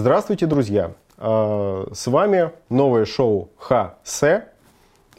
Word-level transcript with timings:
Здравствуйте, 0.00 0.46
друзья! 0.46 0.92
А, 1.16 1.88
с 1.92 2.06
вами 2.06 2.52
новое 2.70 3.04
шоу 3.04 3.48
ХС. 3.58 4.22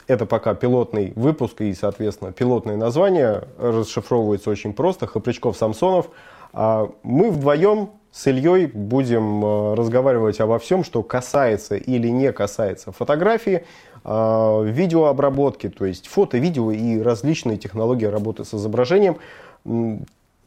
Это 0.08 0.26
пока 0.26 0.56
пилотный 0.56 1.12
выпуск 1.18 1.60
и, 1.60 1.74
соответственно, 1.74 2.32
пилотное 2.32 2.78
название 2.78 3.44
расшифровывается 3.58 4.50
очень 4.50 4.72
просто. 4.72 5.06
Хопричков-Самсонов. 5.06 6.10
А, 6.54 6.90
мы 7.04 7.30
вдвоем 7.30 7.90
с 8.14 8.26
Ильей 8.28 8.68
будем 8.68 9.44
а, 9.44 9.76
разговаривать 9.76 10.40
обо 10.40 10.58
всем, 10.60 10.86
что 10.86 11.04
касается 11.04 11.76
или 11.76 12.08
не 12.08 12.32
касается 12.32 12.94
фотографии, 12.94 13.66
видеообработки, 14.06 15.68
то 15.68 15.84
есть 15.84 16.08
фото, 16.08 16.38
видео 16.38 16.72
и 16.72 17.02
различные 17.02 17.58
технологии 17.58 18.06
работы 18.06 18.46
с 18.46 18.54
изображением. 18.54 19.18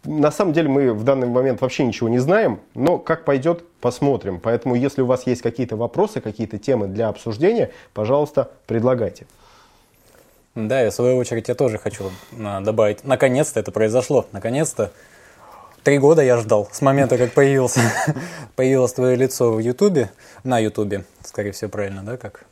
На 0.05 0.33
самом 0.33 0.53
деле 0.53 0.69
мы 0.69 0.93
в 0.93 1.05
данный 1.05 1.29
момент 1.29 1.61
вообще 1.61 1.85
ничего 1.85 2.09
не 2.09 2.19
знаем, 2.19 2.61
но 2.75 2.99
как 2.99 3.25
пойдет, 3.25 3.65
посмотрим. 3.81 4.41
Поэтому 4.41 4.75
если 4.75 5.01
у 5.03 5.07
вас 5.07 5.27
есть 5.27 5.43
какие-то 5.43 5.77
вопросы, 5.77 6.21
какие-то 6.21 6.59
темы 6.59 6.89
для 6.89 7.09
обсуждения, 7.09 7.71
пожалуйста, 7.95 8.51
предлагайте. 8.67 9.27
Да, 10.55 10.81
я 10.81 10.91
в 10.91 10.95
свою 10.95 11.17
очередь 11.17 11.49
я 11.49 11.55
тоже 11.55 11.79
хочу 11.79 12.11
а, 12.39 12.61
добавить. 12.61 13.05
Наконец-то 13.05 13.61
это 13.61 13.71
произошло. 13.71 14.27
Наконец-то. 14.33 14.91
Три 15.85 15.99
года 15.99 16.23
я 16.23 16.37
ждал 16.37 16.69
с 16.71 16.81
момента, 16.81 17.19
как 17.19 17.33
появился, 17.33 17.81
появилось 18.57 18.93
твое 18.93 19.17
лицо 19.17 19.53
в 19.53 19.59
Ютубе, 19.59 20.11
на 20.45 20.61
Ютубе, 20.61 21.05
скорее 21.25 21.51
всего, 21.51 21.71
правильно, 21.71 22.05
да, 22.05 22.17
как 22.17 22.45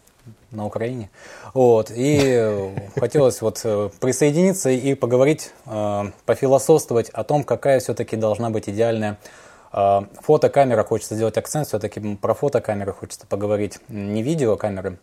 на 0.51 0.67
Украине. 0.67 1.11
Вот. 1.55 1.91
И 1.95 2.73
хотелось 2.99 3.41
вот 3.41 3.61
э, 3.65 3.91
присоединиться 4.01 4.71
и 4.71 4.95
поговорить, 4.95 5.53
э, 5.67 6.05
пофилософствовать 6.27 7.11
о 7.11 7.25
том, 7.25 7.45
какая 7.45 7.81
все-таки 7.81 8.17
должна 8.17 8.51
быть 8.51 8.69
идеальная 8.69 9.19
э, 9.73 10.01
фотокамера. 10.23 10.85
Хочется 10.85 11.15
сделать 11.15 11.37
акцент 11.37 11.69
все-таки 11.69 12.17
про 12.17 12.35
фотокамеры, 12.35 12.93
хочется 12.93 13.27
поговорить 13.27 13.79
не 13.89 14.23
видеокамеры, 14.23 14.99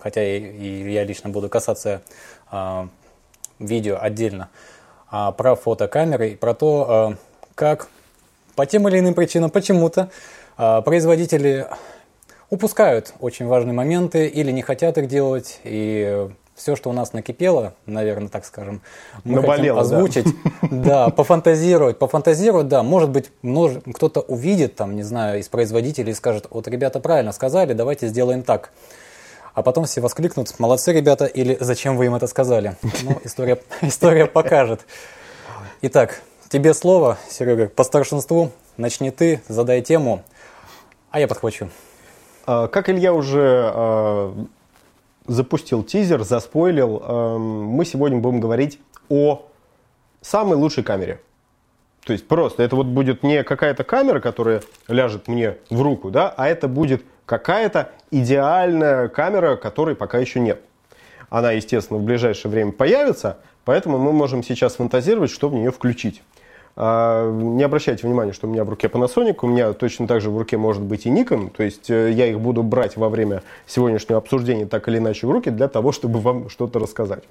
хотя 0.00 0.22
и 0.22 0.92
я 0.92 1.04
лично 1.04 1.30
буду 1.30 1.48
касаться 1.48 2.02
видео 3.58 3.98
отдельно, 4.00 4.48
а 5.10 5.32
про 5.32 5.54
фотокамеры 5.54 6.30
и 6.30 6.36
про 6.36 6.54
то, 6.54 7.16
как 7.54 7.88
по 8.54 8.64
тем 8.64 8.88
или 8.88 9.00
иным 9.00 9.14
причинам 9.14 9.50
почему-то 9.50 10.10
производители 10.56 11.66
упускают 12.50 13.14
очень 13.20 13.46
важные 13.46 13.74
моменты 13.74 14.26
или 14.26 14.50
не 14.50 14.62
хотят 14.62 14.98
их 14.98 15.08
делать, 15.08 15.60
и 15.64 16.28
все, 16.58 16.74
что 16.74 16.90
у 16.90 16.92
нас 16.92 17.12
накипело, 17.12 17.74
наверное, 17.86 18.28
так 18.28 18.44
скажем, 18.44 18.82
мы 19.24 19.36
Наболело, 19.36 19.78
хотим 19.80 19.96
озвучить, 19.96 20.26
да. 20.62 20.68
да, 20.70 21.08
пофантазировать, 21.10 21.98
пофантазировать, 21.98 22.68
да, 22.68 22.82
может 22.82 23.10
быть, 23.10 23.30
множ... 23.42 23.72
кто-то 23.94 24.20
увидит, 24.20 24.74
там, 24.74 24.96
не 24.96 25.04
знаю, 25.04 25.38
из 25.38 25.48
производителей 25.48 26.12
и 26.12 26.14
скажет, 26.14 26.48
вот 26.50 26.66
ребята 26.68 27.00
правильно 27.00 27.32
сказали, 27.32 27.74
давайте 27.74 28.08
сделаем 28.08 28.42
так. 28.42 28.72
А 29.54 29.62
потом 29.62 29.84
все 29.84 30.00
воскликнут, 30.00 30.58
молодцы 30.58 30.92
ребята, 30.92 31.26
или 31.26 31.56
зачем 31.60 31.96
вы 31.96 32.06
им 32.06 32.14
это 32.14 32.26
сказали? 32.26 32.76
Ну, 33.02 33.20
история, 33.24 33.60
история 33.82 34.26
покажет. 34.26 34.80
Итак, 35.82 36.22
тебе 36.48 36.74
слово, 36.74 37.18
Серега, 37.30 37.68
по 37.68 37.84
старшинству, 37.84 38.50
начни 38.76 39.10
ты, 39.10 39.40
задай 39.48 39.80
тему, 39.82 40.22
а 41.10 41.20
я 41.20 41.28
подхвачу. 41.28 41.70
А, 42.50 42.66
как 42.66 42.88
Илья 42.88 43.12
уже 43.12 43.70
а, 43.74 44.34
запустил 45.26 45.82
тизер, 45.82 46.22
заспойлил, 46.22 47.02
а, 47.04 47.36
мы 47.36 47.84
сегодня 47.84 48.20
будем 48.20 48.40
говорить 48.40 48.80
о 49.10 49.44
самой 50.22 50.56
лучшей 50.56 50.82
камере. 50.82 51.20
То 52.06 52.14
есть 52.14 52.26
просто 52.26 52.62
это 52.62 52.74
вот 52.74 52.86
будет 52.86 53.22
не 53.22 53.44
какая-то 53.44 53.84
камера, 53.84 54.20
которая 54.20 54.62
ляжет 54.88 55.28
мне 55.28 55.58
в 55.68 55.82
руку, 55.82 56.10
да, 56.10 56.32
а 56.34 56.48
это 56.48 56.68
будет 56.68 57.04
какая-то 57.26 57.90
идеальная 58.10 59.08
камера, 59.08 59.56
которой 59.56 59.94
пока 59.94 60.16
еще 60.16 60.40
нет. 60.40 60.62
Она, 61.28 61.52
естественно, 61.52 61.98
в 61.98 62.02
ближайшее 62.02 62.50
время 62.50 62.72
появится, 62.72 63.40
поэтому 63.66 63.98
мы 63.98 64.12
можем 64.12 64.42
сейчас 64.42 64.76
фантазировать, 64.76 65.30
что 65.30 65.50
в 65.50 65.54
нее 65.54 65.70
включить. 65.70 66.22
А, 66.80 67.28
не 67.32 67.64
обращайте 67.64 68.06
внимания, 68.06 68.32
что 68.32 68.46
у 68.46 68.50
меня 68.50 68.62
в 68.62 68.68
руке 68.68 68.86
Panasonic, 68.86 69.38
у 69.42 69.48
меня 69.48 69.72
точно 69.72 70.06
так 70.06 70.20
же 70.20 70.30
в 70.30 70.38
руке 70.38 70.56
может 70.56 70.80
быть 70.80 71.06
и 71.06 71.10
Nikon, 71.10 71.50
то 71.50 71.64
есть 71.64 71.90
э, 71.90 72.12
я 72.12 72.26
их 72.26 72.38
буду 72.38 72.62
брать 72.62 72.96
во 72.96 73.08
время 73.08 73.42
сегодняшнего 73.66 74.16
обсуждения 74.16 74.64
так 74.64 74.86
или 74.86 74.98
иначе 74.98 75.26
в 75.26 75.30
руки 75.32 75.50
для 75.50 75.66
того, 75.66 75.90
чтобы 75.90 76.20
вам 76.20 76.48
что-то 76.48 76.78
рассказать. 76.78 77.24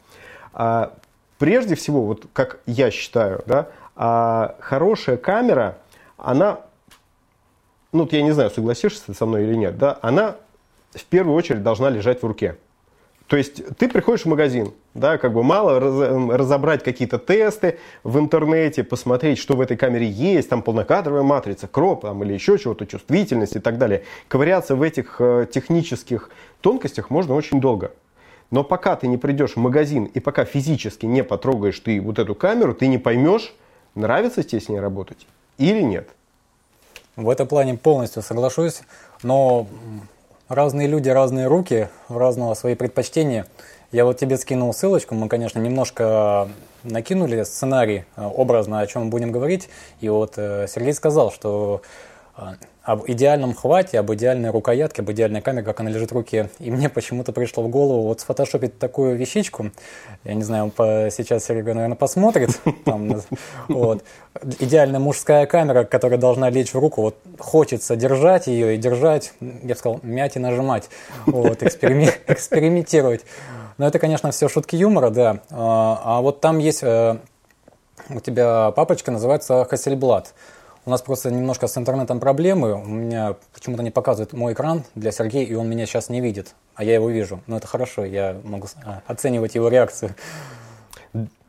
А, 0.52 0.91
прежде 1.38 1.75
всего, 1.75 2.02
вот 2.03 2.25
как 2.34 2.59
я 2.66 2.91
считаю, 2.91 3.41
да, 3.46 3.69
а, 3.96 4.58
хорошая 4.59 5.16
камера, 5.16 5.78
она, 6.18 6.59
ну 7.94 8.06
я 8.12 8.24
не 8.24 8.31
знаю, 8.31 8.50
согласишься 8.50 9.14
со 9.14 9.25
мной 9.25 9.44
или 9.44 9.56
нет, 9.56 9.78
да, 9.78 9.97
она 10.02 10.35
в 10.94 11.06
первую 11.06 11.38
очередь 11.38 11.64
должна 11.64 11.90
лежать 11.90 12.22
в 12.22 12.28
руке. 12.28 12.58
То 13.27 13.35
есть 13.35 13.61
ты 13.77 13.89
приходишь 13.89 14.23
в 14.23 14.29
магазин, 14.29 14.71
да, 14.93 15.17
как 15.17 15.33
бы 15.33 15.43
мало 15.43 15.79
раз, 15.79 16.39
разобрать 16.39 16.83
какие-то 16.83 17.19
тесты 17.19 17.77
в 18.03 18.17
интернете, 18.19 18.85
посмотреть, 18.85 19.38
что 19.38 19.55
в 19.55 19.61
этой 19.61 19.75
камере 19.75 20.09
есть, 20.09 20.47
там 20.49 20.61
полнокадровая 20.61 21.23
матрица, 21.23 21.67
кроп 21.67 22.03
там, 22.03 22.23
или 22.23 22.33
еще 22.33 22.57
чего-то, 22.57 22.85
чувствительность 22.85 23.57
и 23.57 23.59
так 23.59 23.77
далее. 23.77 24.03
Ковыряться 24.29 24.77
в 24.77 24.81
этих 24.81 25.17
э, 25.19 25.45
технических 25.51 26.29
тонкостях 26.61 27.09
можно 27.09 27.35
очень 27.35 27.59
долго. 27.59 27.91
Но 28.49 28.63
пока 28.63 28.95
ты 28.95 29.07
не 29.07 29.17
придешь 29.17 29.53
в 29.53 29.57
магазин 29.57 30.05
и 30.05 30.21
пока 30.21 30.45
физически 30.45 31.05
не 31.05 31.21
потрогаешь 31.21 31.79
ты 31.81 31.99
вот 31.99 32.19
эту 32.19 32.33
камеру, 32.33 32.73
ты 32.73 32.87
не 32.87 32.97
поймешь, 32.97 33.53
нравится 33.93 34.41
тебе 34.41 34.61
с 34.61 34.69
ней 34.69 34.79
работать 34.79 35.27
или 35.57 35.81
нет. 35.81 36.07
В 37.17 37.29
этом 37.29 37.47
плане 37.47 37.75
полностью 37.75 38.21
соглашусь, 38.21 38.83
но 39.21 39.67
разные 40.50 40.88
люди, 40.88 41.09
разные 41.09 41.47
руки, 41.47 41.90
разного 42.09 42.53
свои 42.53 42.75
предпочтения. 42.75 43.46
Я 43.91 44.06
вот 44.06 44.18
тебе 44.18 44.38
скинул 44.38 44.74
ссылочку, 44.74 45.16
мы, 45.16 45.30
конечно, 45.30 45.59
немножко 45.59 46.50
накинули 46.84 47.44
сценарий 47.44 48.03
э, 48.16 48.25
образно, 48.25 48.80
о 48.80 48.88
чем 48.88 49.09
будем 49.09 49.31
говорить. 49.31 49.69
И 50.02 50.09
вот 50.09 50.34
э, 50.38 50.68
Сергей 50.68 50.94
сказал, 50.94 51.31
что 51.31 51.81
об 52.83 53.03
идеальном 53.07 53.53
хвате, 53.53 53.99
об 53.99 54.13
идеальной 54.13 54.49
рукоятке, 54.49 55.01
об 55.01 55.11
идеальной 55.11 55.41
камере, 55.41 55.65
как 55.65 55.79
она 55.81 55.89
лежит 55.89 56.11
в 56.11 56.13
руке. 56.13 56.49
И 56.59 56.71
мне 56.71 56.87
почему-то 56.87 57.33
пришло 57.33 57.63
в 57.63 57.67
голову 57.67 58.03
вот 58.03 58.21
сфотошопить 58.21 58.79
такую 58.79 59.17
вещичку. 59.17 59.71
Я 60.23 60.35
не 60.35 60.43
знаю, 60.43 60.69
по, 60.69 61.09
сейчас 61.11 61.45
Серега, 61.45 61.73
наверное, 61.73 61.97
посмотрит. 61.97 62.61
Там, 62.85 63.21
вот. 63.67 64.03
Идеальная 64.59 64.99
мужская 64.99 65.45
камера, 65.47 65.83
которая 65.83 66.17
должна 66.17 66.49
лечь 66.49 66.73
в 66.73 66.79
руку. 66.79 67.01
Вот 67.01 67.15
хочется 67.39 67.95
держать 67.95 68.47
ее 68.47 68.75
и 68.75 68.77
держать, 68.77 69.33
я 69.41 69.69
бы 69.69 69.75
сказал, 69.75 69.99
мять 70.03 70.37
и 70.37 70.39
нажимать. 70.39 70.89
Вот, 71.25 71.63
экспериментировать. 71.63 73.25
Но 73.77 73.87
это, 73.87 73.99
конечно, 73.99 74.31
все 74.31 74.47
шутки 74.47 74.75
юмора, 74.75 75.09
да. 75.09 75.39
А, 75.49 76.01
а 76.03 76.21
вот 76.21 76.39
там 76.39 76.57
есть 76.59 76.83
э, 76.83 77.17
у 78.09 78.19
тебя 78.19 78.71
папочка, 78.71 79.11
называется 79.11 79.65
Хассельблад. 79.65 80.33
У 80.87 80.89
нас 80.89 81.01
просто 81.01 81.29
немножко 81.31 81.67
с 81.67 81.77
интернетом 81.77 82.21
проблемы. 82.21 82.73
У 82.75 82.85
меня 82.85 83.35
почему-то 83.53 83.83
не 83.83 83.91
показывает 83.91 84.31
мой 84.31 84.53
экран 84.53 84.83
для 84.95 85.11
Сергея, 85.11 85.45
и 85.45 85.53
он 85.53 85.69
меня 85.69 85.85
сейчас 85.85 86.07
не 86.07 86.21
видит, 86.21 86.55
а 86.75 86.83
я 86.85 86.93
его 86.93 87.09
вижу. 87.09 87.41
Но 87.45 87.57
это 87.57 87.67
хорошо, 87.67 88.05
я 88.05 88.37
могу 88.45 88.67
а, 88.85 89.01
оценивать 89.05 89.55
его 89.55 89.67
реакцию. 89.67 90.15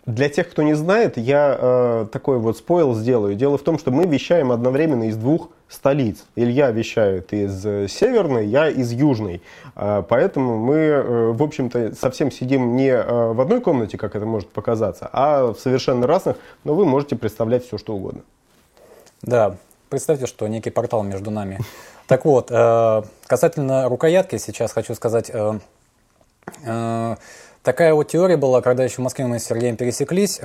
Для 0.06 0.28
тех, 0.28 0.50
кто 0.50 0.64
не 0.64 0.74
знает, 0.74 1.18
я 1.18 1.56
э, 1.56 2.06
такой 2.10 2.38
вот 2.38 2.58
спойл 2.58 2.96
сделаю. 2.96 3.36
Дело 3.36 3.58
в 3.58 3.62
том, 3.62 3.78
что 3.78 3.92
мы 3.92 4.06
вещаем 4.06 4.50
одновременно 4.50 5.04
из 5.04 5.16
двух 5.16 5.50
столиц. 5.68 6.24
Илья 6.34 6.72
вещает 6.72 7.32
из 7.32 7.64
э, 7.64 7.86
северной, 7.86 8.44
я 8.48 8.68
из 8.68 8.90
южной. 8.90 9.40
Э, 9.76 10.02
поэтому 10.08 10.58
мы, 10.58 10.74
э, 10.74 11.30
в 11.30 11.42
общем-то, 11.44 11.94
совсем 11.94 12.32
сидим 12.32 12.74
не 12.74 12.88
э, 12.88 13.32
в 13.32 13.40
одной 13.40 13.60
комнате, 13.60 13.98
как 13.98 14.16
это 14.16 14.26
может 14.26 14.48
показаться, 14.48 15.08
а 15.12 15.52
в 15.52 15.60
совершенно 15.60 16.08
разных, 16.08 16.38
но 16.64 16.74
вы 16.74 16.84
можете 16.84 17.14
представлять 17.14 17.64
все, 17.64 17.78
что 17.78 17.94
угодно. 17.94 18.22
Да, 19.22 19.56
представьте, 19.88 20.26
что 20.26 20.46
некий 20.46 20.70
портал 20.70 21.02
между 21.02 21.30
нами. 21.30 21.58
Так 22.08 22.24
вот, 22.24 22.46
э, 22.50 23.02
касательно 23.26 23.86
рукоятки 23.86 24.38
сейчас 24.38 24.72
хочу 24.72 24.94
сказать. 24.94 25.30
Э, 25.30 25.58
э, 26.64 27.16
такая 27.62 27.92
вот 27.92 28.08
теория 28.08 28.38
была, 28.38 28.62
когда 28.62 28.82
еще 28.82 28.96
в 28.96 28.98
Москве 29.00 29.26
мы 29.26 29.38
с 29.38 29.44
Сергеем 29.44 29.76
пересеклись. 29.76 30.40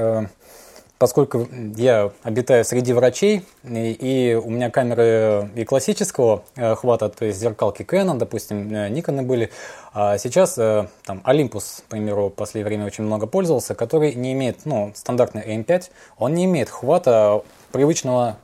Поскольку 0.98 1.48
я 1.78 2.12
обитаю 2.22 2.66
среди 2.66 2.92
врачей, 2.92 3.46
и, 3.64 3.92
и 3.92 4.36
у 4.36 4.50
меня 4.50 4.70
камеры 4.70 5.50
и 5.56 5.64
классического 5.64 6.44
хвата, 6.56 7.08
то 7.08 7.24
есть 7.24 7.40
зеркалки 7.40 7.84
Canon, 7.84 8.18
допустим, 8.18 8.68
Nikon 8.68 9.22
были, 9.22 9.50
а 9.94 10.18
сейчас 10.18 10.56
там 10.56 11.22
Olympus, 11.26 11.82
к 11.82 11.90
примеру, 11.90 12.28
в 12.28 12.32
последнее 12.32 12.66
время 12.66 12.86
очень 12.86 13.06
много 13.06 13.26
пользовался, 13.26 13.74
который 13.74 14.16
не 14.16 14.34
имеет, 14.34 14.66
ну, 14.66 14.92
стандартный 14.96 15.44
M5, 15.44 15.90
он 16.18 16.34
не 16.34 16.44
имеет 16.46 16.70
хвата 16.70 17.42
привычного 17.72 18.38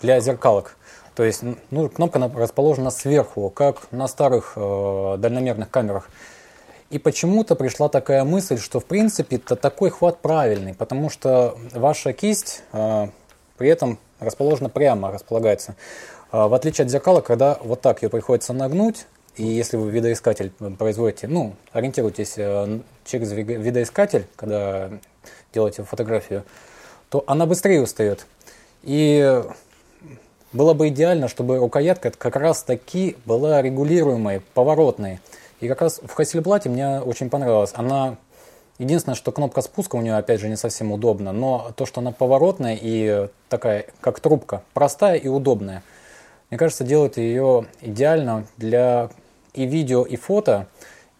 для 0.00 0.20
зеркалок. 0.20 0.76
То 1.14 1.24
есть 1.24 1.42
ну, 1.70 1.88
кнопка 1.88 2.18
расположена 2.34 2.90
сверху, 2.90 3.50
как 3.50 3.92
на 3.92 4.08
старых 4.08 4.54
э, 4.56 5.16
дальномерных 5.18 5.70
камерах. 5.70 6.08
И 6.90 6.98
почему-то 6.98 7.54
пришла 7.54 7.88
такая 7.88 8.24
мысль, 8.24 8.58
что 8.58 8.80
в 8.80 8.84
принципе 8.84 9.36
это 9.36 9.54
такой 9.54 9.90
хват 9.90 10.18
правильный, 10.18 10.74
потому 10.74 11.10
что 11.10 11.56
ваша 11.72 12.12
кисть 12.12 12.62
э, 12.72 13.08
при 13.58 13.68
этом 13.68 13.98
расположена 14.18 14.70
прямо, 14.70 15.12
располагается. 15.12 15.76
А, 16.32 16.48
в 16.48 16.54
отличие 16.54 16.84
от 16.84 16.90
зеркала, 16.90 17.20
когда 17.20 17.58
вот 17.62 17.80
так 17.80 18.02
ее 18.02 18.08
приходится 18.08 18.52
нагнуть, 18.52 19.06
и 19.36 19.44
если 19.44 19.76
вы 19.76 19.90
видоискатель 19.90 20.50
производите, 20.78 21.28
ну, 21.28 21.54
ориентируйтесь 21.72 22.34
э, 22.36 22.80
через 23.04 23.32
видоискатель, 23.32 24.26
когда 24.36 24.90
делаете 25.52 25.82
фотографию, 25.82 26.44
то 27.08 27.24
она 27.26 27.46
быстрее 27.46 27.82
устает. 27.82 28.26
И 28.82 29.42
было 30.52 30.74
бы 30.74 30.88
идеально, 30.88 31.28
чтобы 31.28 31.58
рукоятка 31.58 32.10
как 32.10 32.36
раз 32.36 32.62
таки 32.62 33.16
была 33.24 33.62
регулируемой, 33.62 34.40
поворотной. 34.54 35.20
И 35.60 35.68
как 35.68 35.82
раз 35.82 36.00
в 36.02 36.18
Hasselblad 36.18 36.68
мне 36.68 37.00
очень 37.00 37.30
понравилось. 37.30 37.72
Она 37.74 38.16
Единственное, 38.80 39.14
что 39.14 39.30
кнопка 39.30 39.60
спуска 39.60 39.96
у 39.96 40.00
нее, 40.00 40.16
опять 40.16 40.40
же, 40.40 40.48
не 40.48 40.56
совсем 40.56 40.90
удобна, 40.90 41.32
но 41.32 41.70
то, 41.76 41.84
что 41.84 42.00
она 42.00 42.12
поворотная 42.12 42.78
и 42.80 43.28
такая, 43.50 43.84
как 44.00 44.20
трубка, 44.20 44.62
простая 44.72 45.16
и 45.16 45.28
удобная, 45.28 45.82
мне 46.48 46.56
кажется, 46.56 46.82
делает 46.82 47.18
ее 47.18 47.66
идеально 47.82 48.46
для 48.56 49.10
и 49.52 49.66
видео, 49.66 50.04
и 50.04 50.16
фото, 50.16 50.66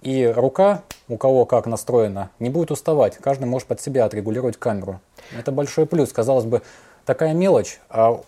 и 0.00 0.24
рука, 0.24 0.84
у 1.06 1.18
кого 1.18 1.44
как 1.44 1.66
настроена, 1.66 2.30
не 2.38 2.48
будет 2.48 2.70
уставать. 2.70 3.18
Каждый 3.18 3.44
может 3.44 3.68
под 3.68 3.78
себя 3.78 4.06
отрегулировать 4.06 4.56
камеру. 4.56 4.98
Это 5.38 5.52
большой 5.52 5.84
плюс. 5.84 6.14
Казалось 6.14 6.46
бы, 6.46 6.62
такая 7.04 7.34
мелочь, 7.34 7.80
а 7.88 8.20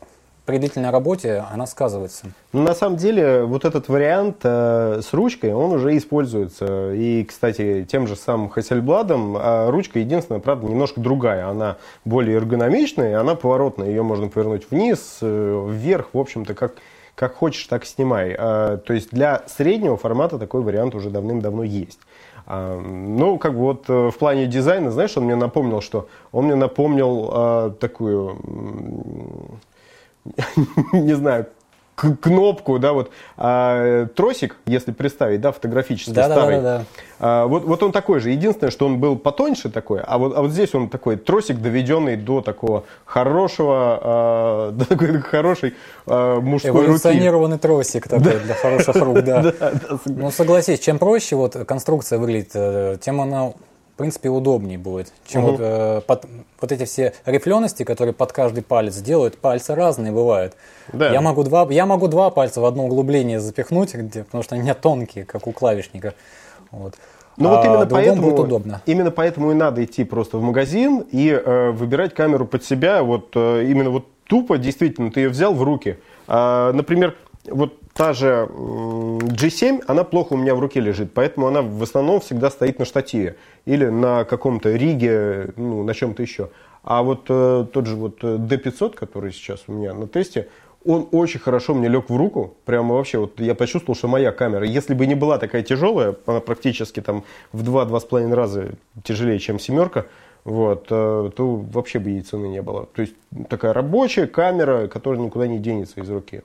при 0.45 0.59
длительной 0.59 0.91
работе 0.91 1.45
она 1.53 1.67
сказывается. 1.67 2.27
Ну, 2.53 2.63
на 2.63 2.75
самом 2.75 2.97
деле, 2.97 3.45
вот 3.45 3.65
этот 3.65 3.89
вариант 3.89 4.39
э, 4.43 5.01
с 5.03 5.13
ручкой, 5.13 5.55
он 5.55 5.73
уже 5.73 5.97
используется. 5.97 6.93
И, 6.95 7.25
кстати, 7.25 7.87
тем 7.89 8.09
же 8.09 8.17
самым 8.17 8.53
Hasselblad, 8.55 9.11
э, 9.11 9.71
ручка 9.71 10.01
единственная, 10.01 10.41
правда, 10.41 10.67
немножко 10.67 11.01
другая. 11.01 11.47
Она 11.47 11.77
более 12.05 12.37
эргономичная, 12.37 13.21
она 13.21 13.37
поворотная. 13.37 13.89
Ее 13.89 14.03
можно 14.03 14.29
повернуть 14.29 14.69
вниз, 14.71 15.19
э, 15.21 15.69
вверх, 15.71 16.09
в 16.13 16.19
общем-то, 16.19 16.55
как, 16.55 16.75
как 17.15 17.37
хочешь, 17.37 17.65
так 17.67 17.85
снимай. 17.85 18.35
Э, 18.37 18.79
то 18.85 18.93
есть 18.93 19.11
для 19.11 19.43
среднего 19.47 19.97
формата 19.97 20.39
такой 20.39 20.63
вариант 20.63 20.97
уже 20.97 21.09
давным-давно 21.09 21.63
есть. 21.63 22.01
А, 22.55 22.79
ну, 22.79 23.39
как 23.39 23.55
бы 23.55 23.61
вот 23.61 23.89
э, 23.89 24.11
в 24.11 24.19
плане 24.19 24.47
дизайна, 24.47 24.91
знаешь, 24.91 25.17
он 25.17 25.25
мне 25.25 25.37
напомнил, 25.37 25.81
что 25.81 26.09
он 26.33 26.45
мне 26.45 26.55
напомнил 26.55 27.31
а, 27.33 27.71
такую 27.71 28.37
не 30.93 31.15
знаю, 31.15 31.47
кнопку, 32.21 32.79
да, 32.79 32.93
вот 32.93 33.11
а, 33.37 34.07
тросик, 34.07 34.57
если 34.67 34.93
представить, 34.93 35.41
да, 35.41 35.53
фотографический 35.53 36.13
да, 36.13 36.25
старый. 36.25 36.57
Да, 36.57 36.63
да, 36.63 36.79
да. 36.79 36.85
А, 37.19 37.47
вот, 37.47 37.65
вот 37.65 37.83
он 37.83 37.93
такой 37.93 38.21
же. 38.21 38.31
Единственное, 38.31 38.71
что 38.71 38.87
он 38.87 38.99
был 38.99 39.17
потоньше 39.17 39.71
такой, 39.71 40.01
а 40.01 40.19
вот, 40.19 40.37
а 40.37 40.43
вот 40.43 40.51
здесь 40.51 40.75
он 40.75 40.89
такой 40.89 41.17
тросик, 41.17 41.59
доведенный 41.59 42.17
до 42.17 42.41
такого 42.41 42.85
хорошего, 43.05 44.01
а, 44.03 44.71
до 44.73 44.85
такой 44.85 45.21
хорошей 45.21 45.75
а, 46.07 46.41
мужской 46.41 46.71
Эволюционированный 46.71 47.57
руки. 47.57 47.63
тросик 47.63 48.09
такой 48.09 48.33
да. 48.33 48.39
для 48.41 48.55
хороших 48.55 48.97
рук, 48.97 49.23
да. 49.23 49.53
Ну, 50.07 50.31
согласись, 50.31 50.81
чем 50.81 50.99
проще 50.99 51.37
вот 51.37 51.55
конструкция 51.67 52.19
выглядит, 52.19 52.51
э, 52.55 52.97
тем 53.01 53.21
она 53.21 53.53
в 53.95 53.99
принципе, 53.99 54.31
удобнее 54.31 54.79
будет, 54.79 55.13
чем 55.27 55.45
угу. 55.45 55.51
вот, 55.53 55.61
э, 55.61 56.01
под, 56.07 56.25
вот 56.61 56.73
эти 56.73 56.85
все 56.85 57.13
рифлености, 57.27 57.83
которые 57.83 58.15
под 58.15 58.33
каждый 58.33 58.63
палец 58.63 58.97
делают. 58.97 59.37
Пальцы 59.39 59.75
разные 59.75 60.13
бывают. 60.13 60.55
Да. 60.93 61.11
Я, 61.11 61.21
могу 61.21 61.43
два, 61.45 61.67
я 61.71 61.85
могу 61.85 62.09
два 62.09 62.31
пальца 62.31 62.61
в 62.61 62.65
одно 62.65 62.87
углубление 62.87 63.39
запихнуть, 63.39 63.95
где, 63.95 64.25
потому 64.25 64.43
что 64.43 64.55
они 64.55 64.63
у 64.63 64.65
меня 64.65 64.75
тонкие, 64.75 65.25
как 65.27 65.47
у 65.47 65.53
клавишника. 65.53 66.15
Вот. 66.71 66.95
Ну 67.37 67.51
а 67.51 67.57
вот 67.57 67.65
именно 67.65 67.87
поэтому, 67.87 68.23
будет 68.23 68.41
удобно. 68.41 68.83
именно 68.87 69.11
поэтому 69.11 69.51
и 69.53 69.55
надо 69.55 69.85
идти 69.85 70.05
просто 70.05 70.39
в 70.39 70.43
магазин 70.43 71.05
и 71.11 71.31
э, 71.31 71.71
выбирать 71.71 72.15
камеру 72.15 72.47
под 72.47 72.65
себя. 72.65 73.03
Вот 73.03 73.31
э, 73.35 73.65
именно 73.67 73.91
вот 73.91 74.07
тупо, 74.27 74.59
действительно, 74.59 75.11
ты 75.11 75.21
ее 75.21 75.29
взял 75.29 75.55
в 75.55 75.63
руки. 75.63 75.99
А, 76.29 76.73
например, 76.73 77.15
вот 77.45 77.79
та 77.93 78.13
же 78.13 78.49
G7, 78.51 79.83
она 79.87 80.05
плохо 80.05 80.35
у 80.35 80.37
меня 80.37 80.55
в 80.55 80.61
руке 80.61 80.81
лежит, 80.81 81.13
поэтому 81.13 81.47
она 81.47 81.63
в 81.63 81.83
основном 81.83 82.21
всегда 82.21 82.51
стоит 82.51 82.79
на 82.79 82.85
штативе 82.85 83.37
или 83.65 83.87
на 83.87 84.25
каком-то 84.25 84.75
риге, 84.75 85.53
ну, 85.57 85.83
на 85.83 85.95
чем-то 85.95 86.23
еще. 86.23 86.51
А 86.83 87.03
вот 87.03 87.27
э, 87.29 87.67
тот 87.73 87.87
же 87.87 87.97
вот 87.97 88.23
D500, 88.23 88.95
который 88.95 89.33
сейчас 89.33 89.65
у 89.67 89.73
меня 89.73 89.95
на 89.95 90.09
тесте, 90.09 90.49
он 90.85 91.09
очень 91.13 91.39
хорошо 91.39 91.75
мне 91.75 91.89
лег 91.89 92.11
в 92.11 92.17
руку, 92.17 92.57
прямо 92.65 92.95
вообще, 92.95 93.19
вот 93.19 93.41
я 93.41 93.55
почувствовал, 93.55 93.97
что 93.97 94.09
моя 94.09 94.33
камера, 94.33 94.67
если 94.67 94.95
бы 94.95 95.07
не 95.07 95.15
была 95.15 95.39
такая 95.39 95.63
тяжелая, 95.63 96.17
она 96.27 96.41
практически 96.41 97.01
там 97.01 97.23
в 97.53 97.63
2-2,5 97.63 98.35
раза 98.35 98.71
тяжелее, 99.05 99.39
чем 99.39 99.61
семерка, 99.61 100.07
вот, 100.45 100.87
э, 100.91 101.31
то 101.37 101.57
вообще 101.57 102.01
бы 102.01 102.11
ей 102.11 102.23
цены 102.23 102.47
не 102.47 102.63
было. 102.63 102.87
То 102.87 103.03
есть 103.03 103.15
такая 103.49 103.73
рабочая 103.73 104.27
камера, 104.27 104.89
которая 104.89 105.21
никуда 105.21 105.47
не 105.47 105.59
денется 105.59 106.01
из 106.01 106.11
руки. 106.11 106.43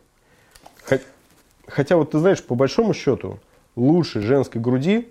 Хотя 1.68 1.98
вот 1.98 2.12
ты 2.12 2.20
знаешь, 2.20 2.44
по 2.44 2.56
большому 2.56 2.94
счету, 2.94 3.40
лучше 3.76 4.22
женской 4.22 4.62
груди 4.62 5.10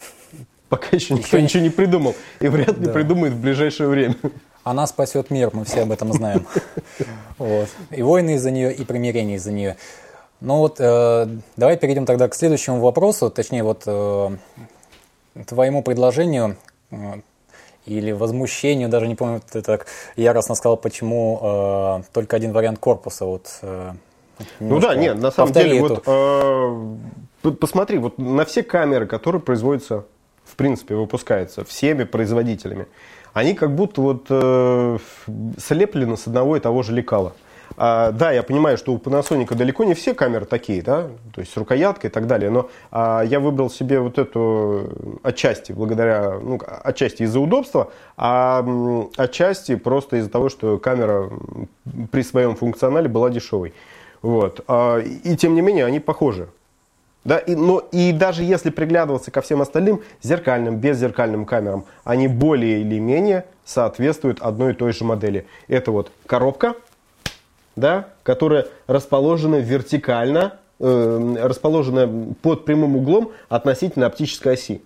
пока 0.68 0.88
еще 0.96 1.14
никто 1.14 1.38
ничего 1.38 1.62
не 1.62 1.70
придумал. 1.70 2.14
И 2.40 2.48
вряд 2.48 2.78
ли 2.78 2.88
придумает 2.88 3.34
в 3.34 3.40
ближайшее 3.40 3.88
время. 3.88 4.16
Она 4.64 4.86
спасет 4.88 5.30
мир, 5.30 5.50
мы 5.52 5.64
все 5.64 5.82
об 5.82 5.92
этом 5.92 6.12
знаем. 6.12 6.46
Вот. 7.38 7.68
И 7.90 8.02
войны 8.02 8.36
из-за 8.36 8.50
нее, 8.50 8.72
и 8.72 8.82
примирение 8.82 9.36
из-за 9.36 9.52
нее. 9.52 9.76
Ну 10.40 10.56
вот, 10.56 10.76
э, 10.80 11.28
давай 11.56 11.76
перейдем 11.76 12.06
тогда 12.06 12.28
к 12.28 12.34
следующему 12.34 12.80
вопросу, 12.80 13.30
точнее 13.30 13.62
вот 13.62 13.82
э, 13.86 14.36
твоему 15.46 15.82
предложению 15.82 16.56
э, 16.90 17.20
или 17.84 18.12
возмущению, 18.12 18.88
даже 18.88 19.06
не 19.06 19.14
помню, 19.14 19.40
ты 19.50 19.62
так 19.62 19.86
яростно 20.16 20.54
сказал, 20.54 20.76
почему 20.76 21.40
э, 21.42 22.02
только 22.12 22.36
один 22.36 22.52
вариант 22.52 22.78
корпуса. 22.78 23.26
Вот, 23.26 23.58
э, 23.62 23.92
ну 24.60 24.80
да, 24.80 24.94
нет, 24.94 25.18
на 25.18 25.30
самом 25.30 25.52
деле, 25.52 25.80
вот 25.80 26.02
э, 26.06 27.50
посмотри, 27.60 27.98
вот 27.98 28.18
на 28.18 28.44
все 28.44 28.62
камеры, 28.62 29.06
которые 29.06 29.40
производятся, 29.40 30.04
в 30.44 30.56
принципе, 30.56 30.94
выпускаются 30.94 31.64
всеми 31.64 32.04
производителями, 32.04 32.86
они 33.32 33.54
как 33.54 33.74
будто 33.74 34.00
вот 34.00 34.26
э, 34.30 34.98
слеплены 35.58 36.16
с 36.16 36.26
одного 36.26 36.56
и 36.56 36.60
того 36.60 36.82
же 36.82 36.92
лекала. 36.92 37.32
А, 37.76 38.12
да, 38.12 38.32
я 38.32 38.42
понимаю, 38.42 38.78
что 38.78 38.92
у 38.92 38.98
Panasonic 38.98 39.54
далеко 39.54 39.84
не 39.84 39.94
все 39.94 40.14
камеры 40.14 40.46
такие, 40.46 40.82
да, 40.82 41.08
то 41.34 41.40
есть 41.40 41.52
с 41.52 41.56
рукояткой 41.56 42.10
и 42.10 42.12
так 42.12 42.26
далее, 42.26 42.50
но 42.50 42.70
а, 42.90 43.22
я 43.22 43.40
выбрал 43.40 43.68
себе 43.68 44.00
вот 44.00 44.18
эту 44.18 45.18
отчасти, 45.22 45.72
благодаря, 45.72 46.38
ну, 46.40 46.58
отчасти 46.82 47.24
из-за 47.24 47.40
удобства, 47.40 47.90
а 48.16 48.64
отчасти 49.16 49.76
просто 49.76 50.16
из-за 50.16 50.30
того, 50.30 50.48
что 50.48 50.78
камера 50.78 51.30
при 52.10 52.22
своем 52.22 52.56
функционале 52.56 53.08
была 53.08 53.30
дешевой. 53.30 53.74
Вот. 54.26 54.64
А, 54.66 54.98
и 54.98 55.36
тем 55.36 55.54
не 55.54 55.60
менее 55.60 55.84
они 55.84 56.00
похожи. 56.00 56.48
Да, 57.24 57.38
и, 57.38 57.54
но 57.54 57.78
и 57.92 58.10
даже 58.10 58.42
если 58.42 58.70
приглядываться 58.70 59.30
ко 59.30 59.40
всем 59.40 59.62
остальным 59.62 60.02
зеркальным, 60.20 60.78
беззеркальным 60.78 61.46
камерам, 61.46 61.84
они 62.02 62.26
более 62.26 62.80
или 62.80 62.98
менее 62.98 63.44
соответствуют 63.64 64.40
одной 64.40 64.72
и 64.72 64.74
той 64.74 64.92
же 64.92 65.04
модели. 65.04 65.46
Это 65.68 65.92
вот 65.92 66.10
коробка, 66.26 66.74
да, 67.76 68.08
которая 68.24 68.66
расположена 68.88 69.56
вертикально, 69.56 70.58
э, 70.80 71.36
расположена 71.40 72.34
под 72.42 72.64
прямым 72.64 72.96
углом 72.96 73.30
относительно 73.48 74.06
оптической 74.06 74.54
оси. 74.54 74.82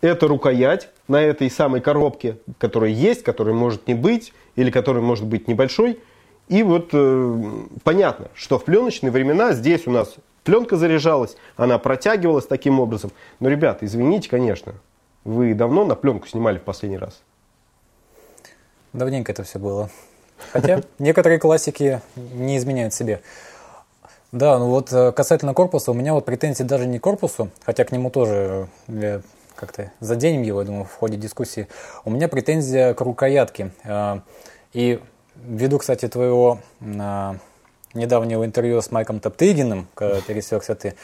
Это 0.00 0.26
рукоять 0.26 0.88
на 1.06 1.22
этой 1.22 1.48
самой 1.52 1.80
коробке, 1.80 2.38
которая 2.58 2.90
есть, 2.90 3.22
которая 3.22 3.54
может 3.54 3.86
не 3.86 3.94
быть, 3.94 4.32
или 4.56 4.72
которая 4.72 5.04
может 5.04 5.24
быть 5.24 5.46
небольшой– 5.46 6.00
и 6.48 6.62
вот 6.62 6.90
э, 6.92 7.40
понятно, 7.82 8.28
что 8.34 8.58
в 8.58 8.64
пленочные 8.64 9.10
времена 9.10 9.52
здесь 9.52 9.86
у 9.86 9.90
нас 9.90 10.14
пленка 10.44 10.76
заряжалась, 10.76 11.36
она 11.56 11.78
протягивалась 11.78 12.46
таким 12.46 12.78
образом. 12.78 13.10
Но, 13.40 13.48
ребята, 13.48 13.84
извините, 13.84 14.28
конечно, 14.28 14.74
вы 15.24 15.54
давно 15.54 15.84
на 15.84 15.96
пленку 15.96 16.28
снимали 16.28 16.58
в 16.58 16.62
последний 16.62 16.98
раз? 16.98 17.20
Давненько 18.92 19.32
это 19.32 19.42
все 19.42 19.58
было. 19.58 19.90
Хотя 20.52 20.82
некоторые 20.98 21.38
классики 21.38 22.00
не 22.14 22.56
изменяют 22.56 22.94
себе. 22.94 23.22
Да, 24.32 24.58
ну 24.58 24.68
вот 24.68 24.92
э, 24.92 25.12
касательно 25.12 25.54
корпуса, 25.54 25.90
у 25.90 25.94
меня 25.94 26.12
вот 26.14 26.24
претензии 26.24 26.62
даже 26.62 26.86
не 26.86 26.98
к 26.98 27.02
корпусу, 27.02 27.50
хотя 27.64 27.84
к 27.84 27.92
нему 27.92 28.10
тоже 28.10 28.68
э, 28.88 29.20
как-то 29.54 29.92
заденем 30.00 30.42
его, 30.42 30.60
я 30.60 30.66
думаю, 30.66 30.84
в 30.84 30.92
ходе 30.92 31.16
дискуссии. 31.16 31.68
У 32.04 32.10
меня 32.10 32.28
претензия 32.28 32.92
к 32.94 33.00
рукоятке. 33.00 33.70
Э, 33.84 34.20
и 34.72 35.00
ввиду, 35.44 35.78
кстати, 35.78 36.08
твоего 36.08 36.58
а, 36.80 37.36
недавнего 37.94 38.44
интервью 38.44 38.80
с 38.80 38.90
Майком 38.90 39.20
Топтыгиным, 39.20 39.88
когда 39.94 40.20
пересекся 40.20 40.74
ты, 40.74 40.94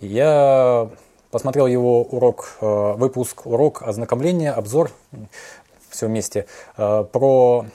я 0.00 0.88
посмотрел 1.30 1.66
его 1.66 2.02
урок, 2.02 2.56
а, 2.60 2.94
выпуск, 2.94 3.46
урок 3.46 3.82
ознакомления, 3.82 4.52
обзор, 4.52 4.90
все 5.90 6.06
вместе, 6.06 6.46
а, 6.76 7.04
про 7.04 7.66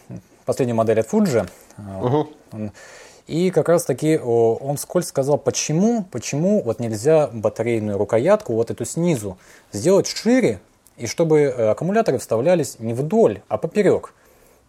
последнюю 0.45 0.75
модель 0.75 0.99
от 0.99 1.07
Fuji. 1.07 1.49
Угу. 2.01 2.71
И 3.27 3.51
как 3.51 3.69
раз 3.69 3.85
таки 3.85 4.17
он 4.17 4.77
вскользь 4.77 5.07
сказал, 5.07 5.37
почему, 5.37 6.03
почему 6.09 6.63
вот 6.63 6.79
нельзя 6.79 7.29
батарейную 7.31 7.97
рукоятку, 7.97 8.53
вот 8.53 8.71
эту 8.71 8.85
снизу, 8.85 9.37
сделать 9.71 10.07
шире, 10.07 10.59
и 10.97 11.05
чтобы 11.05 11.45
аккумуляторы 11.45 12.17
вставлялись 12.17 12.79
не 12.79 12.93
вдоль, 12.93 13.41
а 13.47 13.57
поперек. 13.57 14.13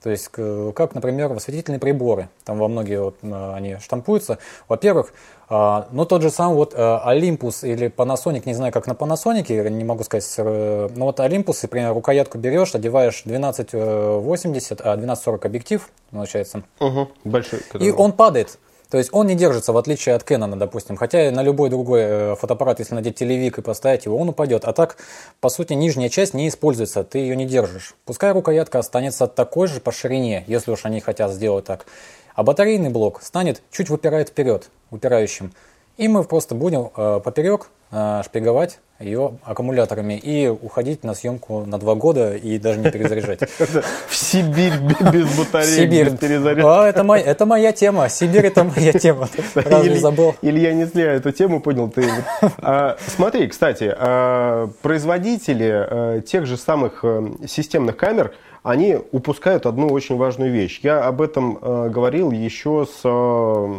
То 0.03 0.11
есть, 0.11 0.29
как, 0.29 0.95
например, 0.95 1.31
осветительные 1.33 1.79
приборы. 1.79 2.29
Там 2.45 2.59
во 2.59 2.69
многие 2.69 3.03
вот, 3.03 3.17
они 3.23 3.77
штампуются. 3.77 4.39
Во-первых, 4.67 5.13
ну, 5.49 6.07
тот 6.07 6.23
же 6.23 6.31
самый 6.31 6.55
вот 6.55 6.75
Olympus 6.75 7.69
или 7.69 7.89
Panasonic, 7.89 8.43
не 8.47 8.55
знаю, 8.55 8.73
как 8.73 8.87
на 8.87 8.93
Panasonic, 8.93 9.69
не 9.69 9.85
могу 9.85 10.05
сказать, 10.05 10.33
но 10.39 11.05
вот 11.05 11.21
Olympus, 11.21 11.59
например, 11.63 11.93
рукоятку 11.93 12.39
берешь, 12.39 12.75
одеваешь 12.75 13.23
1280, 13.27 14.81
а 14.81 14.93
1240 14.93 15.45
объектив, 15.45 15.91
получается. 16.11 16.63
Угу, 16.79 17.09
большой. 17.25 17.61
И 17.79 17.91
он 17.91 18.13
падает. 18.13 18.59
То 18.91 18.99
есть 18.99 19.11
он 19.13 19.29
не 19.29 19.37
держится, 19.37 19.73
в 19.73 19.79
отличие 19.79 20.17
от 20.17 20.29
Canon, 20.29 20.57
допустим. 20.57 20.97
Хотя 20.97 21.31
на 21.31 21.43
любой 21.43 21.71
другой 21.71 22.01
э, 22.03 22.37
фотоаппарат, 22.37 22.81
если 22.81 22.95
надеть 22.95 23.17
телевик 23.17 23.59
и 23.59 23.63
поставить 23.63 24.05
его, 24.05 24.17
он 24.19 24.29
упадет. 24.29 24.65
А 24.65 24.73
так, 24.73 24.97
по 25.41 25.49
сути, 25.49 25.75
нижняя 25.75 26.09
часть 26.09 26.35
не 26.35 26.49
используется, 26.49 27.05
ты 27.05 27.19
ее 27.19 27.37
не 27.37 27.47
держишь. 27.47 27.95
Пускай 28.05 28.33
рукоятка 28.33 28.81
останется 28.81 29.29
такой 29.29 29.69
же 29.69 29.81
по 29.81 29.93
ширине, 29.93 30.45
если 30.49 30.73
уж 30.73 30.85
они 30.85 31.01
хотят 31.01 31.31
сделать 31.31 31.65
так. 31.65 31.87
А 32.35 32.43
батарейный 32.43 32.91
блок 32.91 33.23
станет 33.23 33.63
чуть 33.71 33.91
выпирает 33.91 34.31
вперед, 34.31 34.71
выпирающим. 34.91 35.53
И 35.97 36.09
мы 36.09 36.25
просто 36.25 36.57
будем 36.57 36.91
э, 36.97 37.21
поперек 37.23 37.69
э, 37.93 38.23
шпиговать 38.25 38.81
ее 39.01 39.39
аккумуляторами 39.45 40.15
и 40.15 40.49
уходить 40.49 41.05
на 41.05 41.15
съемку 41.15 41.65
на 41.65 41.79
два 41.79 41.95
года 41.95 42.37
и 42.37 42.59
даже 42.59 42.81
не 42.81 42.91
перезаряжать. 42.91 43.41
В 44.09 44.15
Сибирь 44.15 44.75
без 45.13 45.39
батареи, 45.39 45.77
Сибирь. 45.77 46.11
без 46.11 46.19
перезарядки. 46.19 46.67
А, 46.67 46.87
это, 46.87 47.03
моя, 47.03 47.25
это 47.25 47.47
моя 47.47 47.73
тема. 47.73 48.09
Сибирь 48.09 48.47
это 48.47 48.65
моя 48.65 48.93
тема. 48.93 49.29
Разве 49.55 49.97
забыл? 49.97 50.35
Или 50.43 50.61
я 50.61 50.75
не 50.75 50.85
зря 50.85 51.13
эту 51.15 51.33
тему 51.33 51.61
понял. 51.61 51.89
Ты... 51.89 52.07
А, 52.63 52.97
смотри, 53.07 53.49
кстати, 53.49 53.93
а, 53.97 54.69
производители 54.83 55.71
а, 55.71 56.21
тех 56.21 56.47
же 56.47 56.57
самых 56.57 57.05
системных 57.47 57.97
камер, 57.97 58.33
они 58.63 58.99
упускают 59.13 59.67
одну 59.67 59.89
очень 59.89 60.17
важную 60.17 60.53
вещь. 60.53 60.81
Я 60.83 61.05
об 61.05 61.23
этом 61.23 61.59
а, 61.61 61.89
говорил 61.89 62.31
еще 62.31 62.87
с 62.87 63.01
а, 63.05 63.75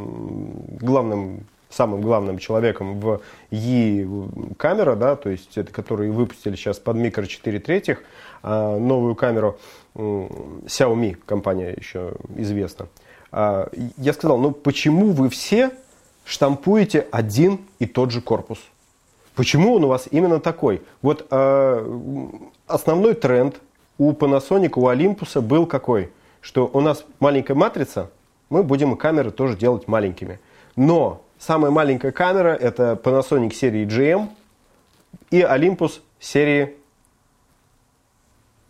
главным 0.79 1.45
самым 1.71 2.01
главным 2.01 2.37
человеком 2.37 2.99
в 2.99 3.21
E 3.51 4.07
камера, 4.57 4.95
да, 4.95 5.15
то 5.15 5.29
есть 5.29 5.57
это 5.57 5.71
которые 5.71 6.11
выпустили 6.11 6.55
сейчас 6.55 6.79
под 6.79 6.97
микро 6.97 7.25
4 7.25 7.59
третьих 7.59 8.03
а, 8.43 8.77
новую 8.77 9.15
камеру 9.15 9.57
Xiaomi 9.95 11.17
компания 11.25 11.73
еще 11.77 12.13
известна. 12.37 12.87
А, 13.31 13.69
я 13.97 14.13
сказал, 14.13 14.37
ну 14.37 14.51
почему 14.51 15.11
вы 15.11 15.29
все 15.29 15.71
штампуете 16.25 17.07
один 17.11 17.59
и 17.79 17.85
тот 17.85 18.11
же 18.11 18.21
корпус? 18.21 18.59
Почему 19.35 19.75
он 19.75 19.85
у 19.85 19.87
вас 19.87 20.07
именно 20.11 20.39
такой? 20.39 20.81
Вот 21.01 21.25
э, 21.29 22.27
основной 22.67 23.13
тренд 23.13 23.61
у 23.97 24.11
Panasonic, 24.11 24.73
у 24.75 24.89
Olympus 24.89 25.39
был 25.39 25.65
какой? 25.65 26.11
Что 26.41 26.69
у 26.71 26.81
нас 26.81 27.05
маленькая 27.19 27.55
матрица, 27.55 28.09
мы 28.49 28.63
будем 28.63 28.97
камеры 28.97 29.31
тоже 29.31 29.55
делать 29.55 29.87
маленькими. 29.87 30.39
Но 30.75 31.21
Самая 31.41 31.71
маленькая 31.71 32.11
камера 32.11 32.49
это 32.49 32.99
Panasonic 33.03 33.51
серии 33.51 33.87
GM 33.87 34.29
и 35.31 35.41
Olympus 35.41 36.01
серии, 36.19 36.75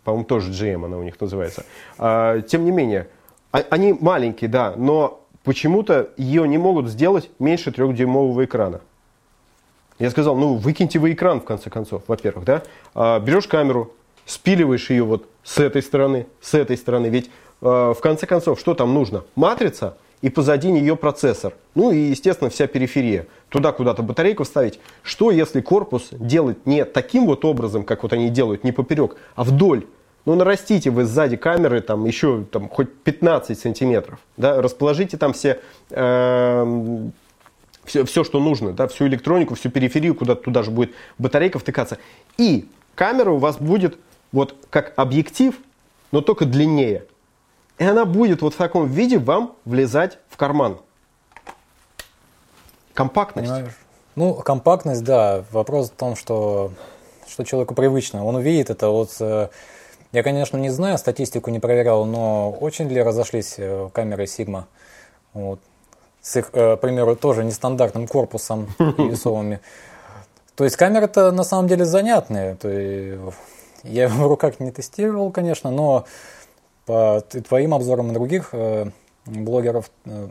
по-моему, 0.04 0.24
тоже 0.24 0.50
GM 0.50 0.86
она 0.86 0.96
у 0.96 1.02
них 1.02 1.20
называется. 1.20 1.66
А, 1.98 2.40
тем 2.40 2.64
не 2.64 2.70
менее, 2.70 3.08
а, 3.50 3.62
они 3.68 3.92
маленькие, 3.92 4.48
да, 4.48 4.72
но 4.74 5.20
почему-то 5.44 6.12
ее 6.16 6.48
не 6.48 6.56
могут 6.56 6.88
сделать 6.88 7.28
меньше 7.38 7.72
трехдюймового 7.72 8.42
экрана. 8.46 8.80
Я 9.98 10.10
сказал, 10.10 10.34
ну 10.34 10.54
выкиньте 10.54 10.98
вы 10.98 11.12
экран 11.12 11.42
в 11.42 11.44
конце 11.44 11.68
концов, 11.68 12.04
во-первых, 12.06 12.46
да. 12.46 12.62
А, 12.94 13.20
берешь 13.20 13.48
камеру, 13.48 13.92
спиливаешь 14.24 14.88
ее 14.88 15.04
вот 15.04 15.28
с 15.44 15.58
этой 15.58 15.82
стороны, 15.82 16.26
с 16.40 16.54
этой 16.54 16.78
стороны. 16.78 17.08
Ведь 17.08 17.30
в 17.60 17.98
конце 18.02 18.26
концов, 18.26 18.58
что 18.58 18.74
там 18.74 18.94
нужно? 18.94 19.24
Матрица 19.36 19.98
и 20.22 20.30
позади 20.30 20.70
нее 20.70 20.96
процессор. 20.96 21.52
Ну 21.74 21.90
и, 21.90 21.98
естественно, 21.98 22.48
вся 22.48 22.66
периферия. 22.66 23.26
Туда 23.48 23.72
куда-то 23.72 24.02
батарейку 24.02 24.44
вставить. 24.44 24.78
Что, 25.02 25.30
если 25.30 25.60
корпус 25.60 26.08
делать 26.12 26.64
не 26.64 26.84
таким 26.84 27.26
вот 27.26 27.44
образом, 27.44 27.82
как 27.82 28.04
вот 28.04 28.12
они 28.12 28.30
делают, 28.30 28.64
не 28.64 28.72
поперек, 28.72 29.16
а 29.34 29.44
вдоль? 29.44 29.84
Ну, 30.24 30.36
нарастите 30.36 30.90
вы 30.90 31.04
сзади 31.04 31.36
камеры 31.36 31.80
там 31.80 32.04
еще 32.06 32.44
там, 32.44 32.68
хоть 32.68 32.92
15 32.94 33.58
сантиметров. 33.58 34.20
Да? 34.36 34.62
Расположите 34.62 35.16
там 35.16 35.32
все, 35.32 35.58
э, 35.90 37.08
все, 37.84 38.04
все, 38.04 38.22
что 38.22 38.38
нужно. 38.38 38.72
Да? 38.72 38.86
Всю 38.86 39.08
электронику, 39.08 39.56
всю 39.56 39.70
периферию, 39.70 40.14
куда 40.14 40.36
туда 40.36 40.62
же 40.62 40.70
будет 40.70 40.92
батарейка 41.18 41.58
втыкаться. 41.58 41.98
И 42.38 42.68
камера 42.94 43.32
у 43.32 43.38
вас 43.38 43.56
будет 43.56 43.98
вот 44.30 44.54
как 44.70 44.92
объектив, 44.96 45.56
но 46.12 46.20
только 46.20 46.44
длиннее. 46.44 47.06
И 47.78 47.84
она 47.84 48.04
будет 48.04 48.42
вот 48.42 48.54
в 48.54 48.56
таком 48.56 48.86
виде 48.86 49.18
вам 49.18 49.54
влезать 49.64 50.18
в 50.28 50.36
карман. 50.36 50.78
Компактность. 52.94 53.48
Понимаешь? 53.48 53.76
Ну, 54.14 54.34
компактность, 54.34 55.04
да. 55.04 55.44
Вопрос 55.50 55.90
в 55.90 55.94
том, 55.94 56.16
что, 56.16 56.72
что 57.26 57.44
человеку 57.44 57.74
привычно. 57.74 58.24
Он 58.24 58.36
увидит 58.36 58.70
это. 58.70 58.88
Вот, 58.88 59.16
э, 59.20 59.48
я, 60.12 60.22
конечно, 60.22 60.58
не 60.58 60.68
знаю, 60.68 60.98
статистику 60.98 61.50
не 61.50 61.60
проверял, 61.60 62.04
но 62.04 62.50
очень 62.50 62.88
ли 62.88 63.02
разошлись 63.02 63.54
э, 63.56 63.88
камеры 63.92 64.24
Sigma? 64.24 64.64
Вот. 65.32 65.58
С 66.20 66.36
их, 66.36 66.50
э, 66.52 66.76
к 66.76 66.80
примеру, 66.80 67.16
тоже 67.16 67.42
нестандартным 67.44 68.06
корпусом 68.06 68.68
и 68.78 69.08
весовыми. 69.08 69.60
То 70.54 70.64
есть 70.64 70.76
камеры-то 70.76 71.32
на 71.32 71.44
самом 71.44 71.68
деле 71.68 71.86
занятные. 71.86 72.56
То 72.56 72.68
есть, 72.68 73.18
я 73.84 74.08
в 74.08 74.26
руках 74.26 74.60
не 74.60 74.70
тестировал, 74.70 75.30
конечно, 75.32 75.70
но 75.70 76.04
по 76.86 77.20
твоим 77.20 77.74
обзорам 77.74 78.10
и 78.10 78.14
других 78.14 78.50
э, 78.52 78.86
блогеров 79.26 79.90
э, 80.04 80.28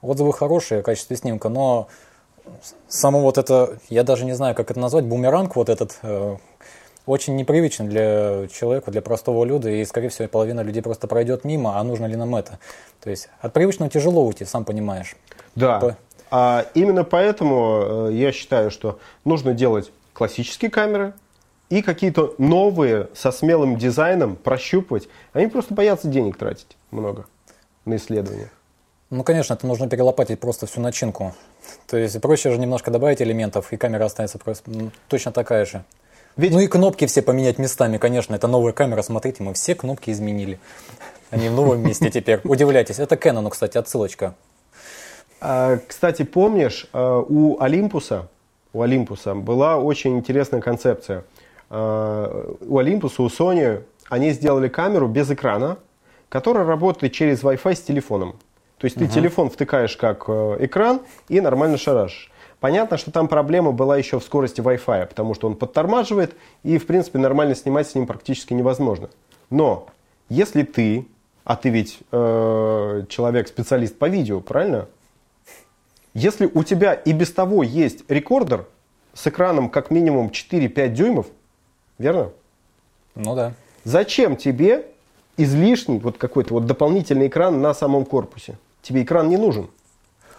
отзывы 0.00 0.32
хорошие 0.32 0.80
о 0.80 0.82
качестве 0.82 1.16
снимка, 1.16 1.48
но 1.48 1.88
само 2.88 3.20
вот 3.20 3.38
это, 3.38 3.78
я 3.88 4.02
даже 4.02 4.24
не 4.24 4.32
знаю, 4.32 4.54
как 4.54 4.70
это 4.70 4.80
назвать, 4.80 5.04
бумеранг 5.04 5.56
вот 5.56 5.68
этот, 5.68 5.98
э, 6.02 6.36
очень 7.06 7.36
непривычен 7.36 7.88
для 7.88 8.48
человека, 8.48 8.90
для 8.90 9.02
простого 9.02 9.44
люда, 9.44 9.70
и, 9.70 9.84
скорее 9.84 10.08
всего, 10.08 10.28
половина 10.28 10.60
людей 10.60 10.82
просто 10.82 11.06
пройдет 11.06 11.44
мимо, 11.44 11.78
а 11.78 11.84
нужно 11.84 12.06
ли 12.06 12.16
нам 12.16 12.34
это? 12.36 12.58
То 13.00 13.10
есть 13.10 13.28
от 13.40 13.52
привычного 13.52 13.90
тяжело 13.90 14.24
уйти, 14.24 14.44
сам 14.44 14.64
понимаешь. 14.64 15.16
Да, 15.54 15.80
По... 15.80 15.96
а 16.30 16.66
именно 16.74 17.04
поэтому 17.04 18.08
я 18.10 18.30
считаю, 18.30 18.70
что 18.70 18.98
нужно 19.24 19.52
делать 19.52 19.90
классические 20.12 20.70
камеры, 20.70 21.14
и 21.70 21.80
какие-то 21.80 22.34
новые 22.38 23.08
со 23.14 23.32
смелым 23.32 23.78
дизайном 23.78 24.36
прощупывать. 24.36 25.08
Они 25.32 25.46
просто 25.46 25.72
боятся 25.72 26.08
денег 26.08 26.36
тратить 26.36 26.76
много 26.90 27.26
на 27.84 27.96
исследования. 27.96 28.50
Ну, 29.10 29.24
конечно, 29.24 29.54
это 29.54 29.66
нужно 29.66 29.88
перелопатить 29.88 30.40
просто 30.40 30.66
всю 30.66 30.80
начинку. 30.80 31.34
То 31.86 31.96
есть 31.96 32.18
проще 32.20 32.50
же 32.50 32.58
немножко 32.58 32.90
добавить 32.90 33.20
элементов, 33.20 33.72
и 33.72 33.76
камера 33.76 34.06
останется 34.06 34.38
просто, 34.38 34.70
точно 35.08 35.32
такая 35.32 35.66
же. 35.66 35.84
Ведь... 36.36 36.52
Ну 36.52 36.60
и 36.60 36.66
кнопки 36.66 37.06
все 37.06 37.20
поменять 37.20 37.58
местами, 37.58 37.98
конечно. 37.98 38.34
Это 38.34 38.48
новая 38.48 38.72
камера, 38.72 39.02
смотрите, 39.02 39.42
мы 39.42 39.52
все 39.52 39.74
кнопки 39.74 40.10
изменили. 40.10 40.58
Они 41.30 41.48
в 41.48 41.52
новом 41.52 41.80
месте 41.82 42.10
теперь. 42.10 42.40
Удивляйтесь. 42.44 42.98
Это 42.98 43.16
Canon, 43.16 43.48
кстати, 43.50 43.76
отсылочка. 43.76 44.34
А, 45.40 45.78
кстати, 45.86 46.22
помнишь, 46.22 46.86
а, 46.92 47.20
у 47.20 47.60
Олимпуса, 47.60 48.28
у 48.72 48.80
Олимпуса 48.80 49.34
была 49.34 49.76
очень 49.76 50.18
интересная 50.18 50.60
концепция– 50.60 51.24
Э, 51.34 51.41
у 51.74 52.78
Olympus, 52.78 53.14
у 53.18 53.26
Sony, 53.28 53.82
они 54.08 54.30
сделали 54.32 54.68
камеру 54.68 55.08
без 55.08 55.30
экрана, 55.30 55.78
которая 56.28 56.64
работает 56.64 57.12
через 57.12 57.42
Wi-Fi 57.42 57.74
с 57.74 57.80
телефоном. 57.80 58.36
То 58.78 58.86
есть 58.86 58.96
ты 58.96 59.04
угу. 59.04 59.12
телефон 59.12 59.48
втыкаешь 59.48 59.96
как 59.96 60.24
э, 60.28 60.56
экран 60.60 61.02
и 61.28 61.40
нормально 61.40 61.78
шарашишь. 61.78 62.32
Понятно, 62.58 62.96
что 62.96 63.10
там 63.10 63.28
проблема 63.28 63.72
была 63.72 63.96
еще 63.96 64.18
в 64.18 64.24
скорости 64.24 64.60
Wi-Fi, 64.60 65.06
потому 65.06 65.34
что 65.34 65.46
он 65.46 65.56
подтормаживает, 65.56 66.34
и, 66.62 66.78
в 66.78 66.86
принципе, 66.86 67.18
нормально 67.18 67.54
снимать 67.54 67.88
с 67.88 67.94
ним 67.94 68.06
практически 68.06 68.52
невозможно. 68.54 69.08
Но 69.50 69.86
если 70.28 70.62
ты, 70.62 71.06
а 71.44 71.56
ты 71.56 71.70
ведь 71.70 72.00
э, 72.10 73.04
человек-специалист 73.08 73.96
по 73.96 74.08
видео, 74.08 74.40
правильно? 74.40 74.88
Если 76.14 76.50
у 76.52 76.64
тебя 76.64 76.92
и 76.92 77.12
без 77.12 77.32
того 77.32 77.62
есть 77.62 78.04
рекордер 78.10 78.66
с 79.14 79.26
экраном 79.26 79.70
как 79.70 79.90
минимум 79.90 80.28
4-5 80.28 80.88
дюймов, 80.88 81.26
Верно? 82.02 82.30
Ну 83.14 83.36
да. 83.36 83.52
Зачем 83.84 84.36
тебе 84.36 84.86
излишний 85.36 86.00
вот 86.00 86.18
какой-то 86.18 86.54
вот 86.54 86.66
дополнительный 86.66 87.28
экран 87.28 87.62
на 87.62 87.74
самом 87.74 88.04
корпусе? 88.04 88.56
Тебе 88.82 89.04
экран 89.04 89.28
не 89.28 89.36
нужен. 89.36 89.68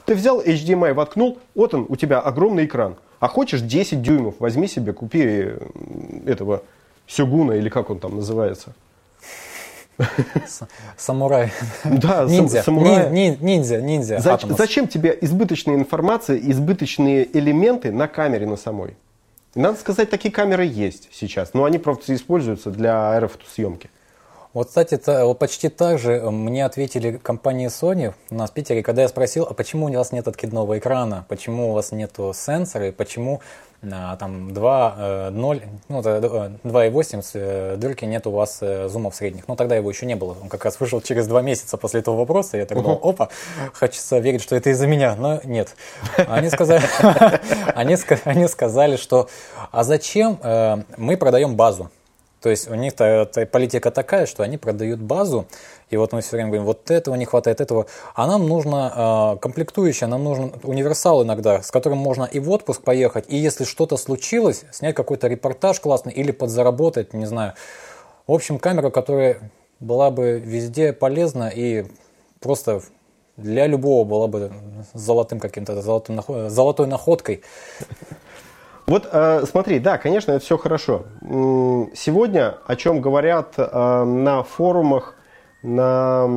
Ты 0.05 0.15
взял 0.15 0.41
HDMI, 0.41 0.93
воткнул, 0.93 1.39
вот 1.55 1.74
он, 1.74 1.86
у 1.88 1.96
тебя 1.96 2.20
огромный 2.20 2.65
экран. 2.65 2.98
А 3.22 3.29
хочешь 3.29 3.62
10 3.62 4.01
дюймов, 4.01 4.36
возьми 4.39 4.67
себе, 4.67 4.91
купи 4.91 5.53
этого 6.25 6.63
Сюгуна 7.08 7.53
или 7.53 7.70
как 7.70 7.89
он 7.89 8.00
там 8.00 8.17
называется. 8.17 8.74
Самурай. 10.98 11.53
Да, 11.86 12.25
ниндзя. 12.25 12.63
самурай. 12.63 13.10
ниндзя, 13.10 13.82
ниндзя. 13.82 14.20
Зачем, 14.20 14.58
зачем 14.58 14.88
тебе 14.89 15.17
избыточная 15.22 15.75
информация, 15.75 16.38
избыточные 16.38 17.25
элементы 17.38 17.93
на 17.93 18.10
камере 18.10 18.46
на 18.46 18.58
самой? 18.58 18.98
Надо 19.55 19.77
сказать, 19.77 20.10
такие 20.10 20.33
камеры 20.33 20.65
есть 20.65 21.10
сейчас, 21.12 21.53
но 21.53 21.65
они 21.65 21.77
просто 21.77 22.15
используются 22.15 22.72
для 22.72 23.13
аэрофотосъемки. 23.13 23.89
Вот, 24.53 24.67
кстати, 24.67 24.95
это, 24.95 25.33
почти 25.33 25.69
так 25.69 25.98
же 25.98 26.29
мне 26.29 26.65
ответили 26.65 27.17
компании 27.17 27.69
Sony 27.69 28.13
у 28.29 28.36
нас 28.36 28.51
в 28.51 28.53
Питере, 28.53 28.83
когда 28.83 29.01
я 29.01 29.07
спросил, 29.07 29.48
а 29.50 29.53
почему 29.53 29.88
у 29.88 29.91
вас 29.91 30.12
нет 30.12 30.27
откидного 30.27 30.77
экрана, 30.77 31.25
почему 31.27 31.72
у 31.72 31.74
вас 31.74 31.91
нету 31.91 32.33
сенсора, 32.36 32.89
и 32.89 32.91
почему 32.91 33.41
там 34.18 34.50
2.0, 34.50 34.54
э, 34.98 35.30
ну, 35.90 36.00
2.8 36.00 37.24
э, 37.34 37.75
дырки 37.78 38.06
нет 38.06 38.25
у 38.28 38.32
вас 38.32 38.60
э, 38.62 38.88
зумов 38.88 39.16
средних. 39.16 39.48
Ну, 39.48 39.56
тогда 39.56 39.75
его 39.75 39.90
еще 39.90 40.06
не 40.06 40.16
было. 40.16 40.38
Он 40.42 40.50
как 40.50 40.63
раз 40.66 40.80
вышел 40.80 41.02
через 41.02 41.28
два 41.28 41.42
месяца 41.42 41.78
после 41.78 42.00
этого 42.00 42.16
вопроса. 42.16 42.58
Я 42.58 42.66
так 42.66 42.82
думал, 42.82 43.00
опа, 43.04 43.30
хочется 43.74 44.20
верить, 44.20 44.42
что 44.42 44.56
это 44.56 44.70
из-за 44.70 44.88
меня. 44.88 45.16
Но 45.16 45.42
нет. 45.44 45.75
Они 46.16 46.50
сказали, 46.50 46.82
они, 47.75 47.98
они 48.24 48.48
сказали, 48.48 48.96
что 48.96 49.30
а 49.72 49.84
зачем 49.84 50.40
мы 50.98 51.18
продаем 51.18 51.56
базу? 51.56 51.92
То 52.42 52.50
есть 52.50 52.70
у 52.70 52.75
них 52.75 52.94
политика 53.52 53.90
такая, 53.90 54.25
что 54.25 54.44
они 54.44 54.58
продают 54.58 55.00
базу, 55.00 55.48
и 55.94 55.98
вот 55.98 56.12
мы 56.12 56.22
все 56.22 56.32
время 56.32 56.50
говорим, 56.50 56.66
вот 56.66 56.90
этого 56.90 57.14
не 57.16 57.26
хватает, 57.26 57.62
этого. 57.62 57.86
А 58.16 58.26
нам 58.26 58.48
нужно 58.48 59.36
э, 59.36 59.40
комплектующее, 59.40 60.08
нам 60.08 60.24
нужен 60.24 60.54
универсал 60.64 61.24
иногда, 61.24 61.62
с 61.62 61.70
которым 61.70 62.00
можно 62.00 62.24
и 62.24 62.40
в 62.40 62.50
отпуск 62.50 62.82
поехать, 62.82 63.26
и 63.28 63.38
если 63.38 63.64
что-то 63.64 63.96
случилось, 63.98 64.66
снять 64.72 64.96
какой-то 64.96 65.28
репортаж 65.28 65.80
классный 65.80 66.12
или 66.12 66.32
подзаработать, 66.32 67.14
не 67.14 67.28
знаю. 67.28 67.54
В 68.26 68.32
общем, 68.32 68.58
камера, 68.58 68.90
которая 68.90 69.52
была 69.80 70.10
бы 70.10 70.40
везде 70.40 70.94
полезна 70.94 71.52
и 71.54 71.86
просто 72.40 72.82
для 73.38 73.68
любого 73.68 74.04
была 74.04 74.28
бы 74.28 74.52
золотым 74.94 75.40
каким-то 75.40 75.80
золотым, 75.82 76.22
золотой 76.50 76.88
находкой. 76.88 77.44
Вот 78.88 79.08
э, 79.12 79.44
смотри, 79.50 79.80
да, 79.80 79.98
конечно, 79.98 80.32
это 80.32 80.44
все 80.44 80.58
хорошо. 80.58 81.04
Сегодня, 81.22 82.58
о 82.66 82.76
чем 82.76 83.00
говорят 83.00 83.54
э, 83.58 84.04
на 84.04 84.44
форумах, 84.44 85.16
на, 85.63 86.27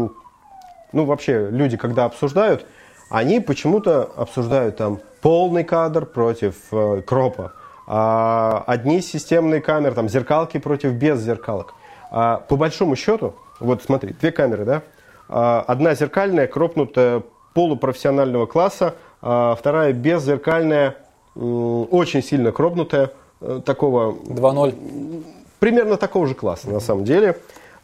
ну 0.93 1.05
вообще 1.05 1.49
люди, 1.51 1.77
когда 1.77 2.05
обсуждают, 2.05 2.67
они 3.11 3.41
почему-то 3.41 4.11
обсуждают 4.17 4.77
там 4.77 5.01
полный 5.21 5.65
кадр 5.65 6.07
против 6.07 6.55
э, 6.73 7.03
кропа, 7.03 7.53
а 7.87 8.65
одни 8.67 9.01
системные 9.01 9.61
камеры, 9.61 9.95
там 9.95 10.09
зеркалки 10.09 10.59
против 10.59 10.93
без 10.93 11.21
зеркалок. 11.21 11.75
А, 12.11 12.39
по 12.49 12.57
большому 12.57 12.97
счету, 12.97 13.35
вот 13.61 13.83
смотри, 13.83 14.13
две 14.13 14.33
камеры, 14.33 14.65
да, 14.65 14.83
а, 15.29 15.65
одна 15.67 15.95
зеркальная, 15.95 16.47
кропнутая 16.47 17.23
полупрофессионального 17.55 18.47
класса, 18.47 18.95
а 19.23 19.55
вторая 19.55 19.93
беззеркальная 19.93 20.97
очень 21.35 22.23
сильно 22.23 22.53
кропнутая, 22.53 23.11
э, 23.41 23.61
такого... 23.65 24.13
2.0. 24.13 25.25
Примерно 25.59 25.97
такого 25.97 26.27
же 26.27 26.35
класса, 26.35 26.71
на 26.71 26.81
самом 26.81 27.05
деле. 27.05 27.37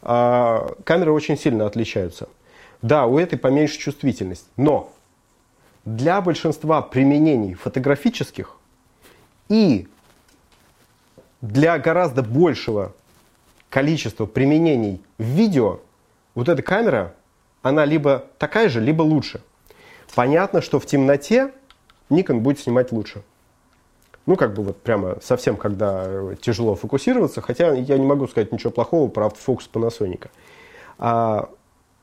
А, 0.05 0.75
камеры 0.83 1.11
очень 1.13 1.37
сильно 1.37 1.65
отличаются. 1.65 2.27
Да, 2.81 3.05
у 3.05 3.17
этой 3.17 3.39
поменьше 3.39 3.79
чувствительность, 3.79 4.47
но 4.57 4.91
для 5.85 6.19
большинства 6.21 6.81
применений 6.81 7.53
фотографических 7.53 8.57
и 9.47 9.87
для 11.41 11.77
гораздо 11.77 12.21
большего 12.21 12.93
количества 13.69 14.25
применений 14.25 15.01
в 15.17 15.23
видео, 15.23 15.79
вот 16.35 16.49
эта 16.49 16.61
камера, 16.61 17.15
она 17.61 17.85
либо 17.85 18.25
такая 18.37 18.67
же, 18.67 18.81
либо 18.81 19.01
лучше. 19.01 19.41
Понятно, 20.15 20.61
что 20.61 20.79
в 20.79 20.85
темноте 20.85 21.53
Nikon 22.09 22.39
будет 22.39 22.59
снимать 22.59 22.91
лучше. 22.91 23.23
Ну, 24.25 24.37
как 24.37 24.53
бы 24.53 24.63
вот 24.63 24.81
прямо 24.81 25.17
совсем, 25.21 25.57
когда 25.57 26.05
э, 26.05 26.35
тяжело 26.41 26.75
фокусироваться, 26.75 27.41
хотя 27.41 27.73
я 27.73 27.97
не 27.97 28.05
могу 28.05 28.27
сказать 28.27 28.51
ничего 28.51 28.71
плохого 28.71 29.09
про 29.09 29.25
автофокус 29.25 29.69
Panasonic. 29.71 30.27
А, 30.97 31.49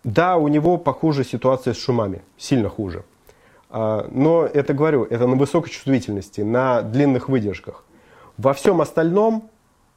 да, 0.05 0.37
у 0.37 0.49
него 0.49 0.77
похуже 0.77 1.25
ситуация 1.25 1.73
с 1.73 1.79
шумами, 1.79 2.23
сильно 2.37 2.69
хуже. 2.69 3.05
А, 3.71 4.07
но 4.11 4.45
это, 4.45 4.75
говорю, 4.75 5.05
это 5.05 5.27
на 5.27 5.37
высокой 5.37 5.71
чувствительности, 5.71 6.43
на 6.43 6.83
длинных 6.83 7.29
выдержках. 7.29 7.85
Во 8.37 8.53
всем 8.53 8.81
остальном 8.81 9.49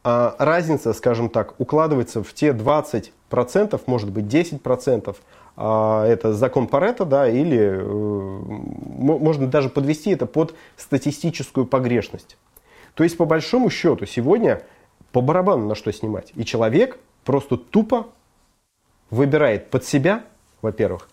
а, 0.03 0.35
разница, 0.37 0.93
скажем 0.93 1.29
так, 1.29 1.59
укладывается 1.59 2.23
в 2.23 2.33
те 2.33 2.49
20%, 2.49 3.81
может 3.85 4.11
быть 4.11 4.25
10%, 4.25 5.09
а, 5.09 5.15
это 5.55 6.33
закон 6.33 6.67
Паретта, 6.67 7.05
да, 7.05 7.29
или 7.29 7.59
э, 7.59 7.83
можно 7.83 9.47
даже 9.47 9.69
подвести 9.69 10.11
это 10.11 10.25
под 10.25 10.55
статистическую 10.77 11.65
погрешность. 11.65 12.37
То 12.95 13.03
есть, 13.03 13.17
по 13.17 13.25
большому 13.25 13.69
счету, 13.69 14.05
сегодня 14.05 14.63
по 15.11 15.21
барабану 15.21 15.67
на 15.67 15.75
что 15.75 15.91
снимать. 15.93 16.31
И 16.35 16.43
человек 16.43 16.97
просто 17.23 17.57
тупо 17.57 18.07
выбирает 19.11 19.69
под 19.69 19.85
себя, 19.85 20.23
во-первых, 20.61 21.07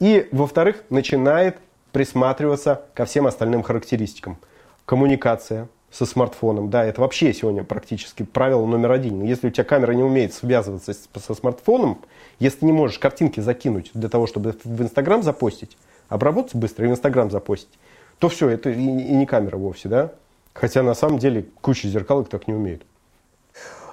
и, 0.00 0.28
во-вторых, 0.32 0.82
начинает 0.90 1.58
присматриваться 1.92 2.82
ко 2.94 3.04
всем 3.04 3.26
остальным 3.26 3.62
характеристикам. 3.62 4.38
Коммуникация, 4.84 5.68
со 5.94 6.06
смартфоном. 6.06 6.70
Да, 6.70 6.84
это 6.84 7.00
вообще 7.00 7.32
сегодня 7.32 7.62
практически 7.62 8.24
правило 8.24 8.66
номер 8.66 8.90
один. 8.90 9.22
Если 9.22 9.46
у 9.46 9.50
тебя 9.50 9.62
камера 9.62 9.92
не 9.92 10.02
умеет 10.02 10.34
связываться 10.34 10.92
со 10.92 11.34
смартфоном, 11.34 12.00
если 12.38 12.64
не 12.64 12.72
можешь 12.72 12.98
картинки 12.98 13.40
закинуть 13.40 13.90
для 13.94 14.08
того, 14.08 14.26
чтобы 14.26 14.56
в 14.64 14.82
Инстаграм 14.82 15.22
запостить, 15.22 15.76
обработать 16.08 16.54
быстро 16.54 16.86
и 16.86 16.88
в 16.88 16.92
Инстаграм 16.92 17.30
запостить, 17.30 17.78
то 18.18 18.28
все, 18.28 18.48
это 18.48 18.70
и, 18.70 18.74
и 18.74 19.14
не 19.14 19.26
камера 19.26 19.56
вовсе, 19.56 19.88
да? 19.88 20.12
Хотя 20.52 20.82
на 20.82 20.94
самом 20.94 21.18
деле 21.18 21.46
куча 21.60 21.88
зеркалок 21.88 22.28
так 22.28 22.46
не 22.46 22.54
умеют. 22.54 22.82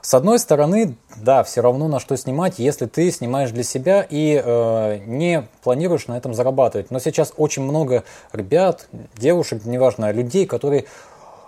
С 0.01 0.15
одной 0.15 0.39
стороны, 0.39 0.95
да, 1.15 1.43
все 1.43 1.61
равно 1.61 1.87
на 1.87 1.99
что 1.99 2.17
снимать, 2.17 2.57
если 2.57 2.87
ты 2.87 3.11
снимаешь 3.11 3.51
для 3.51 3.63
себя 3.63 4.05
и 4.09 4.41
э, 4.43 4.97
не 5.05 5.47
планируешь 5.63 6.07
на 6.07 6.17
этом 6.17 6.33
зарабатывать. 6.33 6.89
Но 6.89 6.97
сейчас 6.97 7.33
очень 7.37 7.61
много 7.61 8.03
ребят, 8.33 8.87
девушек, 9.15 9.63
неважно, 9.63 10.11
людей, 10.11 10.47
которые 10.47 10.85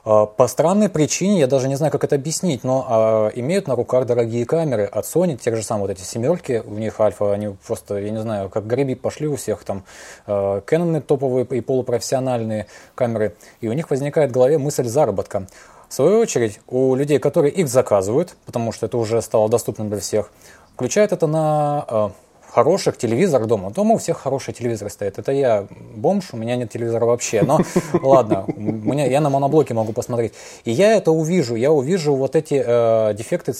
по 0.03 0.47
странной 0.47 0.89
причине, 0.89 1.39
я 1.39 1.47
даже 1.47 1.69
не 1.69 1.75
знаю, 1.75 1.89
как 1.89 2.03
это 2.03 2.15
объяснить, 2.15 2.65
но 2.65 2.85
а, 2.89 3.31
имеют 3.35 3.67
на 3.67 3.75
руках 3.75 4.05
дорогие 4.05 4.45
камеры 4.45 4.83
от 4.83 5.05
Sony, 5.05 5.37
тех 5.37 5.55
же 5.55 5.63
самых 5.63 5.87
вот 5.87 5.91
эти 5.91 6.01
семерки, 6.01 6.61
у 6.65 6.73
них 6.73 6.99
альфа, 6.99 7.31
они 7.31 7.55
просто, 7.65 7.99
я 7.99 8.09
не 8.09 8.19
знаю, 8.19 8.49
как 8.49 8.67
греби 8.67 8.95
пошли 8.95 9.27
у 9.27 9.37
всех 9.37 9.63
там, 9.63 9.85
а, 10.27 10.59
Canon 10.59 10.99
топовые 10.99 11.45
и 11.45 11.61
полупрофессиональные 11.61 12.67
камеры, 12.95 13.35
и 13.61 13.69
у 13.69 13.73
них 13.73 13.89
возникает 13.89 14.31
в 14.31 14.33
голове 14.33 14.57
мысль 14.57 14.85
заработка. 14.85 15.47
В 15.87 15.93
свою 15.93 16.19
очередь, 16.19 16.59
у 16.67 16.95
людей, 16.95 17.19
которые 17.19 17.53
их 17.53 17.69
заказывают, 17.69 18.35
потому 18.45 18.73
что 18.73 18.87
это 18.87 18.97
уже 18.97 19.21
стало 19.21 19.47
доступным 19.47 19.89
для 19.89 19.99
всех, 20.01 20.31
включают 20.73 21.13
это 21.13 21.27
на 21.27 21.85
а, 21.87 22.11
хороших 22.53 22.97
телевизорах 22.97 23.47
дома. 23.47 23.71
Дома 23.71 23.95
у 23.95 23.97
всех 23.97 24.19
хорошие 24.19 24.53
телевизоры 24.53 24.91
стоят. 24.91 25.17
Это 25.17 25.31
я 25.31 25.67
бомж, 25.95 26.29
у 26.33 26.37
меня 26.37 26.55
нет 26.55 26.71
телевизора 26.71 27.05
вообще. 27.05 27.41
Но 27.41 27.59
ладно, 28.01 28.45
меня, 28.55 29.07
я 29.07 29.21
на 29.21 29.29
моноблоке 29.31 29.73
могу 29.73 29.91
посмотреть. 29.91 30.33
И 30.63 30.71
я 30.71 30.93
это 30.93 31.11
увижу. 31.11 31.55
Я 31.55 31.71
увижу 31.71 32.13
вот 32.13 32.35
эти 32.35 32.63
э, 32.63 33.13
дефекты 33.15 33.53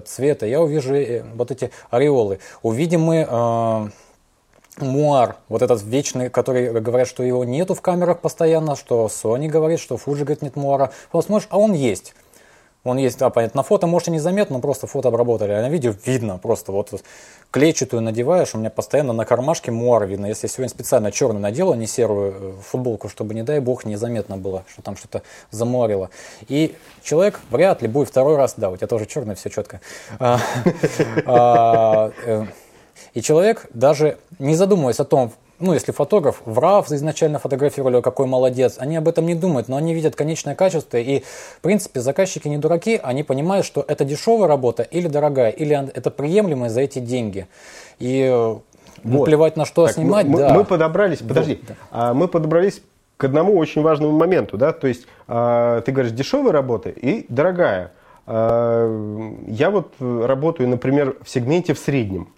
цвета, 0.00 0.46
я 0.46 0.60
увижу 0.62 0.94
э, 0.94 1.24
вот 1.34 1.50
эти 1.50 1.70
ореолы. 1.90 2.38
Увидим 2.62 3.02
мы... 3.02 3.26
Э, 3.28 3.88
Муар, 4.78 5.36
вот 5.48 5.62
этот 5.62 5.82
вечный, 5.82 6.28
который 6.28 6.70
говорят, 6.82 7.08
что 7.08 7.22
его 7.22 7.46
нету 7.46 7.74
в 7.74 7.80
камерах 7.80 8.20
постоянно, 8.20 8.76
что 8.76 9.06
Sony 9.06 9.48
говорит, 9.48 9.80
что 9.80 9.94
Fuji 9.94 10.18
говорит 10.18 10.42
нет 10.42 10.54
Муара. 10.54 10.92
Посмотришь, 11.10 11.48
а 11.50 11.58
он 11.58 11.72
есть. 11.72 12.14
Он 12.84 12.98
есть, 12.98 13.18
да, 13.18 13.30
понятно, 13.30 13.58
на 13.58 13.62
фото, 13.64 13.86
может, 13.86 14.08
и 14.08 14.10
незаметно, 14.12 14.56
но 14.56 14.62
просто 14.62 14.86
фото 14.86 15.08
обработали, 15.08 15.50
а 15.50 15.60
на 15.60 15.68
видео 15.68 15.92
видно 16.04 16.38
просто. 16.38 16.70
Вот 16.70 16.92
клетчатую 17.50 18.02
надеваешь, 18.02 18.54
у 18.54 18.58
меня 18.58 18.70
постоянно 18.70 19.12
на 19.12 19.24
кармашке 19.24 19.70
муар 19.70 20.06
видно. 20.06 20.26
Если 20.26 20.46
я 20.46 20.52
сегодня 20.52 20.68
специально 20.68 21.10
черную 21.10 21.40
надела, 21.40 21.74
не 21.74 21.86
серую 21.86 22.34
э, 22.38 22.52
футболку, 22.62 23.08
чтобы, 23.08 23.34
не 23.34 23.42
дай 23.42 23.60
бог, 23.60 23.84
незаметно 23.84 24.36
было, 24.36 24.64
что 24.68 24.82
там 24.82 24.96
что-то 24.96 25.22
замуарило. 25.50 26.10
И 26.48 26.76
человек 27.02 27.40
вряд 27.50 27.82
ли 27.82 27.88
будет 27.88 28.08
второй 28.08 28.36
раз, 28.36 28.54
да, 28.56 28.70
у 28.70 28.76
тебя 28.76 28.86
тоже 28.86 29.06
черное, 29.06 29.34
все 29.34 29.50
четко. 29.50 29.80
А, 30.18 30.38
а, 31.26 32.12
э, 32.24 32.44
и 33.14 33.22
человек, 33.22 33.66
даже 33.72 34.18
не 34.38 34.54
задумываясь 34.54 35.00
о 35.00 35.04
том, 35.04 35.32
ну, 35.58 35.74
если 35.74 35.92
фотограф, 35.92 36.42
врав 36.44 36.90
изначально 36.90 37.38
фотографировали, 37.38 38.00
какой 38.00 38.26
молодец, 38.26 38.76
они 38.78 38.96
об 38.96 39.08
этом 39.08 39.26
не 39.26 39.34
думают, 39.34 39.68
но 39.68 39.76
они 39.76 39.94
видят 39.94 40.16
конечное 40.16 40.54
качество, 40.54 40.96
и, 40.96 41.20
в 41.20 41.60
принципе, 41.60 42.00
заказчики 42.00 42.48
не 42.48 42.58
дураки, 42.58 43.00
они 43.02 43.22
понимают, 43.22 43.66
что 43.66 43.84
это 43.86 44.04
дешевая 44.04 44.48
работа 44.48 44.82
или 44.82 45.08
дорогая, 45.08 45.50
или 45.50 45.90
это 45.94 46.10
приемлемое 46.10 46.70
за 46.70 46.82
эти 46.82 46.98
деньги. 46.98 47.46
И 47.98 48.22
э, 48.22 48.56
вот. 49.04 49.24
плевать 49.24 49.56
на 49.56 49.64
что 49.64 49.86
так, 49.86 49.94
снимать, 49.94 50.26
мы, 50.26 50.38
да. 50.38 50.52
Мы 50.52 50.64
подобрались, 50.64 51.18
подожди, 51.18 51.60
вот, 51.66 51.76
а, 51.90 52.14
мы 52.14 52.28
подобрались 52.28 52.82
к 53.16 53.24
одному 53.24 53.56
очень 53.56 53.82
важному 53.82 54.16
моменту, 54.16 54.58
да, 54.58 54.72
то 54.72 54.86
есть 54.86 55.06
а, 55.26 55.80
ты 55.82 55.92
говоришь 55.92 56.12
дешевая 56.12 56.52
работа 56.52 56.90
и 56.90 57.26
дорогая. 57.28 57.92
А, 58.26 59.40
я 59.46 59.70
вот 59.70 59.94
работаю, 60.00 60.68
например, 60.68 61.16
в 61.22 61.30
сегменте 61.30 61.74
в 61.74 61.78
среднем. 61.78 62.28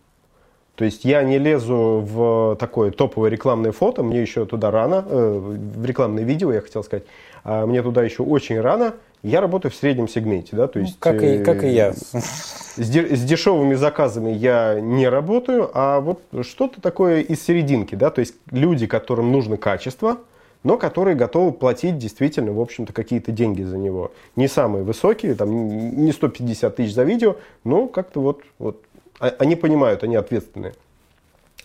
То 0.78 0.84
есть 0.84 1.04
я 1.04 1.24
не 1.24 1.38
лезу 1.38 2.06
в 2.08 2.56
такое 2.60 2.92
топовое 2.92 3.30
рекламное 3.30 3.72
фото, 3.72 4.04
мне 4.04 4.22
еще 4.22 4.46
туда 4.46 4.70
рано, 4.70 5.04
э, 5.08 5.38
в 5.74 5.84
рекламное 5.84 6.22
видео, 6.22 6.52
я 6.52 6.60
хотел 6.60 6.84
сказать, 6.84 7.02
а 7.42 7.66
мне 7.66 7.82
туда 7.82 8.04
еще 8.04 8.22
очень 8.22 8.60
рано. 8.60 8.94
Я 9.24 9.40
работаю 9.40 9.72
в 9.72 9.74
среднем 9.74 10.06
сегменте, 10.06 10.54
да, 10.54 10.68
то 10.68 10.78
Ну, 10.78 10.84
есть... 10.84 10.96
как, 11.00 11.20
и, 11.20 11.42
как 11.42 11.64
и 11.64 11.70
я. 11.70 11.94
С, 11.94 12.88
де- 12.88 13.16
с 13.16 13.24
дешевыми 13.24 13.74
заказами 13.74 14.30
я 14.30 14.78
не 14.80 15.08
работаю, 15.08 15.68
а 15.74 15.98
вот 16.00 16.20
что-то 16.42 16.80
такое 16.80 17.22
из 17.22 17.42
серединки, 17.42 17.96
да, 17.96 18.10
то 18.10 18.20
есть 18.20 18.36
люди, 18.52 18.86
которым 18.86 19.32
нужно 19.32 19.56
качество, 19.56 20.18
но 20.62 20.76
которые 20.76 21.16
готовы 21.16 21.50
платить 21.52 21.98
действительно, 21.98 22.52
в 22.52 22.60
общем-то, 22.60 22.92
какие-то 22.92 23.32
деньги 23.32 23.62
за 23.62 23.78
него. 23.78 24.12
Не 24.36 24.46
самые 24.46 24.84
высокие, 24.84 25.34
там, 25.34 25.68
не 26.04 26.12
150 26.12 26.76
тысяч 26.76 26.94
за 26.94 27.02
видео, 27.02 27.36
но 27.64 27.88
как-то 27.88 28.20
вот, 28.20 28.42
вот 28.60 28.80
они 29.18 29.56
понимают, 29.56 30.02
они 30.02 30.16
ответственные. 30.16 30.74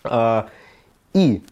А, 0.02 0.48
и 1.12 1.42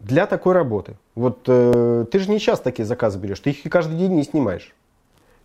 для 0.00 0.26
такой 0.26 0.54
работы, 0.54 0.96
вот 1.14 1.40
э, 1.46 2.06
ты 2.10 2.18
же 2.18 2.30
не 2.30 2.40
часто 2.40 2.64
такие 2.64 2.86
заказы 2.86 3.18
берешь, 3.18 3.40
ты 3.40 3.50
их 3.50 3.62
каждый 3.70 3.96
день 3.98 4.12
не 4.14 4.24
снимаешь. 4.24 4.74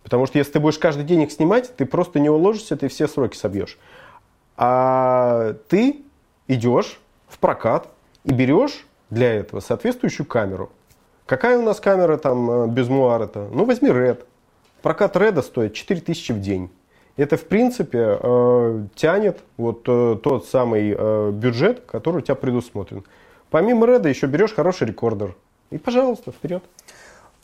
Потому 0.02 0.26
что 0.26 0.38
если 0.38 0.52
ты 0.52 0.60
будешь 0.60 0.78
каждый 0.78 1.04
день 1.04 1.22
их 1.22 1.32
снимать, 1.32 1.74
ты 1.76 1.84
просто 1.84 2.20
не 2.20 2.30
уложишься, 2.30 2.76
ты 2.76 2.88
все 2.88 3.08
сроки 3.08 3.36
собьешь. 3.36 3.78
А 4.56 5.54
ты 5.68 6.02
идешь 6.48 7.00
в 7.28 7.38
прокат 7.38 7.88
и 8.24 8.32
берешь 8.32 8.86
для 9.10 9.34
этого 9.34 9.60
соответствующую 9.60 10.26
камеру. 10.26 10.70
Какая 11.26 11.58
у 11.58 11.62
нас 11.62 11.80
камера 11.80 12.16
там 12.16 12.50
э, 12.50 12.66
без 12.68 12.88
муара-то? 12.88 13.48
Ну, 13.52 13.64
возьми 13.64 13.90
Red. 13.90 14.24
Прокат 14.80 15.16
Red 15.16 15.42
стоит 15.42 15.74
4000 15.74 16.32
в 16.32 16.40
день. 16.40 16.70
Это, 17.16 17.36
в 17.38 17.44
принципе, 17.44 18.18
э, 18.20 18.84
тянет 18.94 19.38
вот 19.56 19.84
э, 19.86 20.16
тот 20.22 20.46
самый 20.46 20.94
э, 20.96 21.30
бюджет, 21.32 21.80
который 21.86 22.18
у 22.18 22.20
тебя 22.20 22.34
предусмотрен. 22.34 23.04
Помимо 23.50 23.86
Red 23.86 24.06
еще 24.06 24.26
берешь 24.26 24.52
хороший 24.54 24.86
рекордер. 24.86 25.34
И, 25.70 25.78
пожалуйста, 25.78 26.30
вперед. 26.30 26.62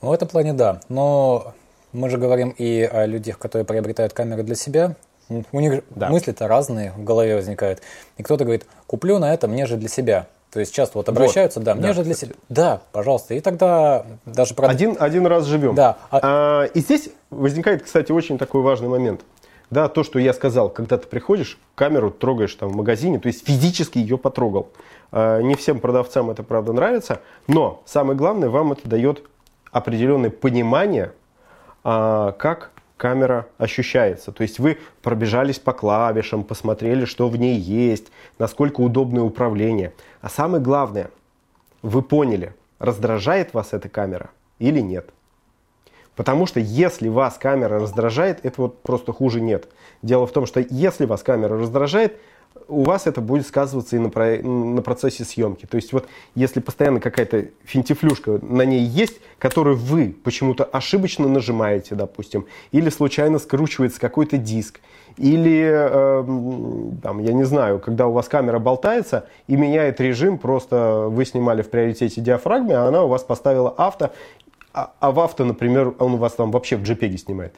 Ну, 0.03 0.11
в 0.11 0.13
этом 0.13 0.29
плане 0.29 0.53
да. 0.53 0.81
Но 0.91 1.55
мы 1.93 2.11
же 2.11 2.19
говорим 2.19 2.51
и 2.51 2.83
о 2.83 3.07
людях, 3.07 3.39
которые 3.39 3.65
приобретают 3.65 4.13
камеры 4.13 4.43
для 4.43 4.57
себя. 4.57 4.95
У 5.29 5.61
них 5.61 5.83
Да. 5.91 6.11
мысли-то 6.11 6.49
разные 6.49 6.93
в 6.93 7.05
голове 7.05 7.37
возникают. 7.37 7.81
И 8.19 8.23
кто-то 8.23 8.45
говорит, 8.45 8.67
куплю 8.87 9.19
на 9.19 9.33
это, 9.33 9.49
мне 9.49 9.65
же 9.65 9.77
для 9.79 9.89
себя. 9.89 10.27
То 10.51 10.61
есть 10.61 10.75
часто 10.75 10.99
вот 10.99 11.09
обращаются, 11.09 11.61
да, 11.61 11.75
мне 11.75 11.87
Да, 11.87 11.93
же 11.95 12.05
для 12.05 12.13
себя. 12.15 12.35
Да, 12.51 12.83
пожалуйста. 12.93 13.33
И 13.33 13.41
тогда 13.41 14.05
даже 14.27 14.53
про... 14.53 14.69
Один, 14.69 14.97
один 15.01 15.27
раз 15.27 15.47
живем. 15.47 15.75
Да. 15.75 15.97
А, 16.11 16.65
и 16.65 16.81
здесь 16.81 17.09
возникает, 17.31 17.85
кстати, 17.85 18.13
очень 18.13 18.37
такой 18.37 18.61
важный 18.61 18.89
момент. 18.89 19.23
Да, 19.73 19.89
то, 19.89 20.03
что 20.03 20.19
я 20.19 20.35
сказал, 20.35 20.69
когда 20.69 20.99
ты 20.99 21.09
приходишь, 21.09 21.59
камеру 21.75 22.11
трогаешь 22.11 22.55
там 22.55 22.69
в 22.69 22.77
магазине, 22.77 23.19
то 23.19 23.29
есть 23.29 23.47
физически 23.47 23.97
ее 23.97 24.19
потрогал. 24.19 24.69
А, 25.11 25.41
не 25.41 25.55
всем 25.55 25.81
продавцам 25.81 26.29
это, 26.29 26.43
правда, 26.43 26.75
нравится, 26.75 27.23
но 27.47 27.83
самое 27.87 28.15
главное, 28.15 28.51
вам 28.51 28.73
это 28.73 28.87
дает 28.87 29.23
определенное 29.71 30.29
понимание, 30.29 31.13
а, 31.85 32.33
как 32.33 32.73
камера 32.99 33.47
ощущается. 33.57 34.31
То 34.31 34.43
есть 34.43 34.59
вы 34.59 34.77
пробежались 35.01 35.59
по 35.59 35.73
клавишам, 35.73 36.45
посмотрели, 36.45 37.07
что 37.07 37.31
в 37.31 37.39
ней 37.39 37.57
есть, 37.57 38.13
насколько 38.39 38.83
удобное 38.83 39.23
управление. 39.23 39.95
А 40.21 40.29
самое 40.29 40.63
главное, 40.63 41.09
вы 41.81 42.03
поняли, 42.03 42.55
раздражает 42.79 43.55
вас 43.55 43.73
эта 43.73 43.89
камера 43.89 44.29
или 44.59 44.81
нет. 44.81 45.09
Потому 46.17 46.47
что 46.47 46.61
если 46.61 47.09
вас 47.09 47.39
камера 47.39 47.79
раздражает, 47.79 48.41
это 48.45 48.63
вот 48.63 48.83
просто 48.83 49.13
хуже 49.13 49.41
нет. 49.41 49.69
Дело 50.03 50.27
в 50.27 50.33
том, 50.33 50.47
что 50.47 50.65
если 50.69 51.07
вас 51.07 51.23
камера 51.23 51.59
раздражает, 51.59 52.19
у 52.69 52.85
вас 52.85 53.07
это 53.07 53.21
будет 53.21 53.47
сказываться 53.47 53.97
и 53.97 53.99
на, 53.99 54.11
про- 54.11 54.39
на 54.43 54.83
процессе 54.83 55.25
съемки. 55.25 55.67
То 55.67 55.77
есть 55.77 55.93
вот 55.93 56.07
если 56.35 56.61
постоянно 56.61 57.01
какая-то 57.01 57.47
финтифлюшка 57.65 58.39
на 58.43 58.63
ней 58.63 58.85
есть, 58.85 59.21
которую 59.39 59.77
вы 59.77 60.15
почему-то 60.23 60.65
ошибочно 60.65 61.29
нажимаете, 61.29 61.95
допустим, 61.95 62.47
или 62.71 62.89
случайно 62.91 63.39
скручивается 63.39 64.01
какой-то 64.01 64.37
диск, 64.37 64.81
или, 65.19 65.63
эм, 65.63 66.99
там, 67.03 67.19
я 67.19 67.33
не 67.33 67.45
знаю, 67.45 67.79
когда 67.79 68.07
у 68.07 68.13
вас 68.13 68.29
камера 68.29 68.59
болтается 68.59 69.27
и 69.47 69.57
меняет 69.57 70.01
режим, 70.01 70.39
просто 70.39 71.07
вы 71.11 71.27
снимали 71.27 71.61
в 71.63 71.69
приоритете 71.69 72.21
диафрагме, 72.21 72.75
а 72.75 72.87
она 72.87 73.05
у 73.05 73.09
вас 73.09 73.23
поставила 73.23 73.71
авто, 73.77 74.13
а, 74.73 74.93
а 75.01 75.11
в 75.11 75.21
авто, 75.21 75.45
например, 75.45 75.95
он 75.99 76.15
у 76.15 76.17
вас 76.17 76.33
там 76.35 76.51
вообще 76.51 76.77
в 76.77 76.83
JPEG 76.83 77.17
снимает. 77.19 77.55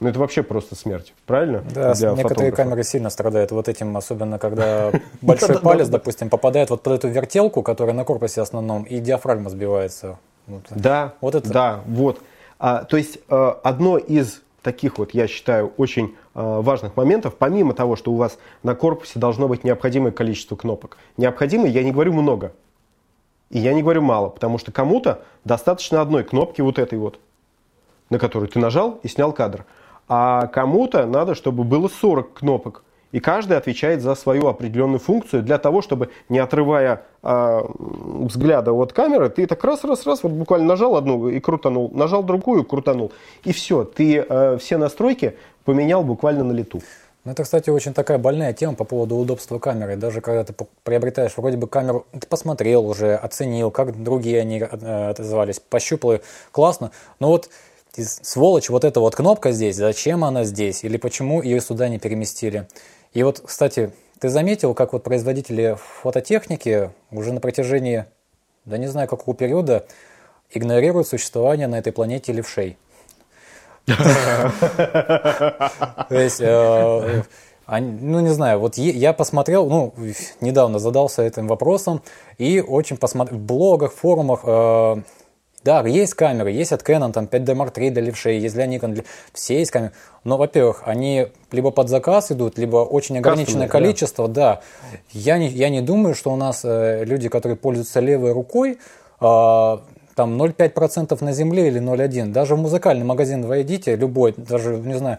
Ну, 0.00 0.08
это 0.08 0.18
вообще 0.18 0.42
просто 0.42 0.76
смерть, 0.76 1.12
правильно? 1.26 1.64
Да, 1.74 1.94
Для 1.94 2.10
некоторые 2.10 2.22
фотографа. 2.28 2.56
камеры 2.56 2.82
сильно 2.84 3.10
страдают 3.10 3.50
вот 3.50 3.68
этим, 3.68 3.96
особенно 3.96 4.38
когда 4.38 4.92
большой 5.22 5.58
палец, 5.60 5.88
допустим, 5.88 6.30
попадает 6.30 6.70
вот 6.70 6.82
под 6.82 6.92
эту 6.94 7.08
вертелку, 7.08 7.62
которая 7.62 7.94
на 7.94 8.04
корпусе 8.04 8.40
основном, 8.42 8.84
и 8.84 9.00
диафрагма 9.00 9.50
сбивается. 9.50 10.18
Вот. 10.46 10.62
Да, 10.70 11.14
Вот 11.20 11.34
это- 11.34 11.50
да, 11.50 11.80
вот. 11.86 12.20
А, 12.60 12.84
то 12.84 12.96
есть 12.96 13.18
э, 13.28 13.52
одно 13.62 13.98
из 13.98 14.42
таких 14.62 14.98
вот, 14.98 15.14
я 15.14 15.26
считаю, 15.26 15.72
очень 15.76 16.14
э, 16.34 16.60
важных 16.60 16.96
моментов, 16.96 17.34
помимо 17.36 17.72
того, 17.72 17.96
что 17.96 18.12
у 18.12 18.16
вас 18.16 18.38
на 18.62 18.74
корпусе 18.74 19.18
должно 19.18 19.48
быть 19.48 19.64
необходимое 19.64 20.12
количество 20.12 20.56
кнопок. 20.56 20.98
Необходимое, 21.16 21.70
я 21.70 21.82
не 21.82 21.92
говорю 21.92 22.12
много, 22.12 22.52
и 23.50 23.58
я 23.58 23.72
не 23.72 23.82
говорю 23.82 24.02
мало, 24.02 24.28
потому 24.28 24.58
что 24.58 24.72
кому-то 24.72 25.22
достаточно 25.44 26.00
одной 26.00 26.24
кнопки 26.24 26.60
вот 26.60 26.78
этой 26.78 26.98
вот, 26.98 27.18
на 28.10 28.18
которую 28.18 28.48
ты 28.48 28.58
нажал 28.58 29.00
и 29.02 29.08
снял 29.08 29.32
кадр. 29.32 29.64
А 30.08 30.46
кому-то 30.46 31.06
надо, 31.06 31.34
чтобы 31.34 31.64
было 31.64 31.88
40 31.88 32.32
кнопок. 32.32 32.82
И 33.10 33.20
каждый 33.20 33.56
отвечает 33.56 34.02
за 34.02 34.14
свою 34.14 34.48
определенную 34.48 34.98
функцию 34.98 35.42
для 35.42 35.56
того, 35.56 35.80
чтобы, 35.80 36.10
не 36.28 36.38
отрывая 36.38 37.04
м, 37.22 38.26
взгляда 38.26 38.72
от 38.72 38.92
камеры, 38.92 39.30
ты 39.30 39.46
так 39.46 39.64
раз-раз-раз, 39.64 40.22
вот 40.22 40.32
буквально 40.32 40.66
нажал 40.66 40.94
одну 40.94 41.28
и 41.28 41.40
крутанул, 41.40 41.90
нажал 41.94 42.22
другую, 42.22 42.64
крутанул. 42.64 43.12
И 43.44 43.52
все, 43.52 43.84
ты 43.84 44.18
э, 44.18 44.58
все 44.58 44.76
настройки 44.76 45.36
поменял 45.64 46.04
буквально 46.04 46.44
на 46.44 46.52
лету. 46.52 46.82
Ну, 47.24 47.32
это, 47.32 47.42
кстати, 47.42 47.68
очень 47.68 47.94
такая 47.94 48.18
больная 48.18 48.52
тема 48.52 48.74
по 48.74 48.84
поводу 48.84 49.16
удобства 49.16 49.58
камеры. 49.58 49.96
Даже 49.96 50.20
когда 50.20 50.44
ты 50.44 50.54
приобретаешь 50.84 51.36
вроде 51.36 51.56
бы 51.56 51.66
камеру, 51.66 52.06
ты 52.12 52.26
посмотрел 52.26 52.86
уже, 52.86 53.16
оценил, 53.16 53.70
как 53.70 54.02
другие 54.02 54.40
они 54.40 54.60
э, 54.60 55.10
отозвались, 55.10 55.58
пощупал, 55.60 56.20
классно. 56.52 56.92
Но 57.20 57.28
вот 57.28 57.50
сволочь, 57.96 58.70
вот 58.70 58.84
эта 58.84 59.00
вот 59.00 59.16
кнопка 59.16 59.52
здесь, 59.52 59.76
зачем 59.76 60.24
она 60.24 60.44
здесь? 60.44 60.84
Или 60.84 60.96
почему 60.96 61.42
ее 61.42 61.60
сюда 61.60 61.88
не 61.88 61.98
переместили? 61.98 62.68
И 63.12 63.22
вот, 63.22 63.42
кстати, 63.44 63.92
ты 64.20 64.28
заметил, 64.28 64.74
как 64.74 64.92
вот 64.92 65.02
производители 65.02 65.76
фототехники 66.02 66.90
уже 67.10 67.32
на 67.32 67.40
протяжении, 67.40 68.04
да 68.64 68.78
не 68.78 68.86
знаю 68.86 69.08
какого 69.08 69.36
периода, 69.36 69.86
игнорируют 70.50 71.08
существование 71.08 71.66
на 71.66 71.78
этой 71.78 71.92
планете 71.92 72.32
левшей. 72.32 72.78
То 76.08 76.14
есть, 76.14 76.40
э, 76.40 77.22
ну 77.66 78.20
не 78.20 78.30
знаю, 78.30 78.58
вот 78.60 78.76
я 78.76 79.12
посмотрел, 79.12 79.68
ну 79.68 79.94
недавно 80.40 80.78
задался 80.78 81.22
этим 81.22 81.46
вопросом 81.46 82.02
и 82.38 82.60
очень 82.60 82.96
посмотрел 82.96 83.38
в 83.38 83.42
блогах, 83.42 83.92
форумах. 83.92 84.40
э, 84.44 84.96
да, 85.64 85.86
есть 85.86 86.14
камеры, 86.14 86.52
есть 86.52 86.72
от 86.72 86.82
Canon, 86.82 87.12
там 87.12 87.24
5D 87.24 87.54
Mark 87.54 87.74
III 87.74 87.90
для 87.90 88.02
левшей, 88.02 88.38
есть 88.38 88.54
для 88.54 88.66
Nikon, 88.66 88.92
для... 88.92 89.04
все 89.32 89.58
есть 89.58 89.70
камеры. 89.70 89.92
Но, 90.24 90.36
во-первых, 90.36 90.82
они 90.84 91.28
либо 91.50 91.70
под 91.70 91.88
заказ 91.88 92.30
идут, 92.30 92.58
либо 92.58 92.78
очень 92.78 93.18
ограниченное 93.18 93.66
Кастомные, 93.66 93.68
да. 93.68 93.72
количество, 93.72 94.28
да. 94.28 94.60
Я 95.10 95.38
не, 95.38 95.48
я 95.48 95.68
не 95.68 95.80
думаю, 95.80 96.14
что 96.14 96.32
у 96.32 96.36
нас 96.36 96.60
э, 96.64 97.04
люди, 97.04 97.28
которые 97.28 97.56
пользуются 97.56 98.00
левой 98.00 98.32
рукой, 98.32 98.78
а, 99.20 99.82
там 100.18 100.36
0,5% 100.42 101.16
на 101.24 101.32
земле 101.32 101.68
или 101.68 101.80
0,1. 101.80 102.32
Даже 102.32 102.56
в 102.56 102.58
музыкальный 102.58 103.04
магазин 103.04 103.46
войдите, 103.46 103.94
любой, 103.94 104.34
даже, 104.36 104.76
не 104.76 104.94
знаю, 104.98 105.18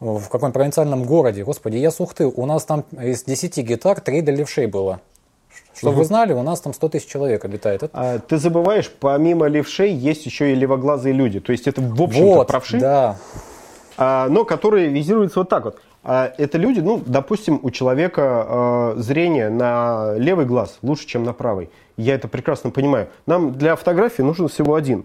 в 0.00 0.28
каком 0.28 0.50
провинциальном 0.50 1.04
городе, 1.04 1.44
господи, 1.44 1.76
я 1.76 1.92
с 1.92 2.00
Ухты, 2.00 2.26
у 2.26 2.44
нас 2.44 2.64
там 2.64 2.84
из 3.00 3.22
10 3.22 3.58
гитар 3.58 4.00
3 4.00 4.20
для 4.22 4.34
левшей 4.34 4.66
было. 4.66 5.00
Чтобы 5.76 5.98
вы 5.98 6.04
знали, 6.04 6.32
у 6.32 6.42
нас 6.42 6.60
там 6.60 6.74
100 6.74 6.88
тысяч 6.88 7.06
человек 7.06 7.44
обитает. 7.44 7.84
Это- 7.84 7.90
А, 7.92 8.18
ты 8.18 8.36
забываешь, 8.38 8.90
помимо 8.90 9.46
левшей 9.46 9.92
есть 9.92 10.26
еще 10.26 10.50
и 10.50 10.56
левоглазые 10.56 11.12
люди. 11.12 11.38
То 11.38 11.52
есть 11.52 11.68
это, 11.68 11.80
в 11.80 12.02
общем-то, 12.02 12.34
вот, 12.34 12.48
правши. 12.48 12.80
да. 12.80 13.16
а, 13.96 14.26
но 14.28 14.44
которые 14.44 14.88
визируются 14.88 15.38
вот 15.38 15.48
так 15.50 15.64
вот. 15.64 15.78
А 16.04 16.32
это 16.36 16.58
люди, 16.58 16.80
ну, 16.80 17.00
допустим, 17.04 17.60
у 17.62 17.70
человека 17.70 18.94
э, 18.96 19.00
зрение 19.00 19.50
на 19.50 20.14
левый 20.16 20.46
глаз 20.46 20.78
лучше, 20.82 21.06
чем 21.06 21.22
на 21.22 21.32
правый. 21.32 21.70
Я 21.96 22.14
это 22.14 22.26
прекрасно 22.26 22.70
понимаю. 22.70 23.08
Нам 23.26 23.52
для 23.52 23.76
фотографии 23.76 24.22
нужен 24.22 24.48
всего 24.48 24.74
один. 24.74 25.04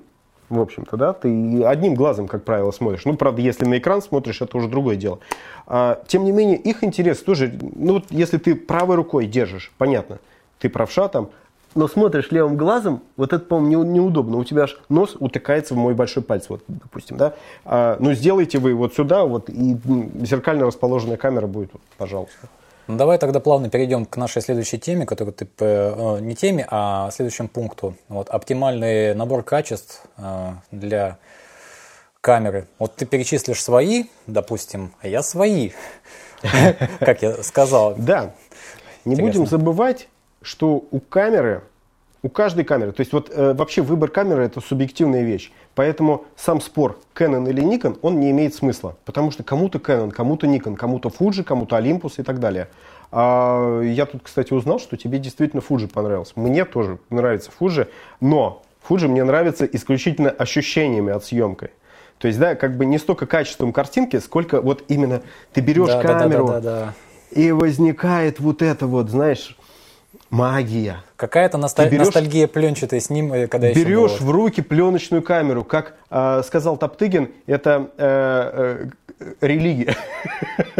В 0.49 0.59
общем-то, 0.59 0.95
да, 0.95 1.13
ты 1.13 1.63
одним 1.63 1.93
глазом, 1.93 2.27
как 2.27 2.45
правило, 2.45 2.71
смотришь. 2.71 3.03
Ну, 3.05 3.15
правда, 3.15 3.41
если 3.41 3.65
на 3.65 3.77
экран 3.77 4.01
смотришь, 4.01 4.41
это 4.41 4.57
уже 4.57 4.69
другое 4.69 4.95
дело. 4.95 5.19
А, 5.67 6.01
тем 6.07 6.23
не 6.23 6.31
менее, 6.31 6.57
их 6.57 6.83
интерес 6.83 7.21
тоже, 7.21 7.53
ну, 7.75 7.95
вот 7.95 8.05
если 8.09 8.37
ты 8.37 8.55
правой 8.55 8.95
рукой 8.95 9.27
держишь, 9.27 9.73
понятно, 9.77 10.19
ты 10.59 10.69
правша 10.69 11.09
там, 11.09 11.29
но 11.75 11.87
смотришь 11.87 12.31
левым 12.31 12.57
глазом, 12.57 13.03
вот 13.15 13.33
это, 13.33 13.43
по-моему, 13.45 13.83
не- 13.83 13.89
неудобно. 13.99 14.37
У 14.37 14.43
тебя 14.43 14.63
аж 14.63 14.79
нос 14.89 15.15
утыкается 15.19 15.73
в 15.73 15.77
мой 15.77 15.93
большой 15.93 16.23
палец, 16.23 16.49
вот, 16.49 16.63
допустим, 16.67 17.17
да. 17.17 17.33
А, 17.65 17.97
ну, 17.99 18.13
сделайте 18.13 18.59
вы 18.59 18.73
вот 18.73 18.93
сюда, 18.95 19.25
вот, 19.25 19.49
и 19.49 19.77
зеркально 20.21 20.65
расположенная 20.65 21.17
камера 21.17 21.47
будет, 21.47 21.71
вот, 21.73 21.81
пожалуйста. 21.97 22.47
Ну, 22.87 22.95
давай 22.95 23.17
тогда 23.17 23.41
плавно 23.41 23.69
перейдем 23.69 24.05
к 24.05 24.15
нашей 24.15 24.41
следующей 24.41 24.79
теме, 24.79 25.05
которую 25.05 25.33
ты 25.33 25.45
э, 25.59 26.19
не 26.21 26.35
теме, 26.35 26.65
а 26.69 27.11
следующему 27.11 27.49
пункту. 27.49 27.95
Вот, 28.07 28.29
оптимальный 28.29 29.13
набор 29.13 29.43
качеств 29.43 30.03
э, 30.17 30.51
для 30.71 31.17
камеры. 32.21 32.67
Вот 32.79 32.95
ты 32.95 33.05
перечислишь 33.05 33.61
свои, 33.61 34.05
допустим, 34.25 34.93
а 35.01 35.07
я 35.09 35.21
свои, 35.21 35.71
как 36.99 37.21
я 37.21 37.43
сказал. 37.43 37.95
Да. 37.97 38.33
Не 39.03 39.15
будем 39.15 39.45
забывать, 39.45 40.07
что 40.41 40.85
у 40.91 40.99
камеры, 40.99 41.63
у 42.23 42.29
каждой 42.29 42.63
камеры, 42.63 42.91
то 42.91 43.01
есть 43.01 43.13
вот 43.13 43.31
э, 43.33 43.53
вообще 43.53 43.81
выбор 43.81 44.09
камеры 44.09 44.43
это 44.43 44.61
субъективная 44.61 45.23
вещь. 45.23 45.51
Поэтому 45.75 46.25
сам 46.35 46.59
спор 46.59 46.97
Canon 47.13 47.47
или 47.47 47.61
Nikon, 47.61 47.99
он 48.01 48.19
не 48.19 48.31
имеет 48.31 48.55
смысла. 48.55 48.97
Потому 49.05 49.29
что 49.29 49.43
кому-то 49.43 49.77
Canon, 49.77 50.09
кому-то 50.09 50.47
Nikon, 50.47 50.75
кому-то 50.75 51.09
Fuji, 51.09 51.43
кому-то 51.43 51.77
Olympus 51.77 52.13
и 52.17 52.23
так 52.23 52.39
далее. 52.39 52.69
А 53.11 53.81
я 53.81 54.07
тут, 54.07 54.23
кстати, 54.23 54.53
узнал, 54.53 54.79
что 54.79 54.97
тебе 54.97 55.19
действительно 55.19 55.61
Fuji 55.61 55.87
понравился. 55.87 56.33
Мне 56.35 56.65
тоже 56.65 56.97
нравится 57.11 57.51
Fuji, 57.59 57.87
но 58.19 58.63
Fuji 58.89 59.07
мне 59.07 59.23
нравится 59.23 59.65
исключительно 59.65 60.31
ощущениями 60.31 61.13
от 61.13 61.23
съемкой. 61.23 61.69
То 62.17 62.27
есть, 62.27 62.39
да, 62.39 62.55
как 62.55 62.75
бы 62.75 62.85
не 62.85 62.97
столько 62.97 63.27
качеством 63.27 63.71
картинки, 63.71 64.17
сколько 64.17 64.59
вот 64.61 64.83
именно 64.87 65.21
ты 65.53 65.61
берешь 65.61 65.89
да, 65.89 66.01
камеру, 66.01 66.47
да, 66.47 66.53
да, 66.53 66.59
да, 66.59 66.79
да. 66.79 67.39
и 67.39 67.51
возникает 67.51 68.39
вот 68.39 68.63
это 68.63 68.87
вот, 68.87 69.11
знаешь, 69.11 69.55
магия. 70.29 71.03
Какая-то 71.15 71.57
носталь... 71.57 71.89
берешь, 71.89 72.07
ностальгия 72.07 72.47
пленчатая 72.47 72.99
с 72.99 73.09
ним, 73.09 73.33
э, 73.33 73.47
когда 73.47 73.73
Берешь 73.73 74.13
еще 74.13 74.23
в 74.23 74.31
руки 74.31 74.61
пленочную 74.61 75.21
камеру, 75.21 75.63
как 75.63 75.95
э, 76.09 76.41
сказал 76.45 76.77
Топтыгин, 76.77 77.31
это 77.45 77.91
э, 77.97 78.87
э, 79.19 79.25
религия. 79.41 79.95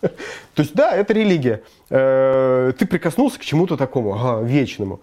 То 0.00 0.62
есть, 0.62 0.74
да, 0.74 0.94
это 0.94 1.12
религия. 1.12 1.62
Э, 1.90 2.72
ты 2.78 2.86
прикоснулся 2.86 3.38
к 3.38 3.42
чему-то 3.42 3.76
такому, 3.76 4.14
ага, 4.14 4.42
вечному. 4.42 5.00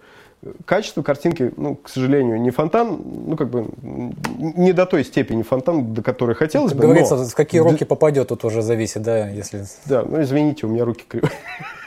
Качество 0.66 1.02
картинки, 1.02 1.52
ну, 1.56 1.74
к 1.74 1.88
сожалению, 1.88 2.40
не 2.40 2.50
фонтан, 2.50 3.00
ну, 3.26 3.36
как 3.36 3.50
бы, 3.50 3.68
не 3.82 4.72
до 4.72 4.86
той 4.86 5.04
степени 5.04 5.42
фонтан, 5.42 5.92
до 5.92 6.00
которой 6.00 6.36
хотелось 6.36 6.70
как 6.70 6.80
бы. 6.80 6.84
Говорится, 6.84 7.16
но... 7.16 7.24
в 7.24 7.34
какие 7.34 7.60
руки 7.60 7.84
попадет, 7.84 8.28
тут 8.28 8.44
уже 8.44 8.62
зависит, 8.62 9.02
да, 9.02 9.28
если... 9.28 9.64
Да, 9.86 10.04
ну, 10.08 10.22
извините, 10.22 10.66
у 10.66 10.68
меня 10.68 10.84
руки 10.84 11.04
кривые. 11.08 11.32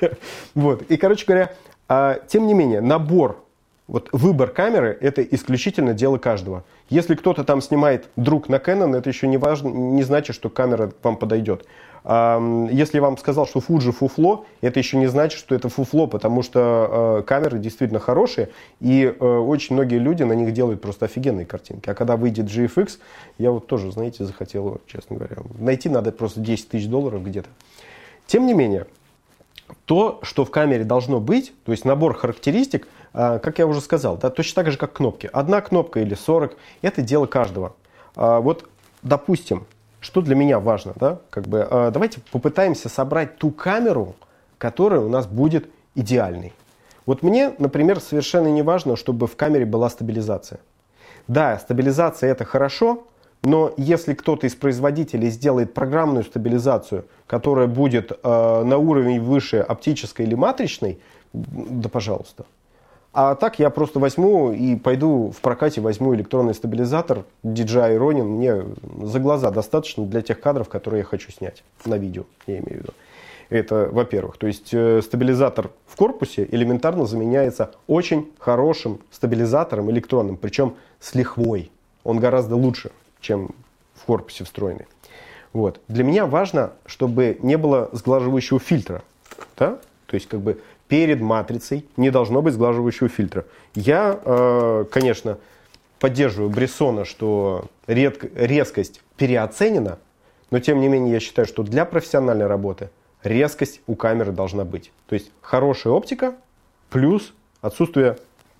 Вот, 0.53 0.81
и, 0.83 0.97
короче 0.97 1.25
говоря, 1.25 1.51
тем 2.27 2.47
не 2.47 2.53
менее, 2.53 2.81
набор, 2.81 3.43
вот 3.87 4.07
выбор 4.13 4.51
камеры, 4.51 4.97
это 5.01 5.21
исключительно 5.21 5.93
дело 5.93 6.17
каждого. 6.17 6.63
Если 6.89 7.13
кто-то 7.15 7.43
там 7.43 7.61
снимает 7.61 8.07
друг 8.15 8.47
на 8.47 8.55
Canon, 8.55 8.95
это 8.95 9.09
еще 9.09 9.27
не 9.27 9.37
важно, 9.37 9.67
не 9.67 10.03
значит, 10.03 10.33
что 10.33 10.49
камера 10.49 10.93
вам 11.03 11.17
подойдет. 11.17 11.65
Если 12.03 12.91
я 12.93 13.01
вам 13.01 13.17
сказал, 13.17 13.45
что 13.45 13.59
Fuji 13.59 13.91
фуфло, 13.91 14.45
это 14.61 14.79
еще 14.79 14.97
не 14.97 15.07
значит, 15.07 15.37
что 15.37 15.53
это 15.53 15.69
фуфло, 15.69 16.07
потому 16.07 16.41
что 16.41 17.19
э, 17.19 17.23
камеры 17.27 17.59
действительно 17.59 17.99
хорошие, 17.99 18.49
и 18.79 19.05
очень 19.19 19.75
многие 19.75 19.99
люди 19.99 20.23
на 20.23 20.33
них 20.33 20.51
делают 20.51 20.81
просто 20.81 21.05
офигенные 21.05 21.45
картинки. 21.45 21.89
А 21.89 21.93
когда 21.93 22.15
выйдет 22.15 22.47
GFX, 22.47 22.97
я 23.37 23.51
вот 23.51 23.67
тоже, 23.67 23.91
знаете, 23.91 24.23
захотел, 24.23 24.81
честно 24.87 25.17
говоря, 25.17 25.37
найти 25.59 25.89
надо 25.89 26.11
просто 26.11 26.39
10 26.39 26.69
тысяч 26.69 26.87
долларов 26.87 27.23
где-то. 27.23 27.49
Тем 28.25 28.47
не 28.47 28.55
менее, 28.55 28.87
то, 29.85 30.19
что 30.23 30.45
в 30.45 30.51
камере 30.51 30.83
должно 30.83 31.19
быть, 31.19 31.53
то 31.65 31.71
есть 31.71 31.85
набор 31.85 32.13
характеристик, 32.13 32.87
э, 33.13 33.39
как 33.39 33.59
я 33.59 33.67
уже 33.67 33.81
сказал, 33.81 34.17
да, 34.17 34.29
точно 34.29 34.63
так 34.63 34.71
же, 34.71 34.77
как 34.77 34.93
кнопки. 34.93 35.29
Одна 35.31 35.61
кнопка 35.61 35.99
или 35.99 36.15
40, 36.15 36.55
это 36.81 37.01
дело 37.01 37.25
каждого. 37.25 37.75
А 38.15 38.39
вот, 38.39 38.67
допустим, 39.01 39.65
что 39.99 40.21
для 40.21 40.35
меня 40.35 40.59
важно, 40.59 40.93
да, 40.95 41.19
как 41.29 41.47
бы, 41.47 41.67
э, 41.69 41.91
давайте 41.91 42.19
попытаемся 42.31 42.89
собрать 42.89 43.37
ту 43.37 43.51
камеру, 43.51 44.15
которая 44.57 44.99
у 44.99 45.09
нас 45.09 45.27
будет 45.27 45.69
идеальной. 45.95 46.53
Вот 47.05 47.23
мне, 47.23 47.53
например, 47.57 47.99
совершенно 47.99 48.47
не 48.47 48.61
важно, 48.61 48.95
чтобы 48.95 49.27
в 49.27 49.35
камере 49.35 49.65
была 49.65 49.89
стабилизация. 49.89 50.59
Да, 51.27 51.57
стабилизация 51.59 52.31
это 52.31 52.45
хорошо, 52.45 53.07
но 53.43 53.73
если 53.77 54.13
кто-то 54.13 54.45
из 54.45 54.55
производителей 54.55 55.29
сделает 55.29 55.73
программную 55.73 56.23
стабилизацию, 56.23 57.05
которая 57.25 57.67
будет 57.67 58.11
э, 58.11 58.63
на 58.63 58.77
уровень 58.77 59.19
выше 59.19 59.57
оптической 59.57 60.25
или 60.25 60.35
матричной, 60.35 60.99
да 61.33 61.89
пожалуйста. 61.89 62.45
А 63.13 63.35
так 63.35 63.59
я 63.59 63.69
просто 63.69 63.99
возьму 63.99 64.53
и 64.53 64.75
пойду 64.75 65.31
в 65.31 65.41
прокате 65.41 65.81
возьму 65.81 66.15
электронный 66.15 66.53
стабилизатор 66.53 67.25
DJI 67.43 67.97
Ronin. 67.97 68.23
Мне 68.23 68.63
за 69.05 69.19
глаза 69.19 69.51
достаточно 69.51 70.05
для 70.05 70.21
тех 70.21 70.39
кадров, 70.39 70.69
которые 70.69 70.99
я 70.99 71.05
хочу 71.05 71.29
снять 71.31 71.63
на 71.85 71.95
видео, 71.95 72.23
я 72.47 72.59
имею 72.59 72.79
в 72.79 72.83
виду. 72.83 72.93
Это, 73.49 73.89
во-первых. 73.91 74.37
То 74.37 74.47
есть 74.47 74.69
э, 74.71 75.01
стабилизатор 75.01 75.71
в 75.85 75.97
корпусе 75.97 76.47
элементарно 76.49 77.05
заменяется 77.05 77.71
очень 77.85 78.31
хорошим 78.39 79.01
стабилизатором 79.11 79.91
электронным, 79.91 80.37
причем 80.37 80.75
с 81.01 81.13
лихвой. 81.15 81.69
Он 82.05 82.19
гораздо 82.19 82.55
лучше, 82.55 82.91
чем 83.21 83.51
в 83.95 84.05
корпусе 84.05 84.43
встроенный. 84.43 84.87
Вот. 85.53 85.79
Для 85.87 86.03
меня 86.03 86.25
важно, 86.25 86.73
чтобы 86.85 87.37
не 87.41 87.57
было 87.57 87.89
сглаживающего 87.93 88.59
фильтра. 88.59 89.03
Да? 89.57 89.79
То 90.07 90.15
есть, 90.15 90.27
как 90.27 90.41
бы 90.41 90.61
перед 90.87 91.21
матрицей 91.21 91.85
не 91.95 92.09
должно 92.09 92.41
быть 92.41 92.53
сглаживающего 92.53 93.07
фильтра. 93.07 93.45
Я, 93.75 94.19
э, 94.23 94.85
конечно, 94.91 95.37
поддерживаю 95.99 96.49
Брессона, 96.49 97.05
что 97.05 97.65
резкость 97.87 99.01
переоценена, 99.17 99.99
но 100.49 100.59
тем 100.59 100.81
не 100.81 100.89
менее 100.89 101.13
я 101.13 101.19
считаю, 101.19 101.47
что 101.47 101.63
для 101.63 101.85
профессиональной 101.85 102.47
работы 102.47 102.89
резкость 103.23 103.81
у 103.87 103.95
камеры 103.95 104.31
должна 104.31 104.65
быть. 104.65 104.91
То 105.07 105.13
есть 105.13 105.31
хорошая 105.41 105.93
оптика 105.93 106.35
плюс 106.89 107.33
отсутствие 107.61 108.17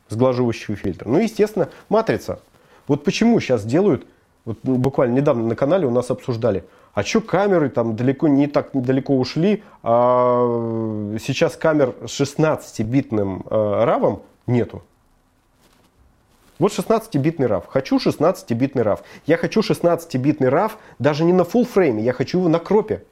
сглаживающего 0.08 0.78
фильтра. 0.78 1.10
Ну, 1.10 1.19
естественно, 1.19 1.69
матрица. 1.89 2.39
Вот 2.88 3.04
почему 3.04 3.39
сейчас 3.39 3.65
делают, 3.65 4.06
вот 4.45 4.58
буквально 4.63 5.15
недавно 5.15 5.47
на 5.47 5.56
канале 5.56 5.86
у 5.86 5.91
нас 5.91 6.10
обсуждали, 6.10 6.63
а 6.93 7.04
что 7.04 7.21
камеры 7.21 7.69
там 7.69 7.95
далеко 7.95 8.27
не 8.27 8.47
так 8.47 8.69
далеко 8.73 9.17
ушли, 9.17 9.63
а 9.84 11.15
сейчас 11.19 11.56
камер 11.56 11.93
с 12.06 12.19
16-битным 12.19 13.45
э, 13.49 13.54
RAW 13.54 14.21
нету. 14.47 14.82
Вот 16.58 16.71
16-битный 16.71 17.47
RAW. 17.47 17.63
Хочу 17.67 17.97
16-битный 17.97 18.84
RAW. 18.84 18.99
Я 19.25 19.38
хочу 19.38 19.62
16-битный 19.62 20.49
RAW 20.49 20.71
даже 20.99 21.23
не 21.23 21.34
на 21.34 21.41
full 21.41 21.65
фрейме, 21.65 22.04
я 22.04 22.13
хочу 22.13 22.39
его 22.39 22.49
на 22.49 22.60
кропе. 22.60 23.04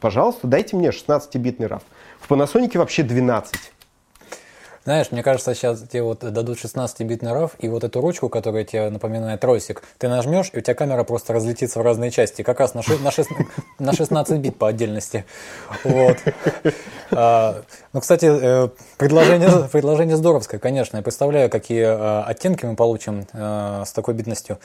Пожалуйста, 0.00 0.46
дайте 0.46 0.76
мне 0.76 0.88
16-битный 0.88 1.66
RAW. 1.66 1.82
В 2.20 2.30
Panasonic 2.30 2.78
вообще 2.78 3.02
12. 3.02 3.72
Знаешь, 4.86 5.10
мне 5.10 5.24
кажется, 5.24 5.52
сейчас 5.52 5.82
тебе 5.82 6.04
вот 6.04 6.20
дадут 6.20 6.58
16-битный 6.58 7.32
RAW, 7.32 7.50
и 7.58 7.66
вот 7.66 7.82
эту 7.82 8.00
ручку, 8.00 8.28
которая 8.28 8.62
тебе 8.62 8.88
напоминает 8.88 9.40
тросик, 9.40 9.82
ты 9.98 10.08
нажмешь, 10.08 10.50
и 10.52 10.58
у 10.58 10.60
тебя 10.60 10.74
камера 10.74 11.02
просто 11.02 11.32
разлетится 11.32 11.80
в 11.80 11.82
разные 11.82 12.12
части, 12.12 12.42
как 12.42 12.60
раз 12.60 12.74
на, 12.74 12.84
6, 12.84 13.02
на, 13.02 13.10
6, 13.10 13.30
на 13.80 13.92
16 13.92 14.38
бит 14.38 14.56
по 14.56 14.68
отдельности. 14.68 15.24
Вот. 15.82 16.18
А, 17.10 17.62
ну, 17.92 18.00
кстати, 18.00 18.26
э, 18.26 18.68
предложение, 18.96 19.68
предложение 19.72 20.16
здоровское, 20.16 20.60
конечно. 20.60 20.98
Я 20.98 21.02
представляю, 21.02 21.50
какие 21.50 21.82
э, 21.82 22.22
оттенки 22.22 22.64
мы 22.64 22.76
получим 22.76 23.26
э, 23.32 23.82
с 23.84 23.92
такой 23.92 24.14
битностью. 24.14 24.58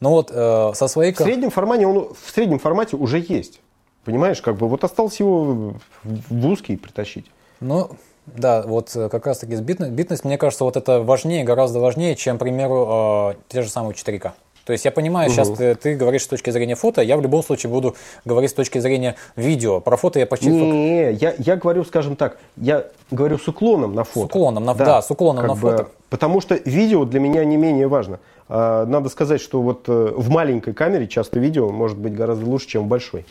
Ну 0.00 0.10
вот 0.10 0.30
со 0.30 0.88
своей... 0.88 1.12
В 1.12 1.18
среднем 1.18 1.50
формате 1.50 1.86
он 1.86 2.14
в 2.14 2.30
среднем 2.30 2.58
формате 2.58 2.96
уже 2.96 3.18
есть. 3.18 3.60
Понимаешь, 4.04 4.40
как 4.40 4.56
бы 4.56 4.68
вот 4.68 4.84
осталось 4.84 5.20
его 5.20 5.74
в 6.02 6.46
узкий 6.46 6.76
притащить. 6.76 7.30
Ну, 7.60 7.90
да, 8.26 8.62
вот 8.62 8.94
э, 8.94 9.08
как 9.08 9.26
раз-таки 9.26 9.56
битность, 9.56 9.92
битность, 9.92 10.24
мне 10.24 10.38
кажется, 10.38 10.64
вот 10.64 10.76
это 10.76 11.00
важнее, 11.00 11.44
гораздо 11.44 11.80
важнее, 11.80 12.14
чем, 12.16 12.36
к 12.36 12.40
примеру, 12.40 13.32
э, 13.32 13.34
те 13.48 13.62
же 13.62 13.68
самые 13.68 13.94
4К. 13.94 14.32
То 14.64 14.72
есть 14.72 14.84
я 14.84 14.92
понимаю, 14.92 15.28
угу. 15.28 15.34
сейчас 15.34 15.50
ты, 15.50 15.74
ты 15.74 15.96
говоришь 15.96 16.22
с 16.22 16.28
точки 16.28 16.50
зрения 16.50 16.76
фото, 16.76 17.02
я 17.02 17.16
в 17.16 17.22
любом 17.22 17.42
случае 17.42 17.72
буду 17.72 17.96
говорить 18.24 18.50
с 18.50 18.54
точки 18.54 18.78
зрения 18.78 19.16
видео. 19.34 19.80
Про 19.80 19.96
фото 19.96 20.18
я 20.18 20.26
почти... 20.26 20.50
Не, 20.50 21.12
я, 21.12 21.34
я 21.38 21.56
говорю, 21.56 21.84
скажем 21.84 22.14
так, 22.14 22.38
я 22.56 22.86
говорю 23.10 23.38
с 23.38 23.48
уклоном 23.48 23.94
на 23.94 24.04
фото. 24.04 24.26
С 24.26 24.30
уклоном, 24.30 24.64
на, 24.64 24.74
да, 24.74 24.84
да 24.84 25.02
с 25.02 25.10
уклоном 25.10 25.46
на 25.46 25.54
бы, 25.54 25.60
фото. 25.60 25.88
Потому 26.08 26.40
что 26.40 26.54
видео 26.64 27.04
для 27.04 27.20
меня 27.20 27.44
не 27.44 27.56
менее 27.56 27.88
важно. 27.88 28.20
А, 28.48 28.84
надо 28.86 29.08
сказать, 29.08 29.40
что 29.40 29.62
вот 29.62 29.88
э, 29.88 30.12
в 30.14 30.28
маленькой 30.28 30.74
камере 30.74 31.08
часто 31.08 31.40
видео 31.40 31.70
может 31.70 31.98
быть 31.98 32.14
гораздо 32.14 32.46
лучше, 32.46 32.68
чем 32.68 32.84
в 32.84 32.86
большой. 32.86 33.26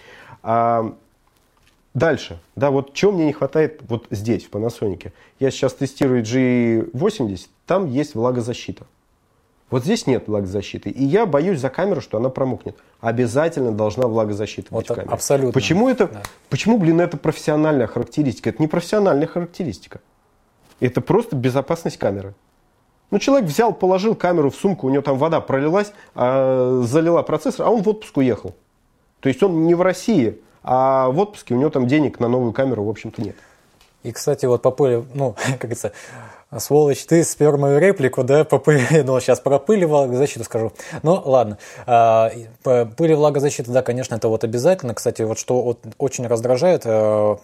Дальше, 1.99 2.39
да, 2.55 2.71
вот 2.71 2.93
чего 2.93 3.11
мне 3.11 3.25
не 3.25 3.33
хватает 3.33 3.81
вот 3.87 4.07
здесь, 4.09 4.45
в 4.45 4.51
Panasonic. 4.51 5.11
Я 5.39 5.51
сейчас 5.51 5.73
тестирую 5.73 6.23
G80, 6.23 7.47
там 7.65 7.87
есть 7.87 8.15
влагозащита. 8.15 8.85
Вот 9.69 9.83
здесь 9.83 10.07
нет 10.07 10.27
влагозащиты. 10.27 10.89
И 10.89 11.03
я 11.03 11.25
боюсь 11.25 11.59
за 11.59 11.69
камеру, 11.69 12.01
что 12.01 12.17
она 12.17 12.29
промокнет. 12.29 12.75
Обязательно 13.01 13.71
должна 13.71 14.07
влагозащита 14.07 14.69
вот 14.71 14.79
быть 14.79 14.89
в 14.89 14.95
камере. 14.95 15.13
Абсолютно. 15.13 15.51
Почему 15.51 15.89
это, 15.89 16.07
да. 16.07 16.21
почему, 16.49 16.77
блин, 16.79 17.01
это 17.01 17.17
профессиональная 17.17 17.85
характеристика? 17.85 18.49
Это 18.49 18.61
не 18.61 18.67
профессиональная 18.67 19.27
характеристика. 19.27 19.99
Это 20.79 21.01
просто 21.01 21.35
безопасность 21.35 21.97
камеры. 21.97 22.33
Ну, 23.11 23.19
человек 23.19 23.47
взял, 23.47 23.73
положил 23.73 24.15
камеру 24.15 24.49
в 24.49 24.55
сумку, 24.55 24.87
у 24.87 24.89
него 24.89 25.01
там 25.01 25.17
вода 25.17 25.41
пролилась, 25.41 25.91
а, 26.15 26.81
залила 26.85 27.21
процессор, 27.23 27.67
а 27.67 27.69
он 27.69 27.81
в 27.81 27.89
отпуск 27.89 28.17
уехал. 28.17 28.55
То 29.19 29.29
есть 29.29 29.43
он 29.43 29.65
не 29.65 29.75
в 29.75 29.81
России, 29.81 30.39
а 30.63 31.09
в 31.09 31.19
отпуске 31.19 31.53
у 31.53 31.57
него 31.57 31.69
там 31.69 31.87
денег 31.87 32.19
на 32.19 32.27
новую 32.27 32.53
камеру, 32.53 32.83
в 32.83 32.89
общем-то, 32.89 33.21
нет. 33.21 33.35
И, 34.03 34.11
кстати, 34.11 34.45
вот 34.45 34.61
по 34.61 34.71
полю, 34.71 35.05
ну, 35.13 35.35
как 35.45 35.59
говорится, 35.59 35.91
Сволочь, 36.57 37.05
ты 37.05 37.23
спер 37.23 37.57
мою 37.57 37.77
реплику, 37.77 38.23
да, 38.23 38.43
по 38.43 38.57
пыли, 38.57 39.03
ну, 39.03 39.19
сейчас 39.19 39.39
про 39.39 39.59
пыль 39.59 39.83
и 39.83 39.85
влагозащиту 39.85 40.43
скажу. 40.43 40.73
Ну, 41.03 41.21
ладно. 41.23 41.59
А, 41.85 42.31
пыль 42.63 43.11
и 43.11 43.13
влагозащита, 43.13 43.71
да, 43.71 43.83
конечно, 43.83 44.15
это 44.15 44.29
вот 44.29 44.43
обязательно. 44.43 44.95
Кстати, 44.95 45.21
вот 45.21 45.37
что 45.37 45.61
вот 45.61 45.79
очень 45.99 46.25
раздражает, 46.25 46.83
э, 46.85 47.35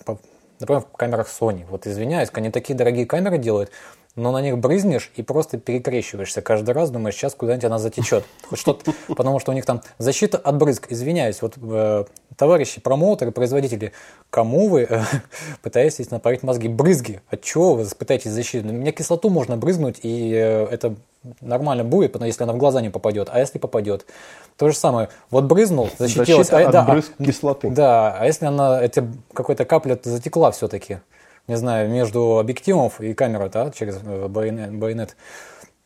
например, 0.59 0.81
в 0.81 0.97
камерах 0.97 1.27
Sony. 1.27 1.65
Вот 1.69 1.85
извиняюсь, 1.85 2.29
они 2.33 2.49
такие 2.49 2.75
дорогие 2.75 3.05
камеры 3.05 3.37
делают, 3.37 3.69
но 4.15 4.31
на 4.31 4.41
них 4.41 4.57
брызнешь 4.57 5.11
и 5.15 5.23
просто 5.23 5.57
перекрещиваешься 5.57 6.41
каждый 6.41 6.71
раз, 6.71 6.89
думаешь, 6.89 7.15
сейчас 7.15 7.35
куда-нибудь 7.35 7.65
она 7.65 7.79
затечет. 7.79 8.23
Хоть 8.49 8.59
что-то, 8.59 8.93
потому 9.09 9.39
что 9.39 9.51
у 9.51 9.55
них 9.55 9.65
там 9.65 9.81
защита 9.97 10.37
от 10.37 10.57
брызг. 10.57 10.87
Извиняюсь, 10.89 11.41
вот 11.41 11.55
э, 11.61 12.05
товарищи 12.37 12.79
промоутеры, 12.79 13.31
производители, 13.31 13.91
кому 14.29 14.69
вы 14.69 14.87
э, 14.89 15.01
пытаетесь 15.61 16.11
напарить 16.11 16.43
мозги? 16.43 16.69
Брызги. 16.69 17.21
От 17.29 17.41
чего 17.41 17.75
вы 17.75 17.85
пытаетесь 17.85 18.31
защитить? 18.31 18.63
У 18.63 18.73
меня 18.73 18.93
кислоту 18.93 19.29
можно 19.29 19.57
брызнуть, 19.57 19.99
и 20.03 20.31
э, 20.33 20.65
это 20.71 20.95
нормально 21.41 21.83
будет, 21.83 22.13
потому 22.13 22.27
если 22.27 22.43
она 22.43 22.53
в 22.53 22.57
глаза 22.57 22.81
не 22.81 22.89
попадет. 22.89 23.29
А 23.31 23.39
если 23.39 23.57
попадет? 23.57 24.05
То 24.57 24.69
же 24.69 24.77
самое. 24.77 25.09
Вот 25.29 25.43
брызнул, 25.45 25.89
защитилась. 25.97 26.47
Защита 26.47 26.57
а, 26.57 26.65
от 26.67 26.71
да, 26.71 26.83
брызг 26.85 27.11
кислоты. 27.17 27.69
Да, 27.69 28.15
а 28.17 28.25
если 28.25 28.45
она, 28.45 28.81
эти, 28.81 29.05
какой-то 29.33 29.65
капля 29.65 29.99
затекла 30.01 30.51
все-таки? 30.51 30.99
Не 31.47 31.55
знаю, 31.55 31.89
между 31.89 32.39
объективов 32.39 33.01
и 33.01 33.13
камерой, 33.13 33.49
да, 33.49 33.71
через 33.71 33.99
э, 34.03 34.27
байонет, 34.27 35.15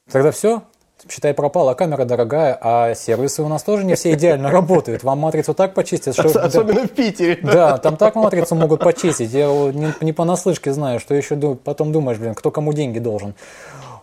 тогда 0.10 0.32
все, 0.32 0.64
считай, 1.10 1.34
пропала, 1.34 1.74
камера 1.74 2.06
дорогая, 2.06 2.58
а 2.60 2.96
сервисы 2.96 3.44
у 3.44 3.48
нас 3.48 3.64
тоже 3.64 3.86
не 3.86 3.96
все 3.96 4.14
идеально 4.14 4.52
работают. 4.52 5.04
Вам 5.04 5.20
матрицу 5.20 5.54
так 5.54 5.74
почистят, 5.74 6.16
что... 6.16 6.28
Особенно 6.42 6.88
в 6.88 6.92
Питере. 6.92 7.40
Да, 7.44 7.78
там 7.78 7.98
так 7.98 8.16
матрицу 8.16 8.56
могут 8.56 8.82
почистить. 8.82 9.32
Я 9.32 9.48
не, 9.48 9.94
не 10.02 10.14
понаслышке 10.14 10.74
знаю, 10.74 11.00
что 11.00 11.14
еще 11.14 11.36
потом 11.56 11.92
думаешь, 11.92 12.18
блин, 12.18 12.36
кто 12.36 12.52
кому 12.52 12.74
деньги 12.74 13.00
должен. 13.00 13.34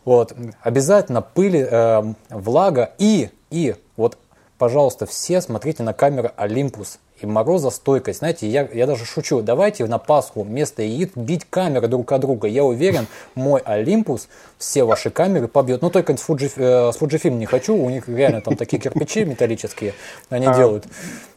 Вот. 0.04 0.34
Обязательно 0.62 1.22
пыли, 1.22 1.66
э, 1.68 2.02
влага 2.30 2.90
и, 2.98 3.30
и, 3.50 3.74
вот, 3.96 4.18
пожалуйста, 4.58 5.06
все 5.06 5.40
смотрите 5.40 5.82
на 5.82 5.92
камеры 5.92 6.32
Olympus 6.36 6.98
и 7.20 7.26
морозостойкость. 7.26 8.18
Знаете, 8.18 8.48
я, 8.48 8.68
я 8.72 8.86
даже 8.86 9.04
шучу, 9.04 9.40
давайте 9.42 9.86
на 9.86 9.98
Пасху 9.98 10.42
вместо 10.42 10.82
яиц 10.82 11.10
бить 11.14 11.46
камеры 11.48 11.88
друг 11.88 12.10
от 12.12 12.20
друга. 12.20 12.48
Я 12.48 12.64
уверен, 12.64 13.06
мой 13.34 13.60
Олимпус 13.64 14.28
все 14.58 14.84
ваши 14.84 15.10
камеры 15.10 15.48
побьет. 15.48 15.82
Ну, 15.82 15.90
только 15.90 16.16
с, 16.16 16.28
Fuji, 16.28 16.52
э, 16.56 16.92
с 16.92 17.00
Fujifilm 17.00 17.36
не 17.36 17.46
хочу, 17.46 17.74
у 17.74 17.88
них 17.90 18.08
реально 18.08 18.40
там 18.40 18.56
такие 18.56 18.80
кирпичи 18.80 19.24
металлические 19.24 19.94
они 20.28 20.46
а, 20.46 20.54
делают. 20.54 20.86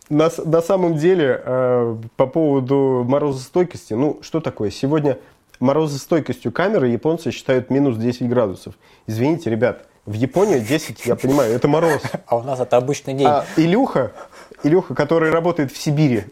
На, 0.10 0.30
на 0.44 0.62
самом 0.62 0.96
деле, 0.98 1.42
э, 1.44 1.98
по 2.16 2.28
поводу 2.28 3.06
морозостойкости, 3.08 3.94
ну, 3.94 4.20
что 4.22 4.42
такое? 4.42 4.72
Сегодня 4.72 5.18
морозостойкостью 5.60 6.52
камеры 6.52 6.90
японцы 6.90 7.32
считают 7.32 7.70
минус 7.70 7.98
10 7.98 8.28
градусов. 8.30 8.76
Извините, 9.08 9.50
ребят, 9.50 9.86
в 10.06 10.14
Японии 10.14 10.60
10, 10.60 11.06
я 11.06 11.16
понимаю, 11.16 11.54
это 11.54 11.68
мороз. 11.68 12.02
А 12.26 12.38
у 12.38 12.44
нас 12.44 12.60
это 12.60 12.78
обычный 12.78 13.14
день. 13.14 13.28
А 13.28 13.46
Илюха 13.58 14.12
Илюха, 14.64 14.96
который 14.96 15.32
работает 15.32 15.72
в 15.72 15.78
Сибири, 15.78 16.26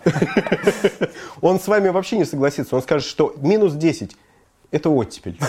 он 1.41 1.59
с 1.59 1.67
вами 1.67 1.89
вообще 1.89 2.17
не 2.17 2.25
согласится. 2.25 2.75
Он 2.75 2.81
скажет, 2.81 3.07
что 3.07 3.33
минус 3.37 3.73
10– 3.73 4.15
это 4.71 4.89
оттепель. 4.89 5.39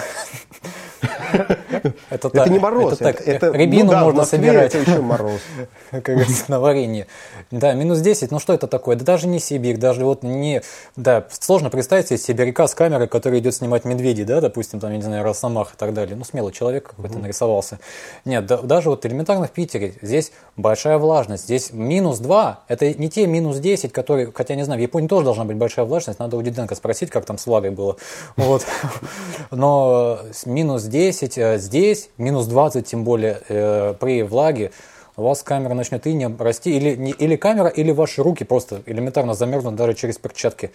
Это, 2.10 2.28
это 2.28 2.48
не 2.48 2.58
мороз. 2.58 2.94
Это, 2.94 3.04
так, 3.04 3.20
это, 3.26 3.50
рябину 3.50 3.86
ну, 3.86 3.90
да, 3.90 4.04
можно 4.04 4.24
собирать. 4.24 4.74
Это 4.74 4.90
еще 4.90 5.02
мороз. 5.02 5.40
Как 5.90 6.02
говорится, 6.02 6.44
на 6.48 6.60
варенье. 6.60 7.06
Да, 7.50 7.74
минус 7.74 8.00
10, 8.00 8.30
ну 8.30 8.38
что 8.38 8.54
это 8.54 8.66
такое? 8.66 8.96
Да 8.96 9.04
даже 9.04 9.26
не 9.26 9.38
Сибирь, 9.38 9.76
даже 9.76 10.04
вот 10.04 10.22
не... 10.22 10.62
Да, 10.96 11.26
сложно 11.30 11.70
представить 11.70 12.08
себе 12.08 12.18
сибиряка 12.18 12.66
с 12.66 12.74
камерой, 12.74 13.08
который 13.08 13.40
идет 13.40 13.54
снимать 13.54 13.84
медведей, 13.84 14.24
да, 14.24 14.40
допустим, 14.40 14.80
там, 14.80 14.90
я 14.90 14.96
не 14.96 15.02
знаю, 15.02 15.22
Росомах 15.24 15.74
и 15.74 15.76
так 15.76 15.92
далее. 15.92 16.16
Ну, 16.16 16.24
смелый 16.24 16.52
человек 16.52 16.88
какой-то 16.88 17.18
нарисовался. 17.18 17.78
Нет, 18.24 18.46
да, 18.46 18.58
даже 18.58 18.90
вот 18.90 19.04
элементарно 19.04 19.46
в 19.46 19.50
Питере 19.50 19.94
здесь 20.00 20.32
большая 20.56 20.98
влажность. 20.98 21.44
Здесь 21.44 21.72
минус 21.72 22.18
2, 22.18 22.64
это 22.68 22.94
не 22.94 23.10
те 23.10 23.26
минус 23.26 23.58
10, 23.58 23.92
которые, 23.92 24.32
хотя, 24.34 24.54
не 24.54 24.64
знаю, 24.64 24.80
в 24.80 24.82
Японии 24.82 25.08
тоже 25.08 25.24
должна 25.24 25.44
быть 25.44 25.56
большая 25.56 25.84
влажность, 25.84 26.18
надо 26.18 26.36
у 26.36 26.42
Диденко 26.42 26.74
спросить, 26.74 27.10
как 27.10 27.24
там 27.24 27.38
с 27.38 27.46
влагой 27.46 27.70
было. 27.70 27.96
Вот. 28.36 28.64
Но 29.50 30.20
минус 30.46 30.84
10, 30.84 31.38
э, 31.38 31.58
здесь 31.98 32.10
минус 32.18 32.46
20, 32.46 32.86
тем 32.86 33.04
более 33.04 33.40
э, 33.48 33.94
при 33.98 34.22
влаге, 34.22 34.70
у 35.16 35.22
вас 35.22 35.42
камера 35.42 35.74
начнет 35.74 36.06
инем 36.06 36.36
расти, 36.38 36.76
или, 36.76 36.94
не, 36.94 37.10
или 37.10 37.36
камера, 37.36 37.68
или 37.68 37.90
ваши 37.90 38.22
руки 38.22 38.44
просто 38.44 38.82
элементарно 38.86 39.34
замерзнут 39.34 39.74
даже 39.74 39.94
через 39.94 40.18
перчатки. 40.18 40.70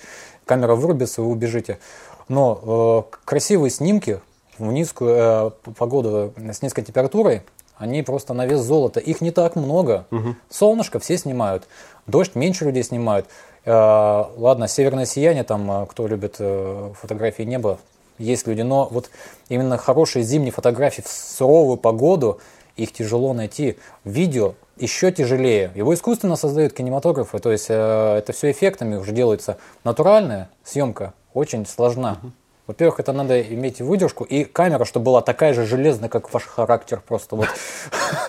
Камера 0.46 0.76
вырубится, 0.76 1.22
вы 1.22 1.30
убежите. 1.30 1.80
Но 2.28 3.06
э, 3.10 3.16
красивые 3.26 3.72
снимки 3.72 4.20
в 4.58 4.72
низкую 4.72 5.16
э, 5.16 5.72
погоду 5.78 6.34
с 6.38 6.62
низкой 6.62 6.84
температурой, 6.84 7.44
они 7.78 8.04
просто 8.04 8.34
на 8.34 8.46
вес 8.46 8.62
золота. 8.62 9.00
Их 9.00 9.22
не 9.22 9.32
так 9.32 9.56
много. 9.56 10.06
Угу. 10.12 10.36
Солнышко 10.50 11.00
все 11.00 11.18
снимают, 11.18 11.68
дождь 12.06 12.36
меньше 12.36 12.66
людей 12.66 12.84
снимают. 12.84 13.28
Э, 13.66 14.26
ладно, 14.36 14.68
северное 14.68 15.06
сияние, 15.06 15.46
там, 15.46 15.72
э, 15.72 15.86
кто 15.86 16.06
любит 16.08 16.36
э, 16.40 16.92
фотографии 17.00 17.44
неба, 17.44 17.80
есть 18.24 18.48
люди, 18.48 18.62
но 18.62 18.88
вот 18.90 19.10
именно 19.50 19.78
хорошие 19.78 20.24
зимние 20.24 20.52
фотографии 20.52 21.02
в 21.02 21.08
суровую 21.08 21.78
погоду, 21.78 22.40
их 22.76 22.92
тяжело 22.92 23.34
найти. 23.34 23.78
Видео 24.04 24.56
еще 24.78 25.12
тяжелее. 25.12 25.72
Его 25.76 25.94
искусственно 25.94 26.36
создают 26.36 26.74
кинематографы, 26.74 27.40
то 27.40 27.52
есть 27.52 27.68
э, 27.70 28.18
это 28.18 28.34
все 28.34 28.52
эффектами 28.52 28.96
уже 28.96 29.12
делается. 29.12 29.58
Натуральная 29.84 30.50
съемка 30.64 31.14
очень 31.34 31.66
сложна. 31.66 32.18
Во-первых, 32.66 33.00
это 33.00 33.12
надо 33.12 33.42
иметь 33.42 33.82
выдержку 33.82 34.24
и 34.24 34.46
камера, 34.46 34.86
чтобы 34.86 35.06
была 35.06 35.22
такая 35.22 35.54
же 35.54 35.66
железная, 35.66 36.10
как 36.10 36.34
ваш 36.34 36.44
характер 36.46 37.02
просто 37.06 37.36
вот. 37.36 37.50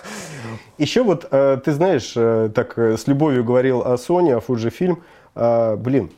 Еще 0.77 1.03
вот, 1.03 1.25
э, 1.31 1.57
ты 1.63 1.71
знаешь, 1.71 2.13
э, 2.15 2.49
так 2.53 2.77
э, 2.77 2.97
с 2.97 3.07
любовью 3.07 3.43
говорил 3.43 3.81
о 3.81 3.95
Sony, 3.95 4.33
о 4.33 4.39
Fujifilm. 4.39 5.01
Э, 5.35 5.75
блин, 5.77 6.11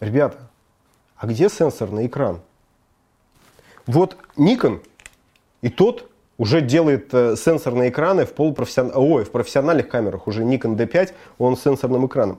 ребята, 0.00 0.36
а 1.16 1.26
где 1.26 1.48
сенсорный 1.48 2.06
экран? 2.06 2.40
Вот 3.88 4.18
Nikon 4.36 4.82
и 5.62 5.70
тот 5.70 6.08
уже 6.36 6.60
делает 6.60 7.12
э, 7.12 7.36
сенсорные 7.36 7.88
экраны 7.88 8.26
в, 8.26 8.34
полупрофессион... 8.34 8.92
Ой, 8.94 9.24
в 9.24 9.30
профессиональных 9.30 9.88
камерах. 9.88 10.26
Уже 10.28 10.44
Nikon 10.44 10.76
D5, 10.76 11.12
он 11.38 11.56
с 11.56 11.62
сенсорным 11.62 12.06
экраном. 12.06 12.38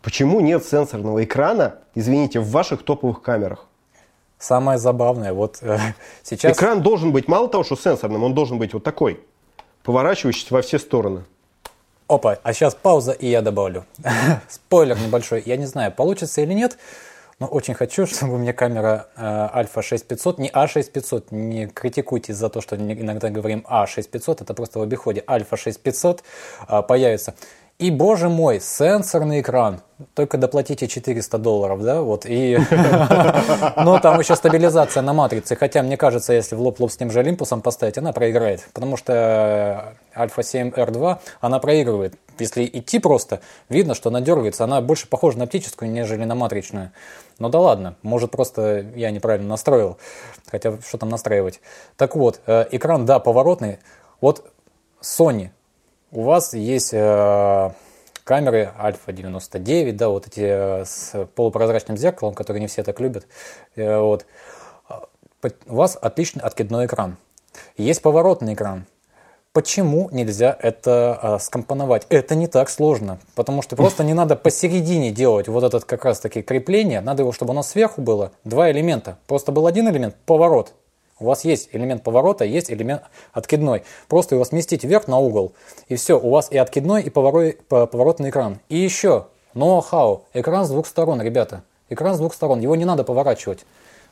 Почему 0.00 0.40
нет 0.40 0.64
сенсорного 0.64 1.24
экрана, 1.24 1.80
извините, 1.96 2.38
в 2.38 2.48
ваших 2.50 2.84
топовых 2.84 3.20
камерах? 3.20 3.66
Самое 4.38 4.78
забавное, 4.78 5.32
вот 5.32 5.58
э, 5.60 5.76
сейчас... 6.22 6.56
Экран 6.56 6.82
должен 6.82 7.10
быть, 7.10 7.26
мало 7.26 7.48
того, 7.48 7.64
что 7.64 7.74
сенсорным, 7.74 8.22
он 8.22 8.34
должен 8.34 8.58
быть 8.58 8.72
вот 8.72 8.84
такой, 8.84 9.20
поворачивающийся 9.82 10.54
во 10.54 10.62
все 10.62 10.78
стороны. 10.78 11.24
Опа, 12.06 12.38
а 12.44 12.52
сейчас 12.52 12.76
пауза, 12.76 13.10
и 13.10 13.26
я 13.26 13.42
добавлю. 13.42 13.84
Спойлер 14.48 14.96
небольшой. 15.00 15.42
Я 15.44 15.56
не 15.56 15.66
знаю, 15.66 15.90
получится 15.90 16.40
или 16.42 16.52
нет, 16.52 16.78
но 17.38 17.46
очень 17.46 17.74
хочу, 17.74 18.06
чтобы 18.06 18.38
меня 18.38 18.52
камера 18.52 19.08
э, 19.16 19.48
Альфа 19.54 19.82
6500, 19.82 20.38
не 20.38 20.48
А6500, 20.48 21.26
не 21.30 21.66
критикуйте 21.66 22.34
за 22.34 22.48
то, 22.48 22.60
что 22.60 22.76
иногда 22.76 23.30
говорим 23.30 23.64
А6500, 23.68 24.42
это 24.42 24.54
просто 24.54 24.78
в 24.78 24.82
обиходе, 24.82 25.22
Альфа 25.28 25.56
6500 25.56 26.22
э, 26.68 26.82
появится. 26.82 27.34
И, 27.78 27.90
боже 27.90 28.30
мой, 28.30 28.58
сенсорный 28.58 29.42
экран. 29.42 29.82
Только 30.14 30.38
доплатите 30.38 30.88
400 30.88 31.36
долларов, 31.36 31.82
да, 31.82 32.00
вот, 32.00 32.24
и... 32.26 32.56
Ну, 33.76 34.00
там 34.00 34.18
еще 34.18 34.34
стабилизация 34.34 35.02
на 35.02 35.12
матрице, 35.12 35.56
хотя, 35.56 35.82
мне 35.82 35.98
кажется, 35.98 36.32
если 36.32 36.54
в 36.54 36.60
лоб-лоб 36.60 36.90
с 36.90 36.96
тем 36.96 37.10
же 37.10 37.20
Олимпусом 37.20 37.60
поставить, 37.60 37.98
она 37.98 38.12
проиграет, 38.12 38.66
потому 38.72 38.96
что 38.96 39.94
Альфа 40.16 40.42
7 40.42 40.70
R2, 40.70 41.18
она 41.42 41.58
проигрывает. 41.58 42.14
Если 42.38 42.64
идти 42.64 42.98
просто, 42.98 43.40
видно, 43.68 43.94
что 43.94 44.08
она 44.08 44.22
дергается, 44.22 44.64
она 44.64 44.80
больше 44.80 45.06
похожа 45.06 45.38
на 45.38 45.44
оптическую, 45.44 45.90
нежели 45.90 46.24
на 46.24 46.34
матричную. 46.34 46.92
Ну 47.38 47.50
да 47.50 47.60
ладно, 47.60 47.96
может 48.02 48.30
просто 48.30 48.86
я 48.94 49.10
неправильно 49.10 49.48
настроил, 49.48 49.98
хотя 50.50 50.80
что 50.80 50.96
там 50.96 51.10
настраивать. 51.10 51.60
Так 51.96 52.16
вот, 52.16 52.40
э, 52.46 52.66
экран, 52.70 53.04
да, 53.04 53.18
поворотный. 53.18 53.78
Вот 54.22 54.50
Sony, 55.02 55.50
у 56.12 56.22
вас 56.22 56.54
есть 56.54 56.94
э, 56.94 57.70
камеры 58.24 58.72
Альфа 58.78 59.12
99, 59.12 59.96
да, 59.96 60.08
вот 60.08 60.26
эти 60.28 60.40
э, 60.40 60.84
с 60.86 61.26
полупрозрачным 61.34 61.98
зеркалом, 61.98 62.34
которые 62.34 62.62
не 62.62 62.68
все 62.68 62.82
так 62.82 63.00
любят. 63.00 63.26
Вот. 63.76 64.24
У 65.66 65.74
вас 65.74 65.98
отличный 66.00 66.42
откидной 66.42 66.86
экран. 66.86 67.18
Есть 67.76 68.00
поворотный 68.00 68.54
экран. 68.54 68.86
Почему 69.56 70.10
нельзя 70.12 70.54
это 70.60 71.18
а, 71.22 71.38
скомпоновать? 71.38 72.06
Это 72.10 72.34
не 72.34 72.46
так 72.46 72.68
сложно, 72.68 73.18
потому 73.34 73.62
что 73.62 73.74
просто 73.74 74.04
не 74.04 74.12
надо 74.12 74.36
посередине 74.36 75.12
делать 75.12 75.48
вот 75.48 75.64
этот 75.64 75.86
как 75.86 76.04
раз 76.04 76.20
таки 76.20 76.42
крепление, 76.42 77.00
надо 77.00 77.22
его, 77.22 77.32
чтобы 77.32 77.52
оно 77.52 77.62
сверху 77.62 78.02
было, 78.02 78.32
два 78.44 78.70
элемента. 78.70 79.16
Просто 79.26 79.52
был 79.52 79.66
один 79.66 79.88
элемент, 79.88 80.14
поворот. 80.26 80.74
У 81.18 81.24
вас 81.24 81.46
есть 81.46 81.70
элемент 81.72 82.02
поворота, 82.02 82.44
есть 82.44 82.70
элемент 82.70 83.04
откидной. 83.32 83.84
Просто 84.08 84.34
его 84.34 84.44
сместить 84.44 84.84
вверх 84.84 85.08
на 85.08 85.20
угол, 85.20 85.54
и 85.88 85.96
все, 85.96 86.20
у 86.20 86.28
вас 86.28 86.52
и 86.52 86.58
откидной, 86.58 87.00
и 87.00 87.08
поворотный 87.08 88.28
экран. 88.28 88.58
И 88.68 88.76
еще, 88.76 89.28
ноу-хау, 89.54 90.24
экран 90.34 90.66
с 90.66 90.68
двух 90.68 90.86
сторон, 90.86 91.22
ребята. 91.22 91.62
Экран 91.88 92.14
с 92.14 92.18
двух 92.18 92.34
сторон, 92.34 92.60
его 92.60 92.76
не 92.76 92.84
надо 92.84 93.04
поворачивать. 93.04 93.64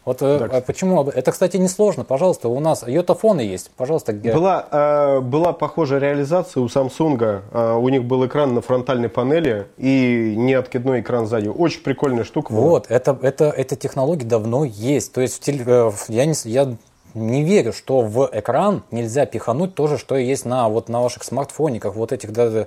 Вот 0.05 0.21
э, 0.21 0.39
Да, 0.51 0.61
почему? 0.61 1.03
Это, 1.09 1.33
кстати, 1.33 1.57
несложно. 1.57 2.05
Пожалуйста, 2.05 2.49
у 2.49 2.61
нас 2.61 2.87
йотафоны 2.87 3.41
есть. 3.41 3.71
Пожалуйста, 3.77 4.13
ге- 4.13 4.33
Была, 4.35 4.67
э, 4.71 5.21
была 5.21 5.53
похожая 5.53 5.99
реализация 6.01 6.63
у 6.63 6.67
Samsung. 6.67 7.43
Э, 7.53 7.75
у 7.75 7.89
них 7.89 8.05
был 8.05 8.27
экран 8.27 8.55
на 8.55 8.61
фронтальной 8.61 9.09
панели 9.09 9.67
и 9.79 10.35
неоткидной 10.37 11.01
экран 11.01 11.27
сзади. 11.27 11.49
Очень 11.49 11.83
прикольная 11.83 12.25
штука. 12.25 12.53
была. 12.53 12.63
Вот, 12.63 12.87
это, 12.91 13.19
это, 13.23 13.45
эта 13.47 13.77
технология 13.77 14.27
давно 14.27 14.65
есть. 14.65 15.13
То 15.13 15.21
есть 15.23 15.47
я, 15.47 16.27
не, 16.27 16.35
я 16.45 16.77
не 17.15 17.43
верю, 17.45 17.73
что 17.73 18.01
в 18.01 18.29
экран 18.33 18.83
нельзя 18.91 19.25
пихануть 19.25 19.75
то 19.75 19.87
же, 19.87 19.97
что 19.99 20.17
и 20.17 20.25
есть 20.25 20.45
на, 20.45 20.69
вот, 20.69 20.89
на 20.89 21.01
ваших 21.01 21.23
смартфониках, 21.25 21.95
вот 21.95 22.13
этих, 22.13 22.33
да, 22.33 22.67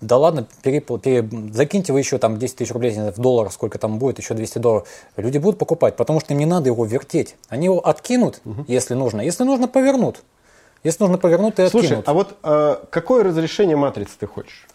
да, 0.00 0.16
ладно, 0.16 0.46
перепл- 0.62 0.98
пере- 0.98 1.28
закиньте 1.52 1.92
вы 1.92 1.98
еще 2.00 2.18
там 2.18 2.38
10 2.38 2.56
тысяч 2.56 2.70
рублей, 2.72 2.90
в 2.92 3.18
долларах, 3.20 3.52
сколько 3.52 3.78
там 3.78 3.98
будет, 3.98 4.18
еще 4.18 4.34
200 4.34 4.58
долларов. 4.58 4.88
Люди 5.16 5.38
будут 5.38 5.58
покупать, 5.58 5.96
потому 5.96 6.20
что 6.20 6.32
им 6.32 6.38
не 6.40 6.46
надо 6.46 6.68
его 6.68 6.84
вертеть. 6.84 7.36
Они 7.48 7.66
его 7.66 7.78
откинут, 7.86 8.40
если 8.66 8.94
нужно. 8.94 9.20
Если 9.20 9.44
нужно, 9.44 9.68
повернут. 9.68 10.22
Если 10.82 11.02
нужно 11.02 11.18
повернуть, 11.18 11.58
и 11.58 11.66
Слушай, 11.68 11.84
откинут. 11.98 12.08
а 12.08 12.12
вот 12.14 12.36
э, 12.42 12.76
какое 12.90 13.22
разрешение 13.24 13.76
матрицы 13.76 14.12
ты 14.18 14.26
хочешь? 14.26 14.66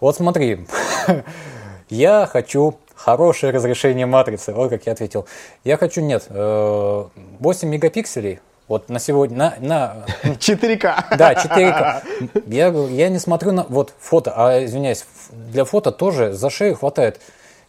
Вот 0.00 0.16
смотри, 0.16 0.66
я 1.88 2.26
хочу 2.26 2.74
хорошее 2.94 3.52
разрешение 3.52 4.06
матрицы. 4.06 4.52
Вот 4.52 4.70
как 4.70 4.86
я 4.86 4.92
ответил. 4.92 5.26
Я 5.62 5.76
хочу, 5.76 6.00
нет, 6.00 6.26
э, 6.28 7.04
8 7.38 7.68
мегапикселей. 7.68 8.40
Вот 8.68 8.90
на 8.90 8.98
сегодня, 8.98 9.36
на, 9.36 9.54
на 9.60 10.04
4К. 10.24 11.16
да, 11.16 11.32
4К. 11.32 12.02
Я, 12.46 12.68
я 12.68 13.08
не 13.08 13.18
смотрю 13.18 13.52
на 13.52 13.64
вот 13.64 13.94
фото, 13.98 14.32
а 14.36 14.64
извиняюсь, 14.64 15.04
для 15.32 15.64
фото 15.64 15.90
тоже 15.90 16.32
за 16.32 16.50
шею 16.50 16.76
хватает. 16.76 17.20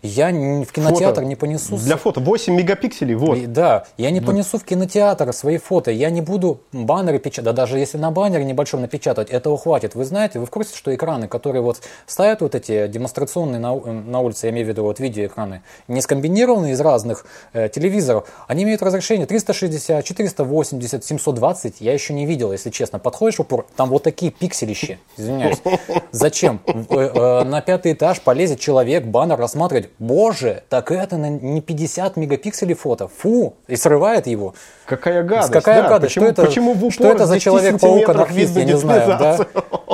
Я 0.01 0.29
в 0.29 0.65
кинотеатр 0.71 1.15
Фото. 1.21 1.25
не 1.25 1.35
понесу. 1.35 1.75
Для 1.75 1.97
фото 1.97 2.21
8 2.21 2.55
мегапикселей, 2.55 3.15
вот. 3.15 3.37
и- 3.37 3.45
Да, 3.47 3.85
я 3.97 4.11
не 4.11 4.21
понесу 4.21 4.57
в 4.57 4.63
кинотеатр 4.63 5.33
свои 5.33 5.57
фото, 5.57 5.91
я 5.91 6.09
не 6.09 6.21
буду 6.21 6.61
баннеры 6.71 7.19
печатать, 7.19 7.43
да 7.43 7.51
даже 7.51 7.77
если 7.79 7.97
на 7.97 8.09
баннере 8.09 8.45
небольшом 8.45 8.79
напечатать, 8.79 9.29
этого 9.29 9.57
хватит. 9.57 9.95
Вы 9.95 10.05
знаете, 10.05 10.39
вы 10.39 10.45
в 10.45 10.49
курсе, 10.51 10.73
что 10.73 10.95
экраны, 10.95 11.27
которые 11.27 11.61
вот 11.61 11.81
ставят 12.05 12.39
вот 12.39 12.55
эти 12.55 12.87
демонстрационные 12.87 13.59
на, 13.59 13.73
у- 13.73 13.91
на 13.91 14.21
улице, 14.21 14.47
я 14.47 14.51
имею 14.53 14.65
в 14.67 14.69
виду 14.69 14.83
вот 14.83 15.01
видеоэкраны, 15.01 15.63
не 15.89 15.99
скомбинированные 16.01 16.73
из 16.73 16.79
разных 16.79 17.25
э, 17.51 17.67
телевизоров, 17.67 18.25
они 18.47 18.63
имеют 18.63 18.81
разрешение 18.81 19.27
360, 19.27 20.05
480, 20.05 21.03
720, 21.03 21.81
я 21.81 21.91
еще 21.93 22.13
не 22.13 22.25
видел, 22.25 22.53
если 22.53 22.69
честно. 22.69 22.99
Подходишь 22.99 23.35
в 23.35 23.41
упор, 23.41 23.65
там 23.75 23.89
вот 23.89 24.03
такие 24.03 24.31
пикселищи, 24.31 24.97
извиняюсь. 25.17 25.57
Зачем? 26.11 26.61
Э, 26.65 26.83
э, 26.89 27.43
На 27.43 27.59
пятый 27.59 27.91
этаж 27.91 28.21
полезет 28.21 28.61
человек, 28.61 29.03
баннер 29.03 29.37
рассматривать. 29.37 29.88
Боже, 29.97 30.63
так 30.69 30.91
это 30.91 31.17
не 31.17 31.61
50 31.61 32.17
мегапикселей 32.17 32.75
фото. 32.75 33.07
Фу! 33.07 33.55
И 33.67 33.75
срывает 33.75 34.27
его. 34.27 34.53
Какая 34.85 35.23
гадость. 35.23 35.53
Какая 35.53 35.83
да. 35.83 35.89
гадость? 35.89 36.15
Почему, 36.15 36.25
что 36.25 36.31
это, 36.31 36.45
почему 36.45 36.73
в 36.73 36.77
упор 36.77 36.91
что 36.91 37.11
это 37.11 37.25
за 37.25 37.35
10 37.35 37.43
человек-паук 37.43 38.09
анархист, 38.09 38.55
я 38.55 38.63
не 38.65 38.77
знаю, 38.77 39.17
да? 39.19 39.37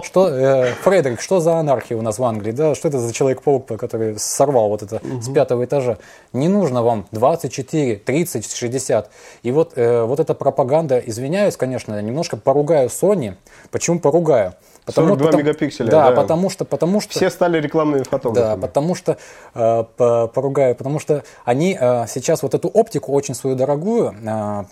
Что, 0.04 0.30
э, 0.30 0.74
Фредерик, 0.84 1.22
что 1.22 1.39
за 1.39 1.58
анархия 1.58 1.98
у 1.98 2.02
нас 2.02 2.20
в 2.20 2.24
Англии, 2.24 2.52
да? 2.52 2.76
Что 2.76 2.88
это 2.88 3.00
за 3.00 3.14
человек-паук, 3.14 3.68
который 3.80 4.20
сорвал 4.20 4.70
вот 4.70 4.84
это 4.84 5.02
с 5.22 5.30
пятого 5.30 5.66
этажа? 5.66 5.98
Не 6.34 6.48
нужно 6.48 6.84
вам 6.84 7.08
24, 7.12 7.96
30, 7.96 8.56
60. 8.56 9.10
И 9.43 9.52
вот, 9.52 9.74
э, 9.76 10.04
вот 10.04 10.20
эта 10.20 10.34
пропаганда, 10.34 11.00
извиняюсь, 11.00 11.58
конечно, 11.58 12.02
немножко 12.02 12.38
поругаю 12.38 12.89
Sony. 12.89 13.36
Почему 13.72 14.00
поругаю? 14.00 14.54
42 14.92 15.32
мегапикселя, 15.32 15.90
Да, 15.90 16.10
да. 16.12 16.16
потому 16.22 16.50
что, 16.50 16.66
потому 16.66 17.02
что... 17.02 17.12
Все 17.14 17.30
стали 17.30 17.60
рекламными 17.60 18.04
Да, 18.04 18.10
фотографами. 18.10 18.62
потому 18.62 18.96
что, 18.96 19.18
э, 19.54 19.84
по- 19.98 20.28
поругаю, 20.28 20.76
потому 20.76 21.00
что 21.00 21.24
они 21.44 21.78
э, 21.80 22.06
сейчас 22.08 22.44
вот 22.44 22.54
эту 22.54 22.68
оптику 22.68 23.12
очень 23.14 23.34
свою 23.36 23.56
дорогую 23.56 24.14
э, 24.24 24.64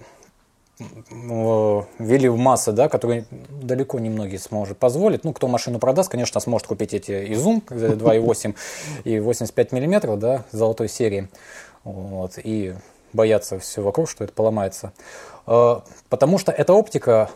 э, 0.80 1.82
ввели 2.00 2.30
в 2.30 2.38
массы, 2.38 2.72
да, 2.72 2.90
которые 2.90 3.26
далеко 3.50 4.00
не 4.00 4.10
многие 4.10 4.38
сможет 4.38 4.78
позволить. 4.78 5.24
Ну, 5.24 5.34
кто 5.34 5.48
машину 5.48 5.80
продаст, 5.80 6.10
конечно, 6.10 6.40
сможет 6.40 6.68
купить 6.68 6.94
эти 6.94 7.12
и 7.12 7.34
Zoom 7.34 7.64
э, 7.70 7.94
2.8 7.96 8.56
и 9.06 9.20
85 9.20 9.72
миллиметров, 9.72 10.20
да, 10.20 10.44
золотой 10.52 10.90
серии. 10.90 11.28
Вот, 11.84 12.34
и 12.44 12.76
боятся 13.14 13.60
все 13.60 13.82
вокруг, 13.82 14.10
что 14.10 14.24
это 14.24 14.34
поломается. 14.34 14.94
Э, 15.48 15.80
Потому 16.10 16.38
что 16.38 16.52
эта 16.52 16.74
оптика 16.74 17.30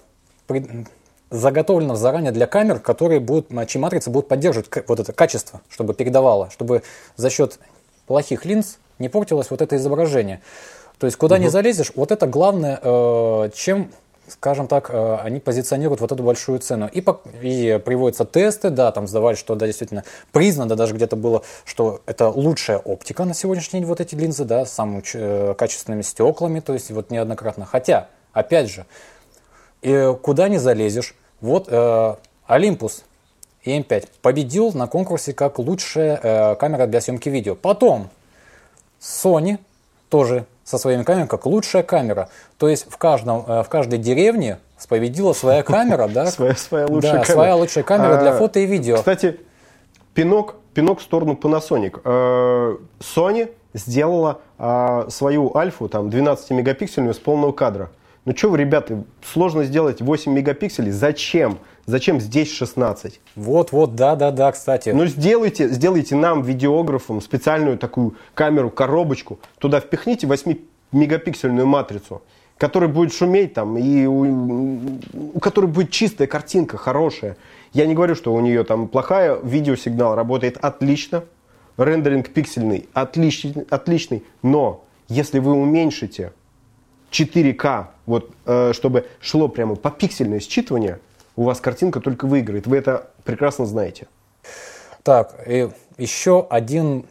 заготовлена 1.29 1.95
заранее 1.95 2.31
для 2.31 2.47
камер, 2.47 2.79
которые 2.79 3.19
будут, 3.19 3.49
чьи 3.67 3.79
матрицы 3.79 4.09
будут 4.09 4.27
поддерживать 4.27 4.69
вот 4.87 4.99
это 4.99 5.13
качество, 5.13 5.61
чтобы 5.69 5.93
передавало, 5.93 6.49
чтобы 6.51 6.83
за 7.15 7.29
счет 7.29 7.59
плохих 8.05 8.45
линз 8.45 8.77
не 8.99 9.09
портилось 9.09 9.51
вот 9.51 9.61
это 9.61 9.75
изображение. 9.75 10.41
То 10.99 11.05
есть 11.05 11.17
куда 11.17 11.37
не 11.37 11.49
залезешь, 11.49 11.91
вот 11.95 12.11
это 12.11 12.25
главное, 12.25 12.79
э, 12.81 13.49
чем, 13.53 13.91
скажем 14.27 14.67
так, 14.67 14.89
э, 14.89 15.17
они 15.21 15.39
позиционируют 15.39 16.01
вот 16.01 16.11
эту 16.11 16.23
большую 16.23 16.57
цену. 16.57 16.89
И, 16.91 17.01
пок- 17.01 17.21
и 17.43 17.77
приводятся 17.77 18.25
тесты, 18.25 18.71
да, 18.71 18.91
там 18.91 19.07
сдавали, 19.07 19.35
что 19.35 19.53
да, 19.53 19.67
действительно 19.67 20.03
признано, 20.31 20.75
даже 20.75 20.95
где-то 20.95 21.15
было, 21.15 21.43
что 21.65 22.01
это 22.07 22.29
лучшая 22.29 22.79
оптика 22.79 23.25
на 23.25 23.35
сегодняшний 23.35 23.81
день, 23.81 23.87
вот 23.87 24.01
эти 24.01 24.15
линзы, 24.15 24.45
да, 24.45 24.65
с 24.65 24.73
самыми 24.73 25.03
э, 25.13 25.53
качественными 25.55 26.01
стеклами, 26.01 26.61
то 26.61 26.73
есть 26.73 26.89
вот 26.89 27.11
неоднократно. 27.11 27.65
Хотя, 27.65 28.07
опять 28.33 28.71
же, 28.71 28.87
и 29.87 30.15
куда 30.21 30.49
не 30.49 30.57
залезешь. 30.57 31.15
Вот 31.39 31.67
э, 31.69 32.15
Olympus 32.49 33.03
EM5 33.65 34.07
победил 34.21 34.73
на 34.73 34.87
конкурсе 34.87 35.33
как 35.33 35.59
лучшая 35.59 36.19
э, 36.21 36.55
камера 36.55 36.87
для 36.87 36.99
съемки 36.99 37.29
видео. 37.29 37.55
Потом 37.55 38.09
Sony 38.99 39.59
тоже 40.09 40.45
со 40.65 40.77
своими 40.77 41.03
камерами 41.03 41.27
как 41.27 41.45
лучшая 41.45 41.83
камера. 41.83 42.27
То 42.57 42.67
есть 42.67 42.91
в, 42.91 42.97
каждом, 42.97 43.45
э, 43.47 43.63
в 43.63 43.69
каждой 43.69 43.99
деревне 43.99 44.57
победила 44.89 45.31
своя 45.31 45.63
камера, 45.63 46.07
да? 46.09 46.25
Своя, 46.31 46.55
своя 46.55 46.85
лучшая 46.87 47.13
да, 47.13 47.19
камера. 47.19 47.33
своя 47.33 47.55
лучшая 47.55 47.83
камера 47.85 48.19
для 48.19 48.33
А, 48.35 48.37
фото 48.37 48.59
и 48.59 48.65
видео. 48.65 48.97
Кстати, 48.97 49.39
пинок, 50.13 50.55
пинок 50.73 50.99
в 50.99 51.03
сторону 51.03 51.33
Panasonic. 51.41 52.01
Э, 52.03 52.77
Sony 52.99 53.51
сделала 53.73 54.39
а, 54.57 55.07
свою 55.09 55.55
альфу, 55.55 55.87
там, 55.87 56.09
12-мегапиксельную 56.09 57.13
с 57.13 57.19
полного 57.19 57.53
кадра. 57.53 57.89
Ну 58.27 58.35
что 58.35 58.49
вы, 58.49 58.57
ребята, 58.57 59.05
сложно 59.23 59.63
сделать 59.63 60.01
8 60.01 60.33
мегапикселей. 60.33 60.91
Зачем? 60.91 61.59
Зачем 61.85 62.19
здесь 62.19 62.51
16? 62.51 63.21
Вот, 63.37 63.71
вот, 63.71 63.95
да, 63.95 64.17
да, 64.17 64.31
да, 64.31 64.51
кстати. 64.51 64.89
Ну 64.89 65.05
сделайте, 65.05 65.69
сделайте 65.69 66.17
нам, 66.17 66.41
видеографам, 66.41 67.21
специальную 67.21 67.77
такую 67.77 68.15
камеру, 68.33 68.69
коробочку. 68.69 69.39
Туда 69.59 69.79
впихните 69.79 70.27
8-мегапиксельную 70.27 71.63
матрицу, 71.63 72.21
которая 72.57 72.89
будет 72.89 73.13
шуметь 73.13 73.53
там, 73.53 73.77
и 73.77 74.05
у, 74.05 74.99
у 75.35 75.39
которой 75.39 75.67
будет 75.67 75.91
чистая 75.91 76.27
картинка, 76.27 76.75
хорошая. 76.75 77.37
Я 77.71 77.85
не 77.85 77.95
говорю, 77.95 78.13
что 78.13 78.33
у 78.33 78.41
нее 78.41 78.65
там 78.65 78.89
плохая, 78.89 79.39
видеосигнал 79.41 80.15
работает 80.15 80.57
отлично, 80.57 81.23
рендеринг 81.77 82.27
пиксельный 82.31 82.89
отличный, 82.93 83.65
отличный, 83.69 84.25
но 84.41 84.83
если 85.07 85.39
вы 85.39 85.53
уменьшите 85.53 86.33
4К, 87.11 87.87
вот, 88.05 88.31
э, 88.45 88.73
чтобы 88.73 89.07
шло 89.19 89.47
прямо 89.47 89.75
по 89.75 89.91
пиксельное 89.91 90.39
считывание, 90.39 90.99
у 91.35 91.43
вас 91.43 91.61
картинка 91.61 91.99
только 91.99 92.25
выиграет. 92.25 92.67
Вы 92.67 92.77
это 92.77 93.11
прекрасно 93.23 93.65
знаете. 93.65 94.07
Так, 95.03 95.35
и 95.47 95.69
еще 95.97 96.45
один 96.49 97.05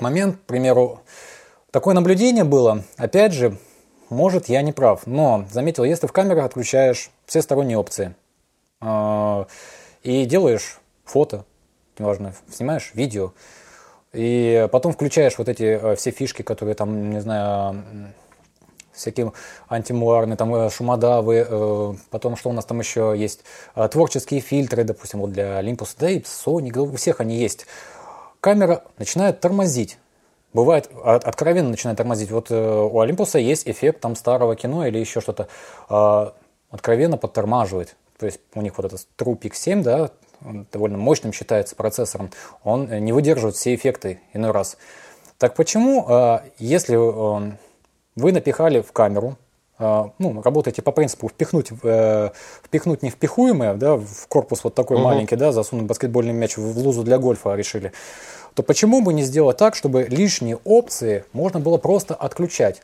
момент, 0.00 0.36
к 0.36 0.40
примеру, 0.40 1.00
такое 1.70 1.94
наблюдение 1.94 2.44
было, 2.44 2.82
опять 2.96 3.32
же, 3.32 3.56
может, 4.08 4.48
я 4.48 4.62
не 4.62 4.72
прав, 4.72 5.06
но 5.06 5.46
заметил, 5.50 5.84
если 5.84 6.06
в 6.06 6.12
камерах 6.12 6.44
отключаешь 6.44 7.10
все 7.26 7.40
сторонние 7.42 7.78
опции 7.78 8.14
э, 8.80 9.44
и 10.02 10.24
делаешь 10.24 10.78
фото, 11.04 11.44
неважно, 11.98 12.34
снимаешь 12.50 12.90
видео, 12.94 13.32
и 14.12 14.68
потом 14.70 14.92
включаешь 14.92 15.38
вот 15.38 15.48
эти 15.48 15.62
э, 15.62 15.96
все 15.96 16.10
фишки, 16.10 16.42
которые 16.42 16.74
там, 16.74 17.10
не 17.10 17.20
знаю, 17.20 17.82
м, 18.92 18.96
всякие 18.96 19.32
антимуарные, 19.68 20.36
там 20.36 20.54
э, 20.54 20.70
шумодавы, 20.70 21.46
э, 21.48 21.94
потом 22.10 22.36
что 22.36 22.50
у 22.50 22.52
нас 22.52 22.64
там 22.64 22.78
еще 22.80 23.14
есть, 23.16 23.40
э, 23.74 23.88
творческие 23.88 24.40
фильтры, 24.40 24.84
допустим, 24.84 25.20
вот 25.20 25.32
для 25.32 25.60
Olympus, 25.60 25.94
да 25.98 26.10
и 26.10 26.20
Sony, 26.20 26.76
у 26.78 26.96
всех 26.96 27.20
они 27.20 27.36
есть. 27.36 27.66
Камера 28.40 28.84
начинает 28.98 29.40
тормозить. 29.40 29.98
Бывает, 30.52 30.90
от- 31.04 31.24
откровенно 31.24 31.70
начинает 31.70 31.96
тормозить. 31.96 32.30
Вот 32.30 32.50
у 32.50 33.00
Олимпуса 33.00 33.38
есть 33.38 33.66
эффект 33.68 34.00
там 34.00 34.16
старого 34.16 34.54
кино 34.56 34.86
или 34.86 34.98
еще 34.98 35.20
что-то. 35.20 35.48
э, 35.88 36.30
откровенно 36.70 37.16
подтормаживает. 37.18 37.96
То 38.18 38.26
есть 38.26 38.40
у 38.54 38.62
них 38.62 38.76
вот 38.76 38.86
этот 38.86 39.06
TruePic 39.18 39.54
7, 39.54 39.82
да, 39.82 40.10
довольно 40.72 40.98
мощным 40.98 41.32
считается 41.32 41.76
процессором, 41.76 42.30
он 42.64 42.86
не 43.04 43.12
выдерживает 43.12 43.56
все 43.56 43.74
эффекты 43.74 44.20
иной 44.32 44.50
раз. 44.50 44.76
Так 45.38 45.54
почему, 45.54 46.40
если 46.58 46.96
вы 48.16 48.32
напихали 48.32 48.80
в 48.80 48.92
камеру, 48.92 49.36
э, 49.78 50.04
ну, 50.18 50.42
работаете 50.42 50.82
по 50.82 50.92
принципу 50.92 51.28
впихнуть, 51.28 51.72
э, 51.82 52.30
впихнуть 52.62 53.02
невпихуемое, 53.02 53.74
да, 53.74 53.96
в 53.96 54.26
корпус 54.28 54.64
вот 54.64 54.74
такой 54.74 54.98
маленький, 54.98 55.36
да, 55.36 55.52
засунуть 55.52 55.86
баскетбольный 55.86 56.32
мяч 56.32 56.56
в 56.56 56.78
лузу 56.78 57.02
для 57.02 57.18
гольфа 57.18 57.54
решили, 57.54 57.92
то 58.54 58.62
почему 58.62 59.02
бы 59.02 59.12
не 59.12 59.22
сделать 59.22 59.56
так, 59.56 59.74
чтобы 59.74 60.04
лишние 60.04 60.58
опции 60.64 61.24
можно 61.32 61.60
было 61.60 61.78
просто 61.78 62.14
отключать? 62.14 62.82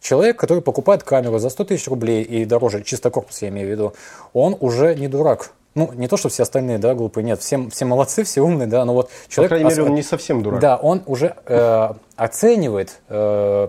человек, 0.00 0.38
который 0.38 0.60
покупает 0.62 1.02
камеру 1.02 1.38
за 1.38 1.50
100 1.50 1.64
тысяч 1.64 1.88
рублей 1.88 2.22
и 2.22 2.44
дороже, 2.44 2.82
чисто 2.82 3.10
корпус 3.10 3.42
я 3.42 3.48
имею 3.48 3.68
в 3.68 3.70
виду, 3.70 3.94
он 4.32 4.56
уже 4.60 4.94
не 4.94 5.08
дурак. 5.08 5.50
Ну, 5.74 5.92
не 5.92 6.08
то, 6.08 6.16
что 6.16 6.28
все 6.28 6.42
остальные, 6.42 6.78
да, 6.78 6.94
глупые, 6.94 7.24
нет, 7.24 7.40
все, 7.40 7.68
все 7.70 7.84
молодцы, 7.84 8.24
все 8.24 8.40
умные, 8.40 8.66
да, 8.66 8.84
но 8.84 8.94
вот 8.94 9.10
человек... 9.28 9.50
По 9.50 9.56
крайней 9.56 9.70
мере, 9.70 9.82
он 9.84 9.94
не 9.94 10.02
совсем 10.02 10.42
дурак. 10.42 10.60
Да, 10.60 10.76
он 10.76 11.02
уже 11.06 11.36
э, 11.46 11.90
оценивает, 12.16 13.00
э, 13.08 13.68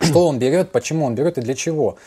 что 0.00 0.26
он 0.26 0.38
берет, 0.38 0.72
почему 0.72 1.04
он 1.04 1.14
берет 1.14 1.38
и 1.38 1.42
для 1.42 1.54
чего. 1.54 1.98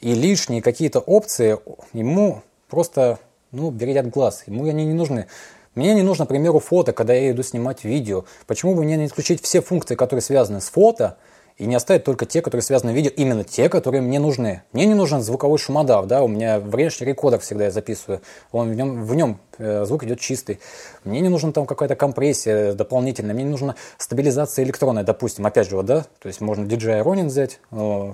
И 0.00 0.14
лишние 0.14 0.62
какие-то 0.62 1.00
опции 1.00 1.58
ему 1.92 2.42
просто, 2.68 3.18
ну, 3.52 3.70
берет 3.70 4.10
глаз, 4.10 4.44
ему 4.46 4.64
они 4.64 4.84
не 4.84 4.94
нужны. 4.94 5.26
Мне 5.74 5.94
не 5.94 6.02
нужно, 6.02 6.24
к 6.24 6.28
примеру, 6.28 6.58
фото, 6.58 6.92
когда 6.92 7.12
я 7.12 7.30
иду 7.30 7.42
снимать 7.42 7.84
видео. 7.84 8.24
Почему 8.46 8.74
бы 8.74 8.82
мне 8.82 8.96
не 8.96 9.06
исключить 9.06 9.42
все 9.42 9.60
функции, 9.60 9.94
которые 9.94 10.22
связаны 10.22 10.60
с 10.60 10.68
фото, 10.68 11.18
и 11.56 11.66
не 11.66 11.74
оставить 11.74 12.04
только 12.04 12.26
те, 12.26 12.42
которые 12.42 12.62
связаны 12.62 12.90
видео, 12.90 13.10
именно 13.16 13.42
те, 13.42 13.68
которые 13.68 14.02
мне 14.02 14.18
нужны. 14.18 14.62
Мне 14.72 14.84
не 14.86 14.94
нужен 14.94 15.22
звуковой 15.22 15.58
шумодав, 15.58 16.06
да, 16.06 16.22
у 16.22 16.28
меня 16.28 16.60
внешний 16.60 17.06
рекордер 17.06 17.40
всегда 17.40 17.64
я 17.64 17.70
записываю, 17.70 18.20
он, 18.52 18.70
в 18.70 18.74
нем, 18.74 19.04
в 19.04 19.14
нем 19.14 19.40
э, 19.58 19.84
звук 19.86 20.04
идет 20.04 20.20
чистый. 20.20 20.60
Мне 21.04 21.20
не 21.20 21.28
нужна 21.28 21.52
там 21.52 21.66
какая-то 21.66 21.96
компрессия 21.96 22.74
дополнительная, 22.74 23.34
мне 23.34 23.44
не 23.44 23.50
нужна 23.50 23.74
стабилизация 23.96 24.64
электронная, 24.64 25.02
допустим, 25.02 25.46
опять 25.46 25.68
же, 25.68 25.76
вот, 25.76 25.86
да, 25.86 26.04
то 26.20 26.28
есть 26.28 26.40
можно 26.40 26.66
DJI 26.66 27.02
Ronin 27.02 27.26
взять, 27.26 27.60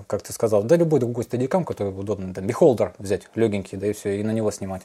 как 0.06 0.22
ты 0.22 0.32
сказал, 0.32 0.62
да, 0.62 0.76
любой 0.76 1.00
другой 1.00 1.24
стадикам, 1.24 1.64
который 1.64 1.88
удобно, 1.88 2.32
там, 2.32 2.44
Beholder 2.44 2.92
взять, 2.98 3.22
легенький, 3.34 3.76
да, 3.76 3.88
и 3.88 3.92
все, 3.92 4.20
и 4.20 4.22
на 4.22 4.30
него 4.30 4.50
снимать. 4.52 4.82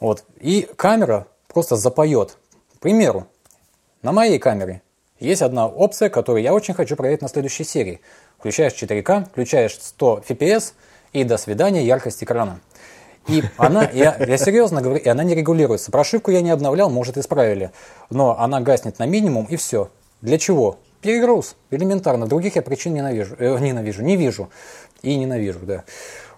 Вот, 0.00 0.24
и 0.40 0.68
камера 0.76 1.26
просто 1.46 1.76
запоет. 1.76 2.38
К 2.76 2.80
примеру, 2.80 3.26
на 4.02 4.12
моей 4.12 4.38
камере 4.38 4.82
есть 5.20 5.42
одна 5.42 5.66
опция, 5.66 6.08
которую 6.08 6.42
я 6.42 6.54
очень 6.54 6.74
хочу 6.74 6.96
проверить 6.96 7.22
на 7.22 7.28
следующей 7.28 7.64
серии. 7.64 8.00
Включаешь 8.38 8.72
4К, 8.72 9.26
включаешь 9.26 9.76
100 9.80 10.24
FPS 10.28 10.72
и 11.12 11.24
до 11.24 11.36
свидания 11.36 11.84
яркость 11.84 12.22
экрана. 12.22 12.60
И 13.28 13.42
она, 13.56 13.88
я, 13.92 14.16
я 14.18 14.38
серьезно 14.38 14.80
говорю, 14.80 15.00
и 15.00 15.08
она 15.08 15.22
не 15.22 15.34
регулируется. 15.34 15.90
Прошивку 15.90 16.30
я 16.30 16.40
не 16.40 16.50
обновлял, 16.50 16.88
может 16.88 17.18
исправили. 17.18 17.72
Но 18.10 18.38
она 18.38 18.60
гаснет 18.60 18.98
на 18.98 19.06
минимум 19.06 19.44
и 19.46 19.56
все. 19.56 19.90
Для 20.22 20.38
чего? 20.38 20.78
Перегруз. 21.02 21.56
Элементарно. 21.70 22.26
Других 22.26 22.56
я 22.56 22.62
причин 22.62 22.94
ненавижу. 22.94 23.36
Э, 23.38 23.58
ненавижу. 23.58 24.02
Не 24.02 24.16
вижу. 24.16 24.48
И 25.02 25.14
ненавижу, 25.14 25.60
да. 25.62 25.84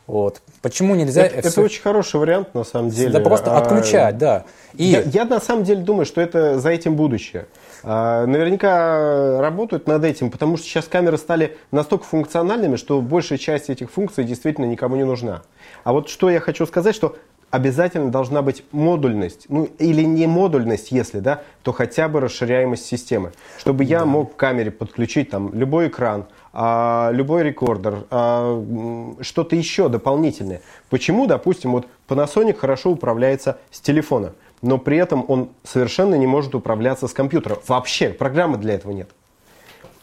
Вот. 0.06 0.42
Почему 0.60 0.96
нельзя... 0.96 1.22
Это, 1.22 1.48
это 1.48 1.60
очень 1.60 1.82
хороший 1.82 2.18
вариант, 2.18 2.54
на 2.54 2.64
самом 2.64 2.90
деле. 2.90 3.12
Да 3.12 3.20
просто 3.20 3.56
отключать, 3.56 4.18
да. 4.18 4.44
И... 4.74 4.84
Я, 4.84 5.02
я 5.02 5.24
на 5.24 5.40
самом 5.40 5.62
деле 5.62 5.82
думаю, 5.82 6.04
что 6.04 6.20
это 6.20 6.58
за 6.58 6.70
этим 6.70 6.96
будущее. 6.96 7.46
А, 7.82 8.26
наверняка 8.26 9.40
работают 9.40 9.86
над 9.86 10.04
этим, 10.04 10.30
потому 10.30 10.56
что 10.56 10.66
сейчас 10.66 10.86
камеры 10.86 11.18
стали 11.18 11.56
настолько 11.70 12.04
функциональными, 12.04 12.76
что 12.76 13.00
большая 13.00 13.38
часть 13.38 13.70
этих 13.70 13.90
функций 13.90 14.24
действительно 14.24 14.66
никому 14.66 14.96
не 14.96 15.04
нужна. 15.04 15.42
А 15.84 15.92
вот 15.92 16.08
что 16.08 16.30
я 16.30 16.40
хочу 16.40 16.66
сказать, 16.66 16.94
что 16.94 17.16
обязательно 17.50 18.10
должна 18.10 18.42
быть 18.42 18.64
модульность, 18.70 19.46
ну 19.48 19.68
или 19.78 20.02
не 20.02 20.26
модульность, 20.26 20.92
если, 20.92 21.18
да, 21.20 21.42
то 21.62 21.72
хотя 21.72 22.08
бы 22.08 22.20
расширяемость 22.20 22.86
системы, 22.86 23.32
чтобы 23.58 23.84
я 23.84 24.00
да. 24.00 24.06
мог 24.06 24.34
к 24.34 24.36
камере 24.36 24.70
подключить 24.70 25.30
там 25.30 25.52
любой 25.52 25.88
экран, 25.88 26.26
а, 26.52 27.10
любой 27.12 27.42
рекордер, 27.42 28.04
а, 28.10 29.16
что-то 29.20 29.56
еще 29.56 29.88
дополнительное. 29.88 30.62
Почему, 30.88 31.26
допустим, 31.26 31.72
вот 31.72 31.86
Panasonic 32.08 32.54
хорошо 32.54 32.90
управляется 32.90 33.58
с 33.70 33.80
телефона? 33.80 34.32
Но 34.62 34.78
при 34.78 34.96
этом 34.96 35.24
он 35.28 35.50
совершенно 35.64 36.14
не 36.14 36.26
может 36.26 36.54
управляться 36.54 37.08
с 37.08 37.12
компьютера. 37.12 37.58
Вообще, 37.66 38.10
программы 38.10 38.58
для 38.58 38.74
этого 38.74 38.92
нет. 38.92 39.10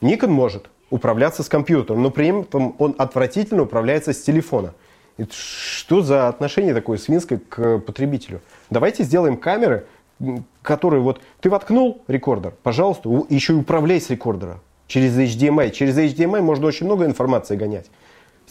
Nikon 0.01 0.27
может 0.27 0.69
управляться 0.89 1.43
с 1.43 1.49
компьютером, 1.49 2.01
но 2.01 2.11
при 2.11 2.27
этом 2.41 2.75
он 2.79 2.95
отвратительно 2.97 3.63
управляется 3.63 4.13
с 4.13 4.21
телефона. 4.21 4.73
Это 5.17 5.33
что 5.33 6.01
за 6.01 6.27
отношение 6.27 6.73
такое 6.73 6.97
свинское 6.97 7.39
к 7.39 7.79
потребителю? 7.79 8.41
Давайте 8.69 9.03
сделаем 9.03 9.37
камеры, 9.37 9.87
которые 10.61 11.01
вот 11.01 11.21
ты 11.41 11.49
воткнул 11.49 12.03
рекордер, 12.07 12.53
пожалуйста, 12.63 13.09
еще 13.29 13.53
и 13.53 13.55
управляй 13.57 13.99
с 13.99 14.09
рекордера 14.09 14.59
через 14.87 15.17
HDMI. 15.17 15.71
Через 15.71 15.97
HDMI 15.97 16.41
можно 16.41 16.67
очень 16.67 16.85
много 16.85 17.05
информации 17.05 17.55
гонять. 17.55 17.87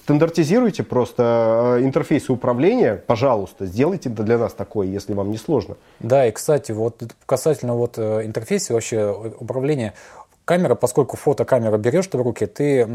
Стандартизируйте 0.07 0.85
просто 0.85 1.79
э, 1.81 1.85
интерфейсы 1.85 2.33
управления, 2.33 2.95
пожалуйста, 2.95 3.67
сделайте 3.67 4.09
для 4.09 4.39
нас 4.39 4.53
такое, 4.53 4.87
если 4.87 5.15
вам 5.15 5.33
не 5.33 5.37
сложно. 5.37 5.77
Да, 5.99 6.29
и, 6.29 6.31
кстати, 6.31 6.71
вот 6.71 7.03
касательно 7.27 7.75
вот 7.75 7.99
э, 7.99 8.25
интерфейса 8.25 8.73
вообще 8.73 8.99
э, 8.99 9.31
управления, 9.41 9.95
камера, 10.45 10.77
поскольку 10.77 11.17
фотокамера 11.17 11.77
берешь 11.77 12.07
ты 12.07 12.19
в 12.19 12.23
руки, 12.23 12.47
ты 12.47 12.87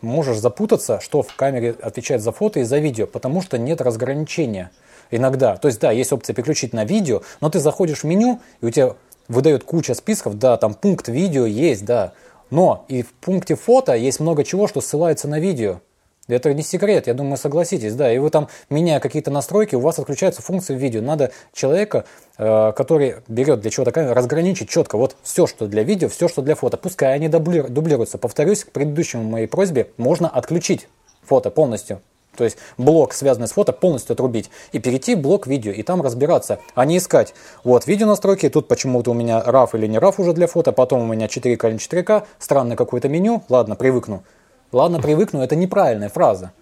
можешь 0.00 0.38
запутаться, 0.38 1.00
что 1.00 1.20
в 1.20 1.36
камере 1.36 1.76
отвечает 1.82 2.22
за 2.22 2.32
фото 2.32 2.60
и 2.60 2.62
за 2.62 2.78
видео, 2.78 3.06
потому 3.06 3.42
что 3.42 3.58
нет 3.58 3.82
разграничения 3.82 4.70
иногда. 5.10 5.56
То 5.56 5.68
есть, 5.68 5.82
да, 5.82 5.90
есть 5.90 6.14
опция 6.14 6.32
переключить 6.32 6.72
на 6.72 6.86
видео, 6.86 7.20
но 7.42 7.50
ты 7.50 7.58
заходишь 7.58 8.04
в 8.04 8.04
меню, 8.04 8.40
и 8.62 8.64
у 8.64 8.70
тебя 8.70 8.94
выдает 9.28 9.64
куча 9.64 9.92
списков, 9.92 10.38
да, 10.38 10.56
там 10.56 10.72
пункт 10.72 11.08
видео 11.08 11.44
есть, 11.44 11.84
да, 11.84 12.14
но 12.48 12.86
и 12.88 13.02
в 13.02 13.12
пункте 13.12 13.54
фото 13.54 13.92
есть 13.92 14.18
много 14.18 14.44
чего, 14.44 14.66
что 14.66 14.80
ссылается 14.80 15.28
на 15.28 15.38
видео. 15.38 15.80
Это 16.28 16.54
не 16.54 16.62
секрет, 16.62 17.08
я 17.08 17.14
думаю, 17.14 17.36
согласитесь, 17.36 17.94
да. 17.94 18.12
И 18.12 18.18
вы 18.18 18.30
там, 18.30 18.48
меняя 18.70 19.00
какие-то 19.00 19.32
настройки, 19.32 19.74
у 19.74 19.80
вас 19.80 19.98
отключаются 19.98 20.40
функции 20.40 20.74
видео. 20.74 21.02
Надо 21.02 21.32
человека, 21.52 22.04
э, 22.38 22.72
который 22.76 23.16
берет 23.26 23.60
для 23.60 23.70
чего-то 23.70 23.90
камеру, 23.90 24.14
разграничить 24.14 24.68
четко. 24.68 24.96
Вот 24.96 25.16
все, 25.24 25.48
что 25.48 25.66
для 25.66 25.82
видео, 25.82 26.08
все, 26.08 26.28
что 26.28 26.40
для 26.42 26.54
фото. 26.54 26.76
Пускай 26.76 27.14
они 27.14 27.28
дублируются. 27.28 28.18
Повторюсь, 28.18 28.64
к 28.64 28.70
предыдущему 28.70 29.24
моей 29.24 29.48
просьбе, 29.48 29.90
можно 29.96 30.28
отключить 30.28 30.86
фото 31.24 31.50
полностью. 31.50 32.00
То 32.36 32.44
есть 32.44 32.56
блок, 32.78 33.12
связанный 33.12 33.48
с 33.48 33.52
фото, 33.52 33.72
полностью 33.72 34.14
отрубить. 34.14 34.48
И 34.70 34.78
перейти 34.78 35.16
в 35.16 35.20
блок 35.20 35.46
видео, 35.46 35.72
и 35.72 35.82
там 35.82 36.02
разбираться, 36.02 36.60
а 36.74 36.84
не 36.84 36.98
искать. 36.98 37.34
Вот, 37.64 37.86
видео 37.86 38.06
настройки, 38.06 38.48
тут 38.48 38.68
почему-то 38.68 39.10
у 39.10 39.14
меня 39.14 39.42
RAW 39.44 39.68
или 39.74 39.86
не 39.86 39.98
RAW 39.98 40.14
уже 40.18 40.32
для 40.32 40.46
фото, 40.46 40.72
потом 40.72 41.02
у 41.02 41.12
меня 41.12 41.26
4К 41.26 41.68
или 41.68 41.76
4К, 41.76 42.24
странное 42.38 42.76
какое-то 42.76 43.08
меню, 43.08 43.42
ладно, 43.48 43.76
привыкну. 43.76 44.22
Ладно, 44.72 45.00
привыкну, 45.00 45.42
это 45.42 45.54
неправильная 45.54 46.08
фраза. 46.08 46.52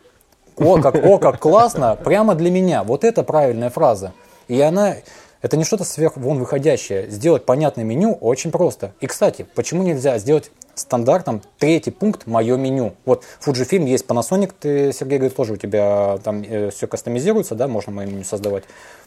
О, 0.56 0.80
как, 0.82 0.96
о, 0.96 1.18
как 1.18 1.38
классно, 1.38 1.96
прямо 1.96 2.34
для 2.34 2.50
меня. 2.50 2.82
Вот 2.82 3.04
это 3.04 3.22
правильная 3.22 3.70
фраза. 3.70 4.12
И 4.48 4.61
она, 4.61 4.96
это 5.42 5.56
не 5.56 5.62
что-то 5.62 5.84
сверх 5.84 6.16
вон 6.16 6.40
выходящее. 6.40 7.08
Сделать 7.08 7.46
понятное 7.46 7.84
меню 7.84 8.14
очень 8.14 8.50
просто. 8.50 8.94
И, 9.00 9.06
кстати, 9.06 9.46
почему 9.54 9.84
нельзя 9.84 10.18
сделать 10.18 10.50
стандартом 10.74 11.40
третий 11.58 11.92
пункт 11.92 12.26
«Мое 12.26 12.56
меню». 12.56 12.94
Вот 13.04 13.22
Fujifilm 13.46 13.84
есть 13.84 14.06
Panasonic, 14.06 14.52
ты, 14.58 14.92
Сергей 14.92 15.18
говорит, 15.18 15.36
тоже 15.36 15.52
у 15.52 15.56
тебя 15.56 16.18
там 16.24 16.42
э, 16.42 16.70
все 16.70 16.88
кастомизируется, 16.88 17.54
да, 17.54 17.68
можно 17.68 17.92
мое 17.92 18.06
меню 18.06 18.24
создавать? 18.24 18.64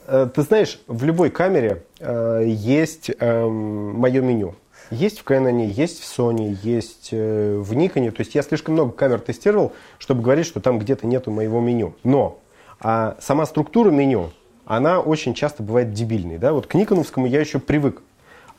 Э, 0.08 0.30
ты 0.34 0.44
знаешь, 0.44 0.82
в 0.88 1.04
любой 1.04 1.30
камере 1.30 1.84
э, 2.00 2.44
есть 2.46 3.12
э, 3.20 3.46
мое 3.46 4.22
меню. 4.22 4.56
Есть 4.92 5.20
в 5.20 5.26
Canon, 5.26 5.66
есть 5.66 6.02
в 6.02 6.20
Sony, 6.20 6.58
есть 6.64 7.10
э, 7.12 7.58
в 7.58 7.72
Nikon. 7.74 8.12
То 8.12 8.22
есть 8.22 8.36
я 8.36 8.42
слишком 8.42 8.74
много 8.74 8.92
камер 8.92 9.20
тестировал, 9.20 9.74
чтобы 9.98 10.22
говорить, 10.22 10.46
что 10.46 10.60
там 10.60 10.80
где-то 10.80 11.08
нету 11.08 11.32
моего 11.32 11.60
меню. 11.60 11.94
Но 12.04 12.40
а 12.80 13.16
сама 13.20 13.46
структура 13.46 13.92
меню, 13.92 14.32
она 14.66 15.00
очень 15.00 15.34
часто 15.34 15.64
бывает 15.64 15.94
дебильной. 15.94 16.38
Да? 16.38 16.54
Вот 16.54 16.68
к 16.68 16.74
никоновскому 16.74 17.26
я 17.28 17.40
еще 17.40 17.60
привык. 17.60 18.02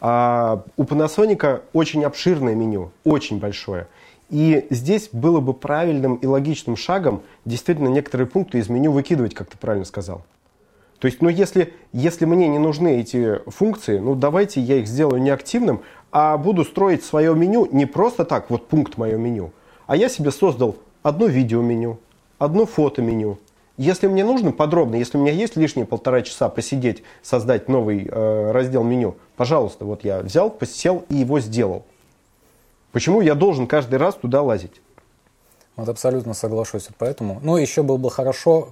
А 0.01 0.64
у 0.77 0.85
Panasonic 0.85 1.62
очень 1.72 2.05
обширное 2.05 2.55
меню, 2.55 2.91
очень 3.05 3.39
большое. 3.39 3.87
И 4.31 4.66
здесь 4.70 5.11
было 5.12 5.41
бы 5.41 5.55
правильным 5.55 6.16
и 6.16 6.27
логичным 6.27 6.77
шагом 6.77 7.22
действительно 7.45 7.89
некоторые 7.89 8.27
пункты 8.27 8.59
из 8.59 8.68
меню 8.68 8.91
выкидывать, 8.91 9.35
как 9.35 9.49
ты 9.49 9.59
правильно 9.59 9.85
сказал. 9.85 10.25
То 10.99 11.07
есть, 11.07 11.20
ну, 11.20 11.29
если, 11.29 11.75
если 11.93 12.25
мне 12.25 12.49
не 12.49 12.59
нужны 12.59 13.01
эти 13.01 13.41
функции, 13.51 13.99
ну, 13.99 14.14
давайте 14.14 14.61
я 14.61 14.77
их 14.77 14.87
сделаю 14.87 15.20
неактивным, 15.20 15.83
а 16.15 16.39
буду 16.39 16.65
строить 16.65 17.03
свое 17.03 17.35
меню 17.35 17.67
не 17.73 17.87
просто 17.87 18.25
так, 18.25 18.49
вот 18.49 18.69
пункт 18.69 18.97
мое 18.97 19.17
меню, 19.17 19.51
а 19.89 19.97
я 19.97 20.09
себе 20.09 20.31
создал 20.31 20.77
одно 21.03 21.27
видеоменю, 21.27 21.99
одно 22.39 22.67
фотоменю. 22.67 23.39
Если 23.77 24.07
мне 24.07 24.25
нужно 24.25 24.53
подробно, 24.53 24.95
если 24.95 25.19
у 25.19 25.21
меня 25.21 25.33
есть 25.33 25.57
лишние 25.57 25.87
полтора 25.87 26.23
часа 26.23 26.49
посидеть, 26.49 27.03
создать 27.23 27.69
новый 27.69 28.07
э, 28.09 28.53
раздел 28.53 28.85
меню, 28.85 29.17
пожалуйста, 29.35 29.85
вот 29.85 30.05
я 30.05 30.21
взял, 30.21 30.51
посел 30.51 31.05
и 31.09 31.17
его 31.17 31.41
сделал. 31.41 31.85
Почему 32.93 33.21
я 33.21 33.35
должен 33.35 33.67
каждый 33.67 33.97
раз 33.97 34.15
туда 34.15 34.41
лазить? 34.41 34.81
Вот 35.75 35.89
абсолютно 35.89 36.33
соглашусь. 36.35 36.87
Поэтому, 36.97 37.41
ну, 37.43 37.57
еще 37.57 37.83
было 37.83 37.97
бы 37.97 38.09
хорошо, 38.09 38.69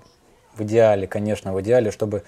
в 0.54 0.62
идеале, 0.62 1.08
конечно, 1.08 1.52
в 1.52 1.60
идеале, 1.60 1.90
чтобы 1.90 2.22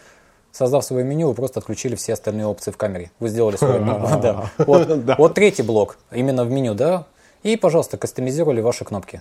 создав 0.54 0.84
свое 0.84 1.04
меню, 1.04 1.28
вы 1.28 1.34
просто 1.34 1.58
отключили 1.58 1.96
все 1.96 2.12
остальные 2.12 2.46
опции 2.46 2.70
в 2.70 2.76
камере. 2.76 3.10
Вы 3.18 3.28
сделали 3.28 3.56
свое 3.56 3.78
меню. 3.80 4.20
да. 4.20 4.50
Вот, 4.58 5.04
да. 5.04 5.16
вот 5.18 5.34
третий 5.34 5.62
блок, 5.62 5.98
именно 6.12 6.44
в 6.44 6.50
меню, 6.50 6.74
да. 6.74 7.06
И, 7.42 7.56
пожалуйста, 7.56 7.98
кастомизировали 7.98 8.60
ваши 8.60 8.84
кнопки 8.84 9.20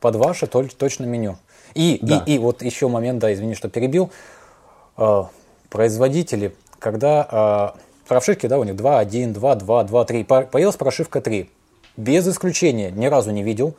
под 0.00 0.16
ваше 0.16 0.46
точно 0.46 1.04
меню. 1.04 1.38
И, 1.74 2.00
да. 2.02 2.24
и, 2.26 2.34
и 2.34 2.38
вот 2.38 2.62
еще 2.62 2.88
момент, 2.88 3.20
да, 3.20 3.32
извини, 3.32 3.54
что 3.54 3.68
перебил. 3.68 4.10
Э, 4.96 5.24
производители, 5.70 6.54
когда 6.80 7.74
э, 7.74 7.78
прошивки, 8.08 8.46
да, 8.46 8.58
у 8.58 8.64
них 8.64 8.74
2.1, 8.74 9.32
2, 9.32 9.54
2, 9.54 9.84
2, 9.84 10.04
3, 10.04 10.24
появилась 10.24 10.76
прошивка 10.76 11.20
3. 11.20 11.48
Без 11.96 12.26
исключения, 12.26 12.90
ни 12.90 13.06
разу 13.06 13.30
не 13.30 13.42
видел, 13.42 13.74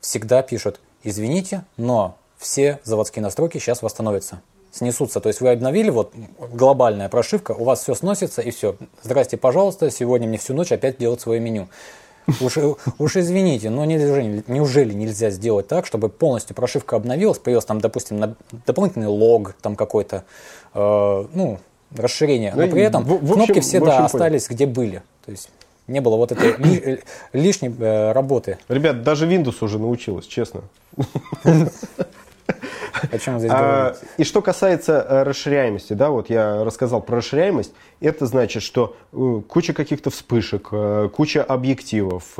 всегда 0.00 0.42
пишут 0.42 0.80
извините, 1.02 1.64
но 1.76 2.16
все 2.38 2.80
заводские 2.84 3.22
настройки 3.22 3.58
сейчас 3.58 3.82
восстановятся 3.82 4.40
снесутся. 4.74 5.20
То 5.20 5.28
есть 5.28 5.40
вы 5.40 5.50
обновили, 5.50 5.90
вот 5.90 6.12
глобальная 6.52 7.08
прошивка, 7.08 7.52
у 7.52 7.64
вас 7.64 7.82
все 7.82 7.94
сносится 7.94 8.42
и 8.42 8.50
все. 8.50 8.76
Здрасте, 9.02 9.36
пожалуйста, 9.36 9.90
сегодня 9.90 10.28
мне 10.28 10.38
всю 10.38 10.54
ночь 10.54 10.72
опять 10.72 10.98
делать 10.98 11.20
свое 11.20 11.40
меню. 11.40 11.68
Уж, 12.40 12.58
уж 12.98 13.16
извините, 13.16 13.68
но 13.68 13.84
неужели, 13.84 14.42
неужели 14.46 14.94
нельзя 14.94 15.30
сделать 15.30 15.68
так, 15.68 15.84
чтобы 15.84 16.08
полностью 16.08 16.56
прошивка 16.56 16.96
обновилась, 16.96 17.38
появился 17.38 17.68
там, 17.68 17.80
допустим, 17.80 18.36
дополнительный 18.66 19.08
лог 19.08 19.54
там 19.60 19.76
какой-то, 19.76 20.24
э, 20.72 21.24
ну, 21.34 21.58
расширение, 21.94 22.54
но 22.56 22.66
при 22.66 22.80
этом 22.82 23.04
в, 23.04 23.08
в 23.08 23.14
общем, 23.14 23.34
кнопки 23.34 23.60
все 23.60 23.80
да, 23.80 24.06
остались 24.06 24.48
где 24.48 24.66
были. 24.66 25.02
То 25.26 25.32
есть 25.32 25.50
не 25.86 26.00
было 26.00 26.16
вот 26.16 26.32
этой 26.32 26.56
ли, 26.56 27.00
лишней 27.34 27.74
э, 27.78 28.12
работы. 28.12 28.58
Ребят, 28.68 29.02
даже 29.02 29.28
Windows 29.28 29.56
уже 29.60 29.78
научилась, 29.78 30.26
честно. 30.26 30.62
О 33.10 33.18
чем 33.18 33.38
здесь 33.38 33.50
а, 33.52 33.96
И 34.18 34.24
что 34.24 34.42
касается 34.42 35.06
э, 35.08 35.22
расширяемости, 35.22 35.92
да, 35.94 36.10
вот 36.10 36.30
я 36.30 36.64
рассказал 36.64 37.00
про 37.00 37.16
расширяемость, 37.16 37.72
это 38.00 38.26
значит, 38.26 38.62
что 38.62 38.96
э, 39.12 39.40
куча 39.48 39.72
каких-то 39.72 40.10
вспышек, 40.10 40.68
э, 40.72 41.08
куча 41.12 41.42
объективов, 41.42 42.34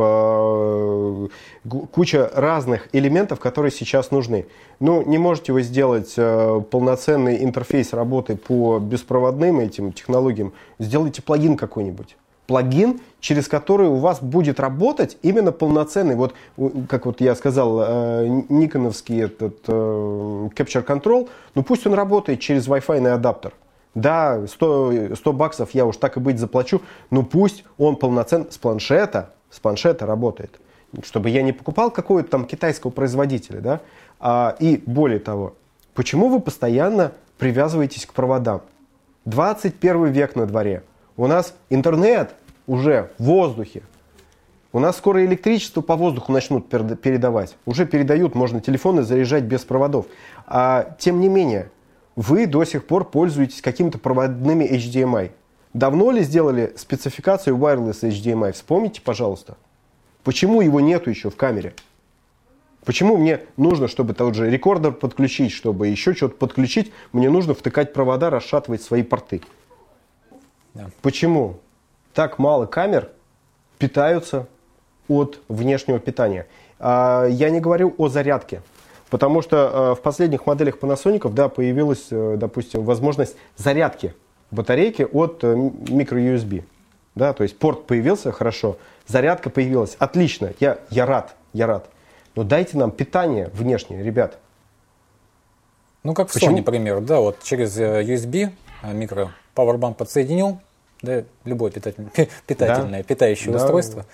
куча 1.92 2.30
разных 2.34 2.88
элементов, 2.92 3.40
которые 3.40 3.72
сейчас 3.72 4.10
нужны. 4.10 4.46
Ну, 4.80 5.02
не 5.06 5.18
можете 5.18 5.52
вы 5.52 5.62
сделать 5.62 6.14
полноценный 6.14 7.42
интерфейс 7.42 7.92
работы 7.92 8.36
по 8.36 8.78
беспроводным 8.78 9.60
этим 9.60 9.92
технологиям, 9.92 10.52
сделайте 10.78 11.22
плагин 11.22 11.56
какой-нибудь 11.56 12.16
плагин, 12.46 13.00
через 13.20 13.48
который 13.48 13.88
у 13.88 13.96
вас 13.96 14.22
будет 14.22 14.60
работать 14.60 15.16
именно 15.22 15.52
полноценный, 15.52 16.14
вот 16.14 16.34
как 16.88 17.06
вот 17.06 17.20
я 17.20 17.34
сказал, 17.34 17.80
э, 17.82 18.42
никоновский 18.48 19.22
этот 19.22 19.58
э, 19.66 19.72
Capture 19.72 20.84
Control, 20.84 21.28
ну 21.54 21.62
пусть 21.62 21.86
он 21.86 21.94
работает 21.94 22.40
через 22.40 22.68
Wi-Fi 22.68 23.06
адаптер. 23.08 23.52
Да, 23.94 24.46
100, 24.46 25.14
100 25.14 25.32
баксов 25.32 25.70
я 25.72 25.86
уж 25.86 25.96
так 25.96 26.16
и 26.16 26.20
быть 26.20 26.38
заплачу, 26.38 26.82
но 27.10 27.22
пусть 27.22 27.64
он 27.78 27.96
полноценно 27.96 28.46
с 28.50 28.58
планшета, 28.58 29.30
с 29.50 29.60
планшета 29.60 30.04
работает. 30.04 30.58
Чтобы 31.02 31.30
я 31.30 31.42
не 31.42 31.52
покупал 31.52 31.90
какого-то 31.90 32.28
там 32.28 32.44
китайского 32.44 32.90
производителя, 32.90 33.60
да. 33.60 33.80
А, 34.20 34.56
и 34.58 34.82
более 34.84 35.18
того, 35.18 35.54
почему 35.94 36.28
вы 36.28 36.40
постоянно 36.40 37.12
привязываетесь 37.38 38.06
к 38.06 38.12
проводам? 38.12 38.62
21 39.24 40.06
век 40.06 40.36
на 40.36 40.46
дворе– 40.46 40.82
у 41.16 41.26
нас 41.26 41.54
интернет 41.70 42.34
уже 42.66 43.10
в 43.18 43.24
воздухе. 43.24 43.82
У 44.72 44.80
нас 44.80 44.96
скоро 44.96 45.24
электричество 45.24 45.80
по 45.80 45.94
воздуху 45.94 46.32
начнут 46.32 46.68
передавать. 46.68 47.56
Уже 47.64 47.86
передают, 47.86 48.34
можно 48.34 48.60
телефоны 48.60 49.02
заряжать 49.02 49.44
без 49.44 49.64
проводов. 49.64 50.06
А 50.46 50.96
тем 50.98 51.20
не 51.20 51.28
менее, 51.28 51.70
вы 52.16 52.46
до 52.46 52.64
сих 52.64 52.86
пор 52.86 53.04
пользуетесь 53.04 53.62
какими-то 53.62 53.98
проводными 53.98 54.64
HDMI. 54.64 55.30
Давно 55.74 56.10
ли 56.10 56.22
сделали 56.22 56.72
спецификацию 56.76 57.56
wireless 57.56 58.02
HDMI? 58.02 58.52
Вспомните, 58.52 59.00
пожалуйста. 59.00 59.56
Почему 60.24 60.60
его 60.60 60.80
нету 60.80 61.10
еще 61.10 61.30
в 61.30 61.36
камере? 61.36 61.74
Почему 62.84 63.16
мне 63.16 63.40
нужно, 63.56 63.88
чтобы 63.88 64.14
тот 64.14 64.34
же 64.34 64.50
рекордер 64.50 64.92
подключить, 64.92 65.52
чтобы 65.52 65.88
еще 65.88 66.14
что-то 66.14 66.36
подключить, 66.36 66.92
мне 67.12 67.30
нужно 67.30 67.54
втыкать 67.54 67.92
провода, 67.92 68.28
расшатывать 68.28 68.82
свои 68.82 69.02
порты? 69.02 69.40
Да. 70.74 70.90
Почему 71.02 71.60
так 72.12 72.38
мало 72.38 72.66
камер 72.66 73.10
питаются 73.78 74.46
от 75.08 75.40
внешнего 75.48 75.98
питания? 75.98 76.46
А, 76.78 77.26
я 77.26 77.50
не 77.50 77.60
говорю 77.60 77.94
о 77.96 78.08
зарядке. 78.08 78.62
Потому 79.10 79.42
что 79.42 79.70
а, 79.72 79.94
в 79.94 80.00
последних 80.00 80.46
моделях 80.46 80.78
Panasonic 80.78 81.32
да, 81.32 81.48
появилась, 81.48 82.08
э, 82.10 82.36
допустим, 82.36 82.84
возможность 82.84 83.36
зарядки 83.56 84.14
батарейки 84.50 85.02
от 85.02 85.44
э, 85.44 85.54
микро-USB. 85.54 86.64
Да, 87.14 87.32
то 87.32 87.44
есть 87.44 87.58
порт 87.58 87.86
появился, 87.86 88.32
хорошо, 88.32 88.76
зарядка 89.06 89.50
появилась, 89.50 89.96
отлично, 90.00 90.52
я, 90.58 90.78
я 90.90 91.06
рад, 91.06 91.36
я 91.52 91.66
рад. 91.66 91.88
Но 92.34 92.42
дайте 92.42 92.76
нам 92.76 92.90
питание 92.90 93.50
внешнее, 93.52 94.02
ребят. 94.02 94.38
Ну, 96.02 96.12
как 96.12 96.28
в 96.28 96.32
Почему? 96.32 96.52
Sony, 96.52 96.56
например, 96.58 97.00
да, 97.00 97.20
вот 97.20 97.42
через 97.42 97.78
э, 97.78 98.02
USB 98.02 98.50
микро 98.82 99.30
Powerbank 99.54 99.94
подсоединил, 99.94 100.58
да, 101.02 101.24
любое 101.44 101.70
питательное, 101.70 102.10
питательное 102.46 103.00
да. 103.00 103.02
питающее 103.02 103.52
да. 103.52 103.58
устройство. 103.58 104.06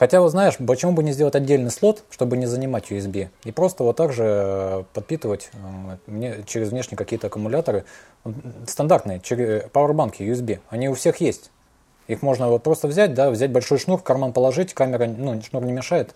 Хотя, 0.00 0.22
вот 0.22 0.30
знаешь, 0.30 0.56
почему 0.56 0.92
бы 0.92 1.02
не 1.02 1.12
сделать 1.12 1.34
отдельный 1.34 1.70
слот, 1.70 2.04
чтобы 2.08 2.38
не 2.38 2.46
занимать 2.46 2.90
USB, 2.90 3.28
и 3.44 3.52
просто 3.52 3.84
вот 3.84 3.96
так 3.96 4.14
же 4.14 4.24
э, 4.24 4.84
подпитывать 4.94 5.50
э, 6.06 6.42
через 6.46 6.70
внешние 6.70 6.96
какие-то 6.96 7.26
аккумуляторы, 7.26 7.84
стандартные, 8.66 9.20
через 9.20 9.64
пауэрбанки 9.70 10.22
USB, 10.22 10.60
они 10.70 10.88
у 10.88 10.94
всех 10.94 11.20
есть. 11.20 11.50
Их 12.08 12.22
можно 12.22 12.48
вот 12.48 12.62
просто 12.62 12.88
взять, 12.88 13.12
да, 13.12 13.28
взять 13.28 13.52
большой 13.52 13.78
шнур, 13.78 13.98
в 13.98 14.02
карман 14.02 14.32
положить, 14.32 14.72
камера, 14.72 15.06
ну, 15.06 15.38
шнур 15.42 15.66
не 15.66 15.72
мешает, 15.72 16.14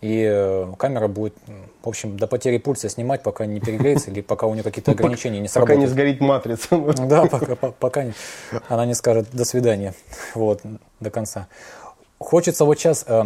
и 0.00 0.24
э, 0.30 0.72
камера 0.78 1.08
будет, 1.08 1.34
в 1.82 1.88
общем, 1.88 2.16
до 2.16 2.26
потери 2.26 2.58
пульса 2.58 2.88
снимать, 2.88 3.22
пока 3.22 3.46
не 3.46 3.60
перегреется 3.60 4.10
или 4.10 4.20
пока 4.20 4.46
у 4.46 4.54
нее 4.54 4.62
какие-то 4.62 4.92
ограничения 4.92 5.40
не 5.40 5.48
сработают. 5.48 5.80
Пока 5.80 5.86
не 5.86 5.92
сгорит 5.92 6.20
матрица. 6.20 6.68
Да, 7.04 7.26
пока, 7.26 7.54
пока 7.54 8.04
она 8.68 8.86
не 8.86 8.94
скажет 8.94 9.28
«до 9.32 9.44
свидания» 9.44 9.94
вот, 10.34 10.60
до 11.00 11.10
конца. 11.10 11.48
Хочется 12.18 12.64
вот 12.64 12.78
сейчас, 12.78 13.04
э, 13.06 13.24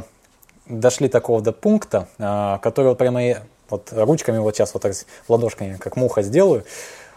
дошли 0.66 1.08
такого 1.08 1.40
до 1.40 1.52
пункта, 1.52 2.08
э, 2.18 2.58
который 2.62 2.88
вот 2.88 2.98
прямо 2.98 3.20
вот 3.70 3.92
ручками 3.92 4.38
вот 4.38 4.56
сейчас 4.56 4.74
вот 4.74 4.82
так 4.82 4.94
ладошками, 5.28 5.76
как 5.76 5.96
муха 5.96 6.22
сделаю, 6.22 6.64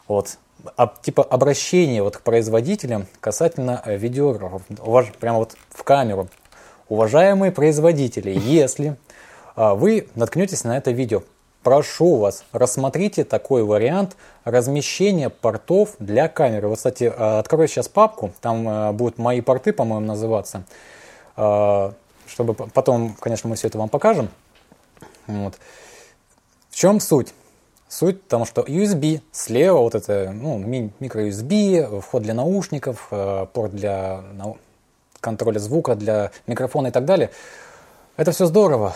вот, 0.07 0.37
а, 0.75 0.93
типа 1.01 1.23
обращение 1.23 2.03
вот 2.03 2.17
к 2.17 2.21
производителям 2.21 3.07
касательно 3.19 3.81
видеографов, 3.85 4.63
прямо 5.19 5.39
вот 5.39 5.55
в 5.69 5.83
камеру. 5.83 6.27
Уважаемые 6.89 7.51
производители, 7.51 8.37
если 8.37 8.97
вы 9.55 10.07
наткнетесь 10.15 10.63
на 10.63 10.77
это 10.77 10.91
видео. 10.91 11.23
Прошу 11.63 12.15
вас, 12.15 12.43
рассмотрите 12.53 13.23
такой 13.23 13.63
вариант 13.63 14.17
размещения 14.45 15.29
портов 15.29 15.91
для 15.99 16.27
камеры. 16.27 16.67
Вот, 16.67 16.77
кстати, 16.77 17.13
а, 17.15 17.37
открою 17.37 17.67
сейчас 17.67 17.87
папку, 17.87 18.33
там 18.41 18.65
а, 18.67 18.91
будут 18.93 19.19
мои 19.19 19.41
порты, 19.41 19.71
по-моему, 19.71 20.05
называться. 20.05 20.63
Чтобы 21.35 22.53
потом, 22.53 23.15
конечно, 23.19 23.49
мы 23.49 23.55
все 23.55 23.67
это 23.67 23.77
вам 23.77 23.89
покажем. 23.89 24.29
Вот. 25.27 25.55
В 26.69 26.75
чем 26.75 26.99
суть? 26.99 27.33
Суть 27.87 28.23
в 28.23 28.27
том, 28.27 28.45
что 28.45 28.61
USB 28.61 29.21
слева, 29.31 29.79
вот 29.79 29.95
это 29.95 30.31
ну, 30.33 30.57
микро-USB, 30.57 32.01
вход 32.01 32.23
для 32.23 32.33
наушников, 32.33 33.07
порт 33.09 33.73
для 33.73 34.23
контроля 35.19 35.59
звука, 35.59 35.95
для 35.95 36.31
микрофона 36.47 36.87
и 36.87 36.91
так 36.91 37.05
далее. 37.05 37.31
Это 38.17 38.31
все 38.31 38.45
здорово, 38.45 38.93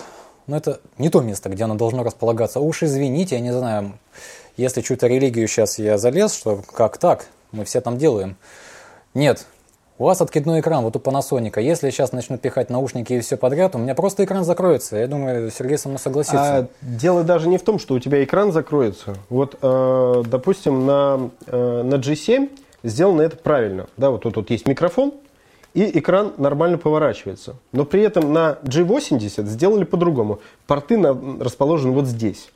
но 0.47 0.57
это 0.57 0.79
не 0.97 1.09
то 1.09 1.21
место, 1.21 1.49
где 1.49 1.63
оно 1.63 1.75
должно 1.75 2.03
располагаться. 2.03 2.59
Уж 2.59 2.83
извините, 2.83 3.35
я 3.35 3.41
не 3.41 3.51
знаю, 3.51 3.93
если 4.57 4.81
чью-то 4.81 5.07
религию 5.07 5.47
сейчас 5.47 5.79
я 5.79 5.97
залез, 5.97 6.33
что 6.33 6.61
как 6.73 6.97
так, 6.97 7.27
мы 7.51 7.65
все 7.65 7.81
там 7.81 7.97
делаем. 7.97 8.37
Нет, 9.13 9.45
у 9.97 10.05
вас 10.05 10.19
откидной 10.19 10.59
экран, 10.59 10.83
вот 10.83 10.95
у 10.97 10.99
Panasonic. 10.99 11.61
Если 11.61 11.87
я 11.87 11.91
сейчас 11.91 12.11
начну 12.11 12.37
пихать 12.37 12.69
наушники 12.69 13.13
и 13.13 13.21
все 13.21 13.37
подряд, 13.37 13.75
у 13.75 13.77
меня 13.77 13.95
просто 13.95 14.25
экран 14.25 14.43
закроется. 14.43 14.97
Я 14.97 15.07
думаю, 15.07 15.49
Сергей 15.51 15.77
со 15.77 15.87
мной 15.87 15.99
согласится. 15.99 16.57
А, 16.57 16.67
дело 16.81 17.23
даже 17.23 17.47
не 17.47 17.57
в 17.57 17.63
том, 17.63 17.79
что 17.79 17.93
у 17.93 17.99
тебя 17.99 18.21
экран 18.21 18.51
закроется. 18.51 19.15
Вот, 19.29 19.57
э, 19.61 20.23
допустим, 20.27 20.85
на, 20.85 21.29
э, 21.47 21.81
на 21.83 21.95
G7 21.95 22.49
сделано 22.83 23.21
это 23.21 23.37
правильно. 23.37 23.87
Да, 23.95 24.09
вот 24.09 24.23
тут 24.23 24.35
вот 24.35 24.49
есть 24.49 24.67
микрофон, 24.67 25.13
и 25.75 25.99
экран 25.99 26.33
нормально 26.37 26.77
поворачивается. 26.77 27.57
Но 27.73 27.83
при 27.83 28.01
этом 28.01 28.31
на 28.31 28.57
G80 28.63 29.45
сделали 29.45 29.83
по-другому. 29.83 30.39
Порты 30.67 30.97
на, 30.97 31.09
расположены 31.43 31.91
вот 31.91 32.05
здесь. 32.05 32.49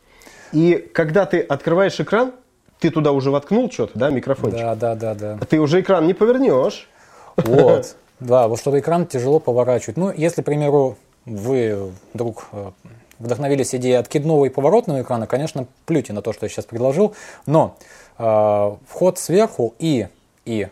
И 0.53 0.89
когда 0.93 1.25
ты 1.25 1.41
открываешь 1.41 1.99
экран, 1.99 2.31
ты 2.79 2.89
туда 2.89 3.11
уже 3.11 3.29
воткнул 3.29 3.69
что-то, 3.69 3.99
да, 3.99 4.09
микрофончик? 4.09 4.61
Да, 4.61 4.75
да, 4.75 4.95
да, 4.95 5.13
да. 5.13 5.37
А 5.41 5.45
ты 5.45 5.59
уже 5.59 5.81
экран 5.81 6.07
не 6.07 6.13
повернешь. 6.15 6.89
Вот. 7.37 7.95
Да, 8.19 8.49
вот 8.49 8.59
чтобы 8.59 8.79
экран 8.79 9.07
тяжело 9.07 9.39
поворачивать. 9.39 9.95
Ну, 9.95 10.11
если, 10.11 10.41
к 10.41 10.45
примеру, 10.45 10.97
вы 11.25 11.93
вдруг 12.13 12.47
э, 12.51 12.71
вдохновились 13.17 13.73
идеей 13.75 13.95
откидного 13.95 14.43
и 14.43 14.49
поворотного 14.49 15.01
экрана, 15.01 15.25
конечно, 15.25 15.67
плюйте 15.85 16.11
на 16.11 16.21
то, 16.21 16.33
что 16.33 16.45
я 16.45 16.49
сейчас 16.49 16.65
предложил, 16.65 17.15
но 17.45 17.77
э, 18.17 18.71
вход 18.89 19.19
сверху 19.19 19.73
и, 19.79 20.09
и 20.43 20.67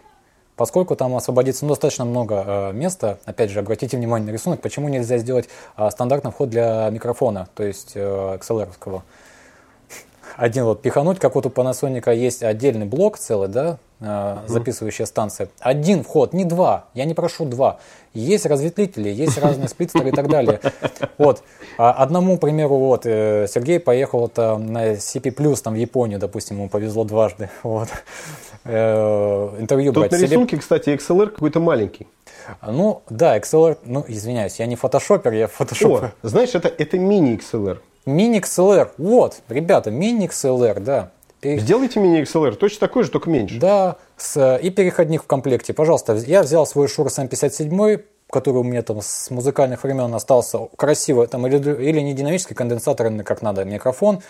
Поскольку 0.57 0.95
там 0.95 1.15
освободится 1.15 1.65
ну, 1.65 1.69
достаточно 1.69 2.03
много 2.03 2.43
э, 2.45 2.73
места, 2.73 3.19
опять 3.25 3.51
же, 3.51 3.59
обратите 3.59 3.95
внимание 3.95 4.27
на 4.27 4.33
рисунок, 4.33 4.59
почему 4.59 4.89
нельзя 4.89 5.19
сделать 5.19 5.47
э, 5.77 5.89
стандартный 5.91 6.31
вход 6.31 6.49
для 6.49 6.89
микрофона, 6.89 7.47
то 7.53 7.63
есть 7.63 7.91
э, 7.93 8.37
XLR-овского. 8.41 9.03
один 10.35 10.65
вот 10.65 10.81
пихануть, 10.81 11.19
как 11.19 11.35
вот 11.35 11.45
у 11.45 11.49
Panasonic 11.49 12.13
есть 12.15 12.41
отдельный 12.41 12.87
блок 12.87 13.19
целый, 13.19 13.49
да, 13.49 13.77
э, 13.99 14.37
записывающая 14.47 15.05
станция. 15.05 15.49
Один 15.59 16.03
вход, 16.03 16.33
не 16.33 16.43
два. 16.43 16.85
Я 16.95 17.05
не 17.05 17.13
прошу 17.13 17.45
два. 17.45 17.77
Есть 18.15 18.47
разветвители, 18.47 19.09
есть 19.09 19.37
разные 19.37 19.67
сплиттеры 19.67 20.09
и 20.09 20.11
так 20.11 20.27
далее. 20.27 20.59
Вот. 21.19 21.43
А 21.77 21.91
одному, 21.91 22.37
к 22.37 22.41
примеру, 22.41 22.77
вот, 22.77 23.05
э, 23.05 23.47
Сергей 23.47 23.79
поехал 23.79 24.27
там 24.27 24.73
на 24.73 24.93
CP+, 24.93 25.61
там 25.61 25.73
в 25.73 25.77
Японию, 25.77 26.19
допустим, 26.19 26.57
ему 26.57 26.69
повезло 26.69 27.03
дважды. 27.03 27.49
Вот. 27.63 27.89
Э, 28.67 29.55
интервью 29.59 29.93
Тут 29.93 30.01
брать. 30.01 30.11
на 30.11 30.17
рисунке, 30.17 30.57
кстати, 30.57 30.89
XLR 30.89 31.27
какой-то 31.27 31.59
маленький. 31.59 32.07
Ну, 32.65 33.01
да, 33.09 33.37
XLR, 33.37 33.77
ну, 33.83 34.05
извиняюсь, 34.07 34.59
я 34.59 34.65
не 34.65 34.75
фотошопер, 34.75 35.33
я 35.33 35.47
фотошопер. 35.47 36.11
О, 36.23 36.27
знаешь, 36.27 36.55
это, 36.55 36.67
это 36.69 36.97
мини-XLR. 36.97 37.79
Мини 38.05 38.39
XLR, 38.39 38.89
вот, 38.97 39.35
ребята, 39.49 39.91
мини 39.91 40.27
XLR, 40.27 40.79
да. 40.79 41.11
Пере- 41.41 41.59
Сделайте 41.59 41.99
мини-XLR, 41.99 42.55
точно 42.55 42.87
такой 42.87 43.03
же, 43.03 43.11
только 43.11 43.29
меньше. 43.29 43.59
Да, 43.59 43.97
с, 44.15 44.57
и 44.57 44.69
переходник 44.69 45.23
в 45.23 45.27
комплекте. 45.27 45.73
Пожалуйста, 45.73 46.13
я 46.13 46.41
взял 46.41 46.65
свой 46.65 46.87
Shure 46.87 47.07
SM57, 47.07 48.01
который 48.29 48.57
у 48.57 48.63
меня 48.63 48.81
там 48.81 49.01
с 49.01 49.29
музыкальных 49.29 49.83
времен 49.83 50.13
остался 50.13 50.67
красиво, 50.77 51.27
там 51.27 51.45
или, 51.47 51.57
или 51.57 51.99
не 51.99 52.13
динамический 52.13 52.55
конденсатор, 52.55 53.07
а 53.07 53.23
как 53.23 53.41
надо, 53.41 53.65
микрофон. 53.65 54.21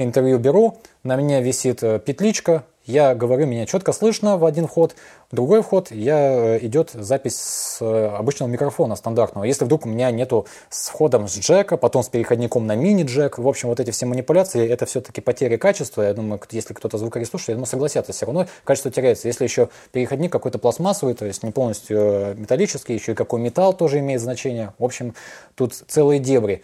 Интервью 0.00 0.38
беру, 0.38 0.78
на 1.02 1.16
мне 1.16 1.42
висит 1.42 1.82
э, 1.82 1.98
петличка, 1.98 2.62
я 2.84 3.16
говорю, 3.16 3.46
меня 3.46 3.66
четко 3.66 3.92
слышно 3.92 4.38
в 4.38 4.44
один 4.44 4.68
вход, 4.68 4.94
в 5.28 5.34
другой 5.34 5.60
вход 5.60 5.90
я, 5.90 6.54
э, 6.54 6.58
идет 6.62 6.90
запись 6.92 7.36
с 7.36 7.82
э, 7.82 8.06
обычного 8.06 8.48
микрофона 8.48 8.94
стандартного. 8.94 9.42
Если 9.42 9.64
вдруг 9.64 9.86
у 9.86 9.88
меня 9.88 10.12
нету 10.12 10.46
с 10.70 10.90
входом 10.90 11.26
с 11.26 11.36
джека, 11.36 11.76
потом 11.76 12.04
с 12.04 12.08
переходником 12.08 12.64
на 12.68 12.76
мини-джек, 12.76 13.38
в 13.38 13.48
общем, 13.48 13.70
вот 13.70 13.80
эти 13.80 13.90
все 13.90 14.06
манипуляции, 14.06 14.68
это 14.68 14.86
все-таки 14.86 15.20
потеря 15.20 15.58
качества. 15.58 16.02
Я 16.02 16.14
думаю, 16.14 16.40
если 16.52 16.74
кто-то 16.74 16.96
звукарь 16.96 17.24
слушает, 17.24 17.48
я 17.48 17.54
думаю, 17.56 17.66
согласятся, 17.66 18.12
все 18.12 18.26
равно 18.26 18.46
качество 18.62 18.92
теряется. 18.92 19.26
Если 19.26 19.42
еще 19.42 19.68
переходник 19.90 20.30
какой-то 20.30 20.60
пластмассовый, 20.60 21.14
то 21.14 21.26
есть 21.26 21.42
не 21.42 21.50
полностью 21.50 22.36
металлический, 22.38 22.94
еще 22.94 23.12
и 23.12 23.14
какой 23.16 23.40
металл 23.40 23.74
тоже 23.74 23.98
имеет 23.98 24.20
значение. 24.20 24.74
В 24.78 24.84
общем, 24.84 25.14
тут 25.56 25.74
целые 25.74 26.20
дебри. 26.20 26.62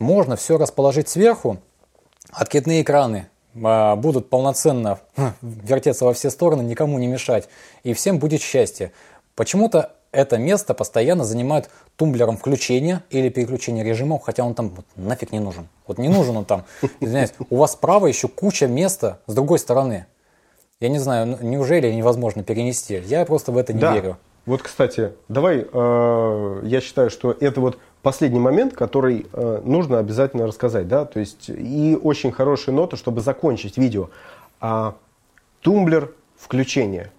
Можно 0.00 0.34
все 0.34 0.58
расположить 0.58 1.08
сверху, 1.08 1.58
откидные 2.32 2.82
экраны 2.82 3.28
а, 3.62 3.96
будут 3.96 4.30
полноценно 4.30 5.00
вертеться 5.42 6.04
во 6.04 6.12
все 6.12 6.30
стороны, 6.30 6.62
никому 6.62 6.98
не 6.98 7.06
мешать, 7.06 7.48
и 7.82 7.94
всем 7.94 8.18
будет 8.18 8.40
счастье. 8.40 8.92
Почему-то 9.34 9.92
это 10.10 10.38
место 10.38 10.74
постоянно 10.74 11.24
занимает 11.24 11.70
тумблером 11.96 12.36
включения 12.36 13.02
или 13.10 13.28
переключения 13.28 13.84
режимов, 13.84 14.22
хотя 14.22 14.44
он 14.44 14.54
там 14.54 14.70
вот 14.70 14.86
нафиг 14.96 15.32
не 15.32 15.38
нужен. 15.38 15.68
Вот 15.86 15.98
не 15.98 16.08
нужен 16.08 16.36
он 16.36 16.44
там. 16.44 16.64
Извиняюсь, 17.00 17.32
у 17.50 17.56
вас 17.56 17.72
справа 17.72 18.06
еще 18.06 18.28
куча 18.28 18.66
места 18.66 19.20
с 19.26 19.34
другой 19.34 19.58
стороны. 19.58 20.06
Я 20.80 20.88
не 20.88 20.98
знаю, 20.98 21.38
неужели 21.42 21.92
невозможно 21.92 22.42
перенести? 22.44 23.02
Я 23.06 23.24
просто 23.24 23.52
в 23.52 23.58
это 23.58 23.72
не 23.72 23.80
да. 23.80 23.94
верю. 23.94 24.16
Вот, 24.46 24.62
кстати, 24.62 25.12
давай, 25.28 25.66
э, 25.70 26.60
я 26.62 26.80
считаю, 26.80 27.10
что 27.10 27.36
это 27.38 27.60
вот 27.60 27.78
последний 28.08 28.40
момент, 28.40 28.72
который 28.72 29.26
э, 29.30 29.60
нужно 29.66 29.98
обязательно 29.98 30.46
рассказать, 30.46 30.88
да, 30.88 31.04
то 31.04 31.20
есть 31.20 31.50
и 31.50 31.94
очень 32.02 32.32
хорошая 32.32 32.74
нота, 32.74 32.96
чтобы 32.96 33.20
закончить 33.20 33.76
видео. 33.76 34.08
А, 34.62 34.94
тумблер 35.60 36.14
включения. 36.38 37.12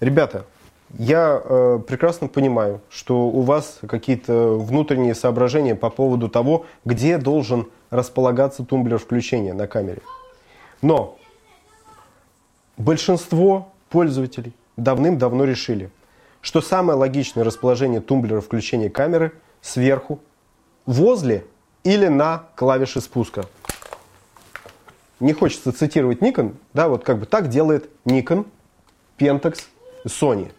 Ребята, 0.00 0.44
я 0.98 1.40
э, 1.40 1.78
прекрасно 1.86 2.26
понимаю, 2.26 2.80
что 2.90 3.28
у 3.28 3.42
вас 3.42 3.78
какие-то 3.86 4.58
внутренние 4.58 5.14
соображения 5.14 5.76
по 5.76 5.88
поводу 5.88 6.28
того, 6.28 6.66
где 6.84 7.16
должен 7.16 7.68
располагаться 7.90 8.64
тумблер 8.64 8.98
включения 8.98 9.54
на 9.54 9.68
камере. 9.68 10.02
Но 10.82 11.16
большинство 12.76 13.68
пользователей 13.88 14.52
давным-давно 14.76 15.44
решили, 15.44 15.90
что 16.40 16.60
самое 16.60 16.98
логичное 16.98 17.44
расположение 17.44 18.00
тумблера 18.00 18.40
включения 18.40 18.90
камеры 18.90 19.30
сверху, 19.60 20.20
возле 20.84 21.44
или 21.84 22.08
на 22.08 22.44
клавише 22.54 23.00
спуска. 23.00 23.46
Не 25.20 25.32
хочется 25.32 25.72
цитировать 25.72 26.18
Nikon, 26.18 26.54
да, 26.74 26.88
вот 26.88 27.04
как 27.04 27.18
бы 27.18 27.26
так 27.26 27.48
делает 27.48 27.88
Nikon, 28.04 28.46
Pentax, 29.18 29.62
Sony. 30.04 30.52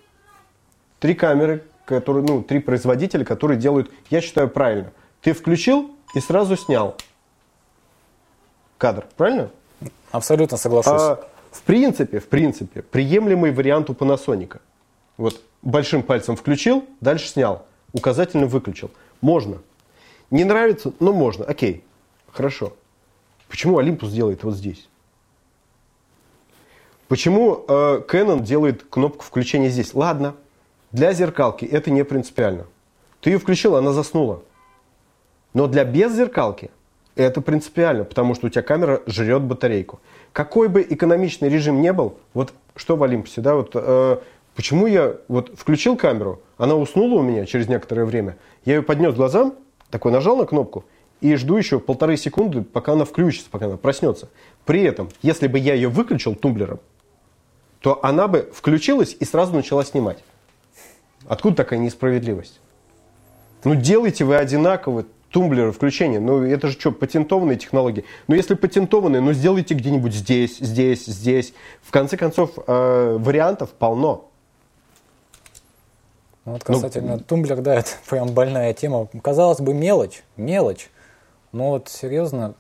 Три 1.00 1.14
камеры, 1.14 1.64
которые, 1.86 2.26
ну, 2.26 2.42
три 2.42 2.60
производителя, 2.60 3.24
которые 3.24 3.60
делают, 3.60 3.92
я 4.10 4.20
считаю, 4.20 4.50
правильно. 4.50 4.92
Ты 5.22 5.34
включил 5.34 5.92
и 6.16 6.20
сразу 6.20 6.56
снял 6.56 6.98
кадр, 8.78 9.06
правильно? 9.16 9.50
Абсолютно 10.12 10.58
соглашусь. 10.58 10.92
А, 10.94 11.28
в 11.52 11.62
принципе, 11.64 12.20
в 12.20 12.28
принципе, 12.28 12.82
приемлемый 12.82 13.52
вариант 13.52 13.90
у 13.90 13.94
Panasonic. 13.94 14.60
Вот 15.18 15.42
большим 15.62 16.04
пальцем 16.04 16.36
включил, 16.36 16.86
дальше 17.02 17.28
снял, 17.28 17.66
указательно 17.94 18.48
выключил. 18.48 18.92
Можно. 19.22 19.60
Не 20.30 20.44
нравится, 20.44 20.94
но 21.00 21.14
можно. 21.14 21.46
Окей, 21.46 21.84
хорошо. 22.32 22.74
Почему 23.48 23.80
Olympus 23.82 24.10
делает 24.10 24.44
вот 24.44 24.56
здесь? 24.56 24.88
Почему 27.08 27.64
э, 27.68 28.02
Canon 28.08 28.42
делает 28.42 28.84
кнопку 28.84 29.24
включения 29.24 29.70
здесь? 29.70 29.94
Ладно, 29.94 30.36
для 30.92 31.14
зеркалки 31.14 31.64
это 31.64 31.90
не 31.90 32.04
принципиально. 32.04 32.66
Ты 33.22 33.32
ее 33.32 33.40
включил, 33.40 33.76
она 33.76 33.94
заснула. 33.94 34.44
Но 35.54 35.68
для 35.68 35.86
без 35.86 36.14
зеркалки 36.14 36.70
это 37.16 37.42
принципиально, 37.42 38.04
потому 38.04 38.36
что 38.36 38.48
у 38.48 38.50
тебя 38.50 38.62
камера 38.62 39.02
жрет 39.08 39.42
батарейку. 39.42 40.00
Какой 40.34 40.68
бы 40.68 40.86
экономичный 40.88 41.50
режим 41.50 41.82
не 41.82 41.94
был, 41.94 42.18
вот 42.34 42.54
что 42.76 42.96
в 42.96 43.04
Олимпусе, 43.04 43.42
да, 43.42 43.56
вот 43.56 43.72
э, 43.74 44.18
почему 44.58 44.88
я 44.88 45.18
вот 45.28 45.52
включил 45.56 45.96
камеру, 45.96 46.42
она 46.58 46.76
уснула 46.76 47.20
у 47.20 47.22
меня 47.22 47.46
через 47.46 47.68
некоторое 47.68 48.06
время, 48.06 48.38
я 48.66 48.78
ее 48.78 48.82
поднес 48.82 49.14
глазам, 49.14 49.54
такой 49.92 50.12
нажал 50.12 50.36
на 50.36 50.46
кнопку 50.46 50.84
и 51.22 51.36
жду 51.36 51.58
еще 51.58 51.80
полторы 51.80 52.18
секунды, 52.18 52.64
пока 52.64 52.94
она 52.94 53.06
включится, 53.06 53.50
пока 53.52 53.68
она 53.68 53.78
проснется. 53.78 54.30
При 54.66 54.82
этом, 54.82 55.10
если 55.22 55.48
бы 55.48 55.60
я 55.60 55.76
ее 55.76 55.90
выключил 55.90 56.34
тумблером, 56.34 56.80
то 57.82 58.04
она 58.04 58.28
бы 58.28 58.50
включилась 58.52 59.16
и 59.20 59.26
сразу 59.26 59.54
начала 59.54 59.86
снимать. 59.86 60.24
Откуда 61.28 61.58
такая 61.58 61.80
несправедливость? 61.80 62.60
Ну 63.64 63.76
делайте 63.76 64.26
вы 64.26 64.38
одинаково 64.38 65.06
тумблеры 65.30 65.72
включения. 65.72 66.20
Ну 66.20 66.42
это 66.42 66.70
же 66.70 66.74
что, 66.74 66.92
патентованные 66.92 67.58
технологии? 67.58 68.06
Ну 68.28 68.34
если 68.34 68.56
патентованные, 68.56 69.22
ну 69.22 69.34
сделайте 69.34 69.76
где-нибудь 69.76 70.16
здесь, 70.16 70.58
здесь, 70.58 71.06
здесь. 71.06 71.54
В 71.84 71.92
конце 71.92 72.18
концов, 72.18 72.58
э, 72.66 73.18
вариантов 73.20 73.70
полно. 73.72 74.32
Ну, 76.48 76.54
вот 76.54 76.64
касательно 76.64 77.18
ну, 77.18 77.20
тумблер, 77.20 77.60
да, 77.60 77.76
это 77.80 77.90
прям 78.10 78.30
больная 78.30 78.74
тема. 78.74 79.10
Казалось 79.22 79.60
бы, 79.60 79.74
мелочь, 79.74 80.24
мелочь. 80.38 80.90
Но 81.52 81.72
вот 81.72 81.90
серьезно, 81.90 82.56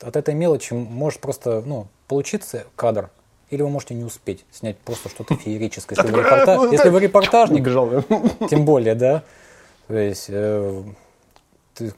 от 0.00 0.14
этой 0.16 0.32
мелочи 0.32 0.74
может 0.74 1.20
просто 1.20 1.60
ну, 1.66 1.88
получиться 2.06 2.66
кадр, 2.76 3.10
или 3.50 3.62
вы 3.62 3.68
можете 3.68 3.94
не 3.94 4.04
успеть 4.04 4.44
снять 4.52 4.78
просто 4.78 5.08
что-то 5.08 5.34
феерическое. 5.44 5.98
Если 5.98 6.12
вы, 6.12 6.18
репорта... 6.20 6.68
Если 6.70 6.88
вы 6.88 7.00
репортажник, 7.00 7.64
тем 8.48 8.64
более, 8.64 8.94
да. 8.94 9.24
То 9.88 9.96
есть, 9.96 10.26
э, 10.28 10.82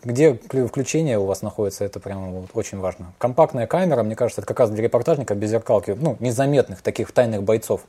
где 0.02 0.32
включение 0.32 1.18
у 1.18 1.26
вас 1.26 1.42
находится, 1.42 1.84
это 1.84 2.00
прям 2.00 2.32
вот 2.32 2.50
очень 2.54 2.78
важно. 2.78 3.12
Компактная 3.18 3.66
камера, 3.66 4.02
мне 4.02 4.16
кажется, 4.16 4.40
это 4.40 4.48
как 4.48 4.60
раз 4.60 4.70
для 4.70 4.82
репортажника 4.82 5.34
без 5.34 5.50
зеркалки, 5.50 5.90
ну, 5.90 6.16
незаметных, 6.20 6.80
таких 6.80 7.12
тайных 7.12 7.42
бойцов. 7.42 7.82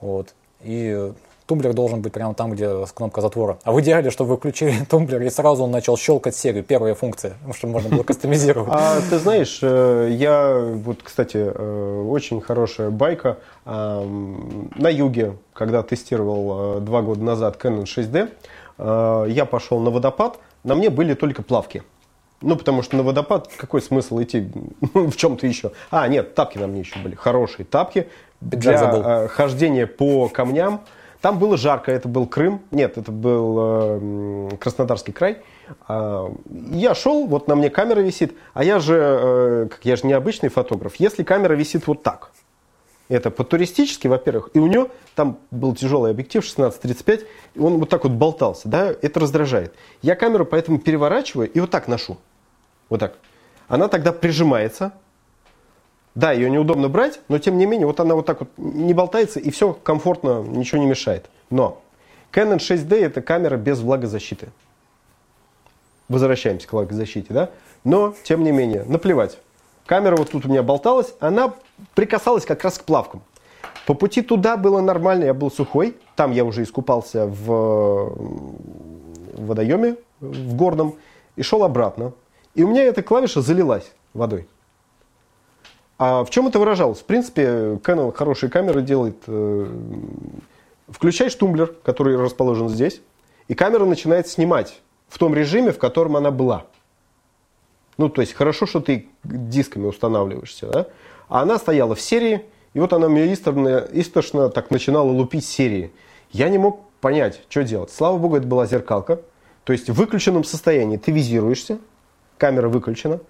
Вот. 0.00 0.34
И 0.62 1.12
тумблер 1.46 1.72
должен 1.72 2.00
быть 2.00 2.12
прямо 2.12 2.34
там, 2.34 2.52
где 2.52 2.86
кнопка 2.94 3.20
затвора. 3.20 3.58
А 3.64 3.72
в 3.72 3.80
идеале, 3.80 4.10
чтобы 4.10 4.30
вы 4.30 4.36
включили 4.36 4.74
тумблер, 4.88 5.22
и 5.22 5.30
сразу 5.30 5.64
он 5.64 5.70
начал 5.70 5.96
щелкать 5.96 6.36
серию, 6.36 6.64
первая 6.64 6.94
функция, 6.94 7.34
чтобы 7.54 7.74
можно 7.74 7.90
было 7.90 8.02
кастомизировать. 8.04 8.72
А 8.72 9.00
ты 9.08 9.18
знаешь, 9.18 9.60
я, 9.62 10.58
вот, 10.58 11.02
кстати, 11.02 11.38
очень 12.08 12.40
хорошая 12.40 12.90
байка 12.90 13.38
на 13.64 14.88
юге, 14.88 15.36
когда 15.52 15.82
тестировал 15.82 16.80
два 16.80 17.02
года 17.02 17.22
назад 17.22 17.58
Canon 17.62 17.84
6D, 17.84 19.28
я 19.30 19.44
пошел 19.44 19.80
на 19.80 19.90
водопад, 19.90 20.38
на 20.64 20.74
мне 20.74 20.90
были 20.90 21.14
только 21.14 21.42
плавки. 21.42 21.82
Ну, 22.42 22.56
потому 22.56 22.82
что 22.82 22.96
на 22.96 23.02
водопад 23.02 23.48
какой 23.56 23.80
смысл 23.80 24.20
идти 24.22 24.50
в 24.94 25.14
чем-то 25.14 25.46
еще? 25.46 25.72
А, 25.90 26.08
нет, 26.08 26.34
тапки 26.34 26.58
на 26.58 26.66
мне 26.66 26.80
еще 26.80 26.98
были. 26.98 27.14
Хорошие 27.14 27.64
тапки 27.64 28.08
для 28.40 28.78
забыл. 28.78 29.28
хождения 29.28 29.86
по 29.86 30.28
камням. 30.28 30.80
Там 31.22 31.38
было 31.38 31.56
жарко, 31.56 31.92
это 31.92 32.08
был 32.08 32.26
Крым, 32.26 32.62
нет, 32.72 32.98
это 32.98 33.12
был 33.12 33.56
э, 33.60 34.56
Краснодарский 34.58 35.12
край. 35.12 35.38
Э, 35.88 36.28
я 36.72 36.96
шел, 36.96 37.28
вот 37.28 37.46
на 37.46 37.54
мне 37.54 37.70
камера 37.70 38.00
висит, 38.00 38.34
а 38.54 38.64
я 38.64 38.80
же, 38.80 38.98
э, 38.98 39.68
я 39.84 39.94
же 39.94 40.04
необычный 40.08 40.48
фотограф. 40.48 40.96
Если 40.96 41.22
камера 41.22 41.54
висит 41.54 41.86
вот 41.86 42.02
так, 42.02 42.32
это 43.08 43.30
по-туристически, 43.30 44.08
во-первых, 44.08 44.50
и 44.54 44.58
у 44.58 44.66
нее 44.66 44.88
там 45.14 45.38
был 45.52 45.76
тяжелый 45.76 46.10
объектив 46.10 46.42
16-35, 46.42 47.24
и 47.54 47.60
он 47.60 47.78
вот 47.78 47.88
так 47.88 48.02
вот 48.02 48.14
болтался, 48.14 48.68
да, 48.68 48.90
это 48.90 49.20
раздражает. 49.20 49.74
Я 50.02 50.16
камеру 50.16 50.44
поэтому 50.44 50.80
переворачиваю 50.80 51.48
и 51.48 51.60
вот 51.60 51.70
так 51.70 51.86
ношу, 51.86 52.18
вот 52.88 52.98
так. 52.98 53.14
Она 53.68 53.86
тогда 53.86 54.10
прижимается, 54.10 54.92
Да, 56.14 56.32
ее 56.32 56.50
неудобно 56.50 56.88
брать, 56.88 57.20
но 57.28 57.38
тем 57.38 57.56
не 57.56 57.64
менее, 57.64 57.86
вот 57.86 57.98
она 58.00 58.14
вот 58.14 58.26
так 58.26 58.40
вот 58.40 58.50
не 58.58 58.92
болтается, 58.92 59.40
и 59.40 59.50
все 59.50 59.72
комфортно, 59.72 60.42
ничего 60.42 60.78
не 60.78 60.86
мешает. 60.86 61.30
Но 61.48 61.80
Canon 62.32 62.58
6D 62.58 62.94
это 62.96 63.22
камера 63.22 63.56
без 63.56 63.80
влагозащиты. 63.80 64.48
Возвращаемся 66.08 66.68
к 66.68 66.72
влагозащите, 66.72 67.32
да? 67.32 67.50
Но, 67.84 68.14
тем 68.24 68.44
не 68.44 68.52
менее, 68.52 68.84
наплевать. 68.84 69.38
Камера 69.86 70.16
вот 70.16 70.30
тут 70.30 70.44
у 70.44 70.48
меня 70.48 70.62
болталась, 70.62 71.14
она 71.18 71.54
прикасалась 71.94 72.44
как 72.44 72.62
раз 72.62 72.78
к 72.78 72.84
плавкам. 72.84 73.22
По 73.86 73.94
пути 73.94 74.22
туда 74.22 74.56
было 74.56 74.80
нормально, 74.80 75.24
я 75.24 75.34
был 75.34 75.50
сухой. 75.50 75.96
Там 76.14 76.30
я 76.30 76.44
уже 76.44 76.62
искупался 76.62 77.26
в 77.26 78.14
водоеме, 79.34 79.96
в 80.20 80.54
горном, 80.54 80.94
и 81.36 81.42
шел 81.42 81.64
обратно. 81.64 82.12
И 82.54 82.62
у 82.62 82.68
меня 82.68 82.84
эта 82.84 83.02
клавиша 83.02 83.40
залилась 83.40 83.92
водой. 84.14 84.46
А 86.04 86.24
в 86.24 86.30
чем 86.30 86.48
это 86.48 86.58
выражалось? 86.58 86.98
В 86.98 87.04
принципе, 87.04 87.78
Canon 87.84 88.12
хорошие 88.12 88.50
камеры 88.50 88.82
делает. 88.82 89.18
Э, 89.28 89.68
включаешь 90.88 91.32
тумблер, 91.32 91.76
который 91.84 92.16
расположен 92.16 92.68
здесь, 92.68 93.00
и 93.46 93.54
камера 93.54 93.84
начинает 93.84 94.26
снимать 94.26 94.80
в 95.08 95.18
том 95.18 95.32
режиме, 95.32 95.70
в 95.70 95.78
котором 95.78 96.16
она 96.16 96.32
была. 96.32 96.64
Ну, 97.98 98.08
то 98.08 98.20
есть 98.20 98.32
хорошо, 98.32 98.66
что 98.66 98.80
ты 98.80 99.10
дисками 99.22 99.86
устанавливаешься, 99.86 100.66
да? 100.66 100.86
А 101.28 101.42
она 101.42 101.56
стояла 101.56 101.94
в 101.94 102.00
серии, 102.00 102.46
и 102.74 102.80
вот 102.80 102.92
она 102.92 103.08
мне 103.08 103.32
истошно, 103.32 103.86
истошно 103.92 104.48
так 104.48 104.72
начинала 104.72 105.08
лупить 105.08 105.44
серии. 105.44 105.92
Я 106.32 106.48
не 106.48 106.58
мог 106.58 106.80
понять, 107.00 107.42
что 107.48 107.62
делать. 107.62 107.92
Слава 107.92 108.18
богу, 108.18 108.38
это 108.38 108.48
была 108.48 108.66
зеркалка. 108.66 109.20
То 109.62 109.72
есть 109.72 109.88
в 109.88 109.94
выключенном 109.94 110.42
состоянии 110.42 110.96
ты 110.96 111.12
визируешься, 111.12 111.78
камера 112.38 112.68
выключена, 112.68 113.20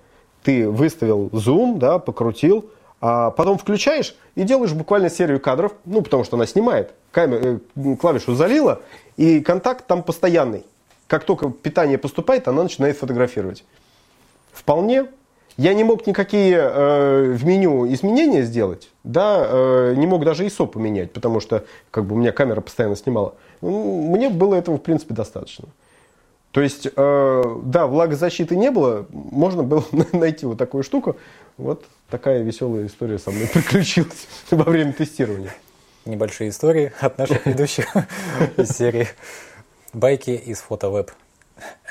ты 0.42 0.68
выставил 0.68 1.30
зум, 1.32 1.78
да, 1.78 1.98
покрутил, 1.98 2.70
а 3.00 3.30
потом 3.30 3.58
включаешь 3.58 4.14
и 4.36 4.44
делаешь 4.44 4.72
буквально 4.72 5.10
серию 5.10 5.40
кадров, 5.40 5.72
ну, 5.84 6.02
потому 6.02 6.24
что 6.24 6.36
она 6.36 6.46
снимает, 6.46 6.94
камеру, 7.10 7.60
э, 7.74 7.96
клавишу 7.96 8.34
залила, 8.34 8.80
и 9.16 9.40
контакт 9.40 9.86
там 9.86 10.02
постоянный. 10.02 10.64
Как 11.08 11.24
только 11.24 11.50
питание 11.50 11.98
поступает, 11.98 12.48
она 12.48 12.62
начинает 12.62 12.96
фотографировать. 12.96 13.64
Вполне. 14.52 15.06
Я 15.58 15.74
не 15.74 15.84
мог 15.84 16.06
никакие 16.06 16.56
э, 16.56 17.32
в 17.32 17.44
меню 17.44 17.92
изменения 17.92 18.42
сделать, 18.42 18.88
да, 19.04 19.46
э, 19.46 19.94
не 19.96 20.06
мог 20.06 20.24
даже 20.24 20.46
ISO 20.46 20.66
поменять, 20.66 21.12
потому 21.12 21.40
что 21.40 21.64
как 21.90 22.06
бы 22.06 22.14
у 22.14 22.18
меня 22.18 22.32
камера 22.32 22.62
постоянно 22.62 22.96
снимала. 22.96 23.34
Мне 23.60 24.30
было 24.30 24.54
этого, 24.54 24.78
в 24.78 24.82
принципе, 24.82 25.12
достаточно. 25.12 25.68
То 26.52 26.60
есть, 26.60 26.86
э, 26.94 27.42
да, 27.64 27.86
влагозащиты 27.86 28.56
не 28.56 28.70
было, 28.70 29.06
можно 29.10 29.62
было 29.62 29.84
найти 30.12 30.46
вот 30.46 30.58
такую 30.58 30.84
штуку. 30.84 31.16
Вот 31.56 31.84
такая 32.10 32.42
веселая 32.42 32.86
история 32.86 33.18
со 33.18 33.30
мной 33.30 33.46
приключилась 33.52 34.26
во 34.50 34.64
время 34.64 34.92
тестирования. 34.92 35.54
Небольшие 36.04 36.50
истории 36.50 36.92
от 37.00 37.18
наших 37.18 37.46
ведущих 37.46 37.94
из 38.56 38.68
серии 38.68 39.08
«Байки 39.92 40.30
из 40.30 40.60
фотовеб 40.60 41.10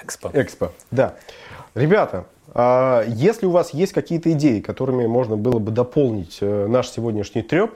Экспо». 0.03 0.29
Экспо, 0.33 0.71
да. 0.91 1.15
Ребята, 1.73 2.25
а 2.53 3.03
если 3.07 3.45
у 3.45 3.51
вас 3.51 3.73
есть 3.73 3.93
какие-то 3.93 4.31
идеи, 4.33 4.59
которыми 4.59 5.07
можно 5.07 5.37
было 5.37 5.59
бы 5.59 5.71
дополнить 5.71 6.37
э, 6.41 6.67
наш 6.67 6.89
сегодняшний 6.89 7.41
треп, 7.41 7.73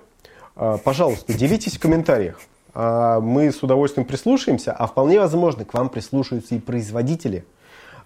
а, 0.56 0.78
пожалуйста, 0.78 1.34
делитесь 1.34 1.78
в 1.78 1.80
комментариях. 1.80 2.40
А, 2.76 3.22
мы 3.22 3.52
с 3.52 3.64
удовольствием 3.64 4.06
прислушаемся, 4.06 4.74
а 4.74 4.86
вполне 4.86 5.20
возможно, 5.20 5.64
к 5.64 5.74
вам 5.74 5.90
прислушаются 5.90 6.56
и 6.56 6.60
производители, 6.60 7.46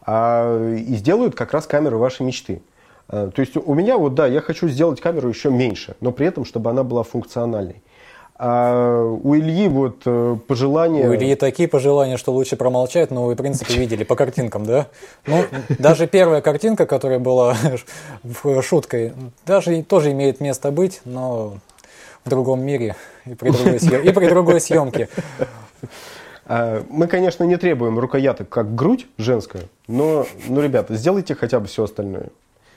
а, 0.06 0.74
и 0.74 0.96
сделают 0.96 1.36
как 1.36 1.54
раз 1.54 1.66
камеры 1.66 1.98
вашей 1.98 2.26
мечты. 2.26 2.62
А, 3.08 3.32
то 3.32 3.42
есть 3.42 3.58
у 3.58 3.74
меня 3.74 3.98
вот, 3.98 4.14
да, 4.14 4.28
я 4.28 4.42
хочу 4.42 4.68
сделать 4.68 5.02
камеру 5.02 5.28
еще 5.28 5.50
меньше, 5.50 5.96
но 6.02 6.12
при 6.12 6.28
этом, 6.28 6.46
чтобы 6.46 6.70
она 6.70 6.84
была 6.84 7.02
функциональной. 7.02 7.82
А 8.42 9.04
у 9.04 9.36
Ильи 9.36 9.68
вот 9.68 10.04
э, 10.06 10.38
пожелания... 10.48 11.10
У 11.10 11.14
Ильи 11.14 11.36
такие 11.36 11.68
пожелания, 11.68 12.16
что 12.16 12.32
лучше 12.32 12.56
промолчать, 12.56 13.12
но 13.12 13.26
вы, 13.26 13.34
в 13.34 13.38
принципе, 13.38 13.74
видели 13.74 14.06
по 14.06 14.16
картинкам, 14.16 14.66
да? 14.66 14.88
Ну, 15.28 15.44
даже 15.78 16.08
первая 16.08 16.40
картинка, 16.40 16.86
которая 16.86 17.20
была 17.20 17.58
шуткой, 18.62 19.12
даже 19.46 19.84
тоже 19.84 20.14
имеет 20.14 20.40
место 20.40 20.72
быть, 20.72 21.02
но 21.04 21.56
другом 22.30 22.62
мире 22.62 22.96
и 23.26 23.36
при 23.36 23.50
другой, 23.50 23.80
съем... 23.80 24.02
и 24.02 24.12
при 24.12 24.30
другой 24.30 24.62
съемке. 24.62 25.10
А, 26.46 26.84
мы, 26.90 27.08
конечно, 27.08 27.44
не 27.44 27.58
требуем 27.58 28.00
рукояток, 28.00 28.50
как 28.50 28.74
грудь 28.74 29.08
женская, 29.18 29.64
но, 29.88 30.26
ну, 30.48 30.62
ребята, 30.62 30.96
сделайте 30.96 31.36
хотя 31.36 31.60
бы 31.60 31.68
все 31.68 31.84
остальное. 31.84 32.30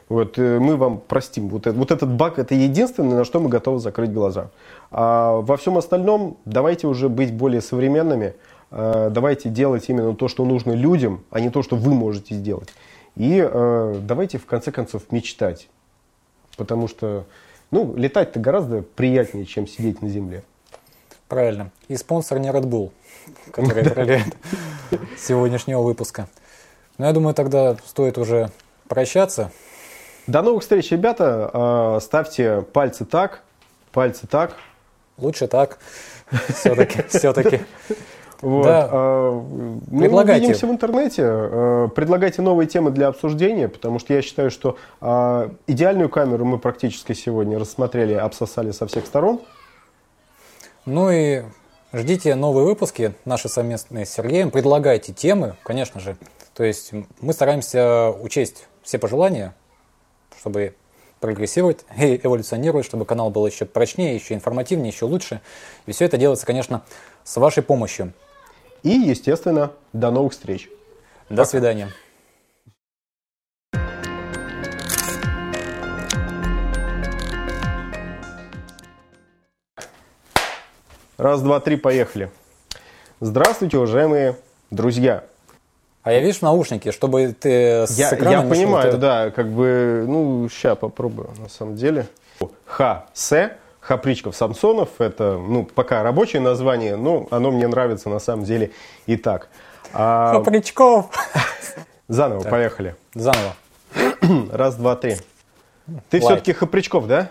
Вот, 0.09 0.38
э, 0.38 0.59
мы 0.59 0.76
вам 0.76 1.00
простим. 1.00 1.48
Вот, 1.48 1.66
вот 1.66 1.90
этот 1.90 2.11
баг– 2.11 2.36
это 2.38 2.55
единственное, 2.55 3.16
на 3.16 3.24
что 3.24 3.40
мы 3.40 3.48
готовы 3.48 3.78
закрыть 3.78 4.12
глаза. 4.12 4.50
А 4.90 5.40
во 5.40 5.57
всем 5.57 5.78
остальном 5.78 6.36
давайте 6.44 6.86
уже 6.86 7.09
быть 7.09 7.32
более 7.32 7.62
современными. 7.62 8.34
А, 8.70 9.09
давайте 9.09 9.48
делать 9.48 9.88
именно 9.88 10.14
то, 10.14 10.28
что 10.28 10.44
нужно 10.44 10.72
людям, 10.72 11.24
а 11.30 11.40
не 11.40 11.48
то, 11.48 11.62
что 11.62 11.76
вы 11.76 11.94
можете 11.94 12.34
сделать. 12.34 12.68
И 13.16 13.38
э, 13.42 14.00
давайте, 14.03 14.36
в 14.36 14.44
конце 14.44 14.70
концов, 14.70 15.05
мечтать. 15.11 15.68
Потому 16.59 16.88
что 16.88 17.24
ну, 17.72 17.96
летать-то 17.96 18.38
гораздо 18.38 18.82
приятнее, 18.82 19.46
чем 19.46 19.66
сидеть 19.66 20.02
на 20.02 20.08
земле. 20.08 20.44
Правильно. 21.26 21.70
И 21.88 21.96
спонсор 21.96 22.38
не 22.38 22.50
Red 22.50 22.64
Bull, 22.64 22.92
который 23.50 23.82
управляет 23.90 24.36
сегодняшнего 25.18 25.80
выпуска. 25.80 26.28
Но 26.98 27.06
я 27.06 27.12
думаю, 27.12 27.34
тогда 27.34 27.76
стоит 27.86 28.18
уже 28.18 28.50
прощаться. 28.88 29.50
До 30.26 30.42
новых 30.42 30.62
встреч, 30.62 30.90
ребята. 30.90 31.50
А, 31.52 31.98
ставьте 32.00 32.60
пальцы 32.60 33.06
так, 33.06 33.42
пальцы 33.90 34.26
так. 34.26 34.54
Лучше 35.16 35.48
так. 35.48 35.78
Все-таки, 36.48 37.02
все-таки. 37.08 37.60
Вот. 38.43 38.64
Да. 38.64 38.88
А, 38.90 39.30
мы 39.90 40.01
предлагайте. 40.01 40.47
увидимся 40.47 40.66
в 40.66 40.70
интернете. 40.70 41.22
А, 41.24 41.88
предлагайте 41.88 42.43
новые 42.43 42.66
темы 42.66 42.90
для 42.90 43.09
обсуждения, 43.09 43.68
потому 43.68 44.01
что 44.01 44.12
я 44.12 44.20
считаю, 44.20 44.51
что 44.51 44.76
а, 45.01 45.51
идеальную 45.68 46.09
камеру 46.09 46.45
мы 46.45 46.59
практически 46.59 47.12
сегодня 47.12 47.59
рассмотрели, 47.59 48.14
обсосали 48.14 48.72
со 48.72 48.86
всех 48.88 49.07
сторон. 49.07 49.40
Ну 50.84 51.11
и 51.12 51.43
ждите 51.93 52.34
новые 52.34 52.66
выпуски 52.66 53.14
наши 53.24 53.49
совместные 53.49 54.05
с 54.05 54.11
Сергеем. 54.11 54.51
Предлагайте 54.51 55.12
темы, 55.12 55.55
конечно 55.62 56.01
же. 56.01 56.16
То 56.55 56.64
есть 56.64 56.93
мы 57.20 57.32
стараемся 57.32 58.11
учесть 58.11 58.66
все 58.82 58.99
пожелания, 58.99 59.55
чтобы 60.40 60.74
прогрессировать 61.20 61.84
и 61.97 62.20
эволюционировать, 62.20 62.84
чтобы 62.84 63.05
канал 63.05 63.30
был 63.30 63.47
еще 63.47 63.66
прочнее, 63.66 64.16
еще 64.16 64.34
информативнее, 64.34 64.88
еще 64.88 65.05
лучше. 65.05 65.40
И 65.86 65.93
все 65.93 66.07
это 66.07 66.16
делается, 66.16 66.45
конечно, 66.45 66.82
с 67.22 67.36
вашей 67.36 67.62
помощью. 67.62 68.12
И, 68.82 68.90
естественно, 68.90 69.70
до 69.92 70.10
новых 70.10 70.32
встреч. 70.32 70.68
До 71.28 71.36
Пока. 71.36 71.44
свидания. 71.44 71.88
Раз, 81.16 81.42
два, 81.42 81.60
три, 81.60 81.76
поехали. 81.76 82.32
Здравствуйте, 83.20 83.76
уважаемые 83.76 84.36
друзья. 84.72 85.22
А 86.02 86.10
я 86.10 86.18
видишь 86.18 86.40
наушники, 86.40 86.90
чтобы 86.90 87.32
ты 87.38 87.86
с 87.86 87.96
я, 87.96 88.12
экрана... 88.12 88.42
Я 88.42 88.42
понимаю, 88.42 88.86
вот 88.86 88.86
это... 88.86 88.98
да, 88.98 89.30
как 89.30 89.48
бы, 89.48 90.04
ну, 90.08 90.48
сейчас 90.48 90.76
попробую, 90.76 91.30
на 91.38 91.48
самом 91.48 91.76
деле. 91.76 92.08
Х, 92.64 93.06
С, 93.14 93.52
Хапричков 93.82 94.34
Самсонов. 94.36 94.88
Это, 94.98 95.36
ну, 95.36 95.64
пока 95.64 96.02
рабочее 96.02 96.40
название, 96.40 96.96
но 96.96 97.26
оно 97.30 97.50
мне 97.50 97.66
нравится 97.66 98.08
на 98.08 98.20
самом 98.20 98.44
деле 98.44 98.70
и 99.06 99.16
так. 99.16 99.48
А... 99.92 100.32
Хапричков! 100.32 101.10
Заново, 102.08 102.42
так. 102.42 102.50
поехали. 102.50 102.96
Заново. 103.14 103.54
Раз, 104.52 104.76
два, 104.76 104.96
три. 104.96 105.16
Ты 106.08 106.20
все-таки 106.20 106.52
Хапричков, 106.52 107.06
да? 107.06 107.30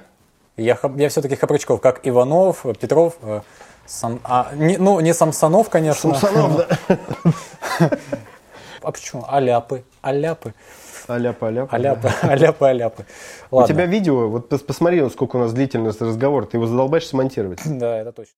Я, 0.57 0.77
я 0.97 1.09
все-таки 1.09 1.35
Хапричков, 1.35 1.79
как 1.79 2.01
Иванов, 2.03 2.65
Петров, 2.79 3.15
э, 3.23 3.41
Сам, 3.85 4.19
а, 4.23 4.51
не, 4.53 4.77
ну, 4.77 4.99
не 4.99 5.13
Самсонов, 5.13 5.69
конечно. 5.69 6.13
Самсонов, 6.13 6.67
да. 6.89 6.99
А 8.81 8.91
почему? 8.91 9.23
Аляпы, 9.27 9.83
аляпы. 10.01 10.53
Аляпы, 11.07 11.45
аляпы, 12.21 12.65
аляпы. 12.65 13.05
У 13.49 13.65
тебя 13.65 13.85
видео, 13.85 14.27
вот 14.29 14.49
посмотри, 14.65 15.07
сколько 15.09 15.35
у 15.37 15.39
нас 15.39 15.53
длительность 15.53 16.01
разговора, 16.01 16.45
ты 16.45 16.57
его 16.57 16.67
задолбаешься 16.67 17.15
монтировать. 17.15 17.59
Да, 17.65 17.97
это 17.99 18.11
точно. 18.11 18.29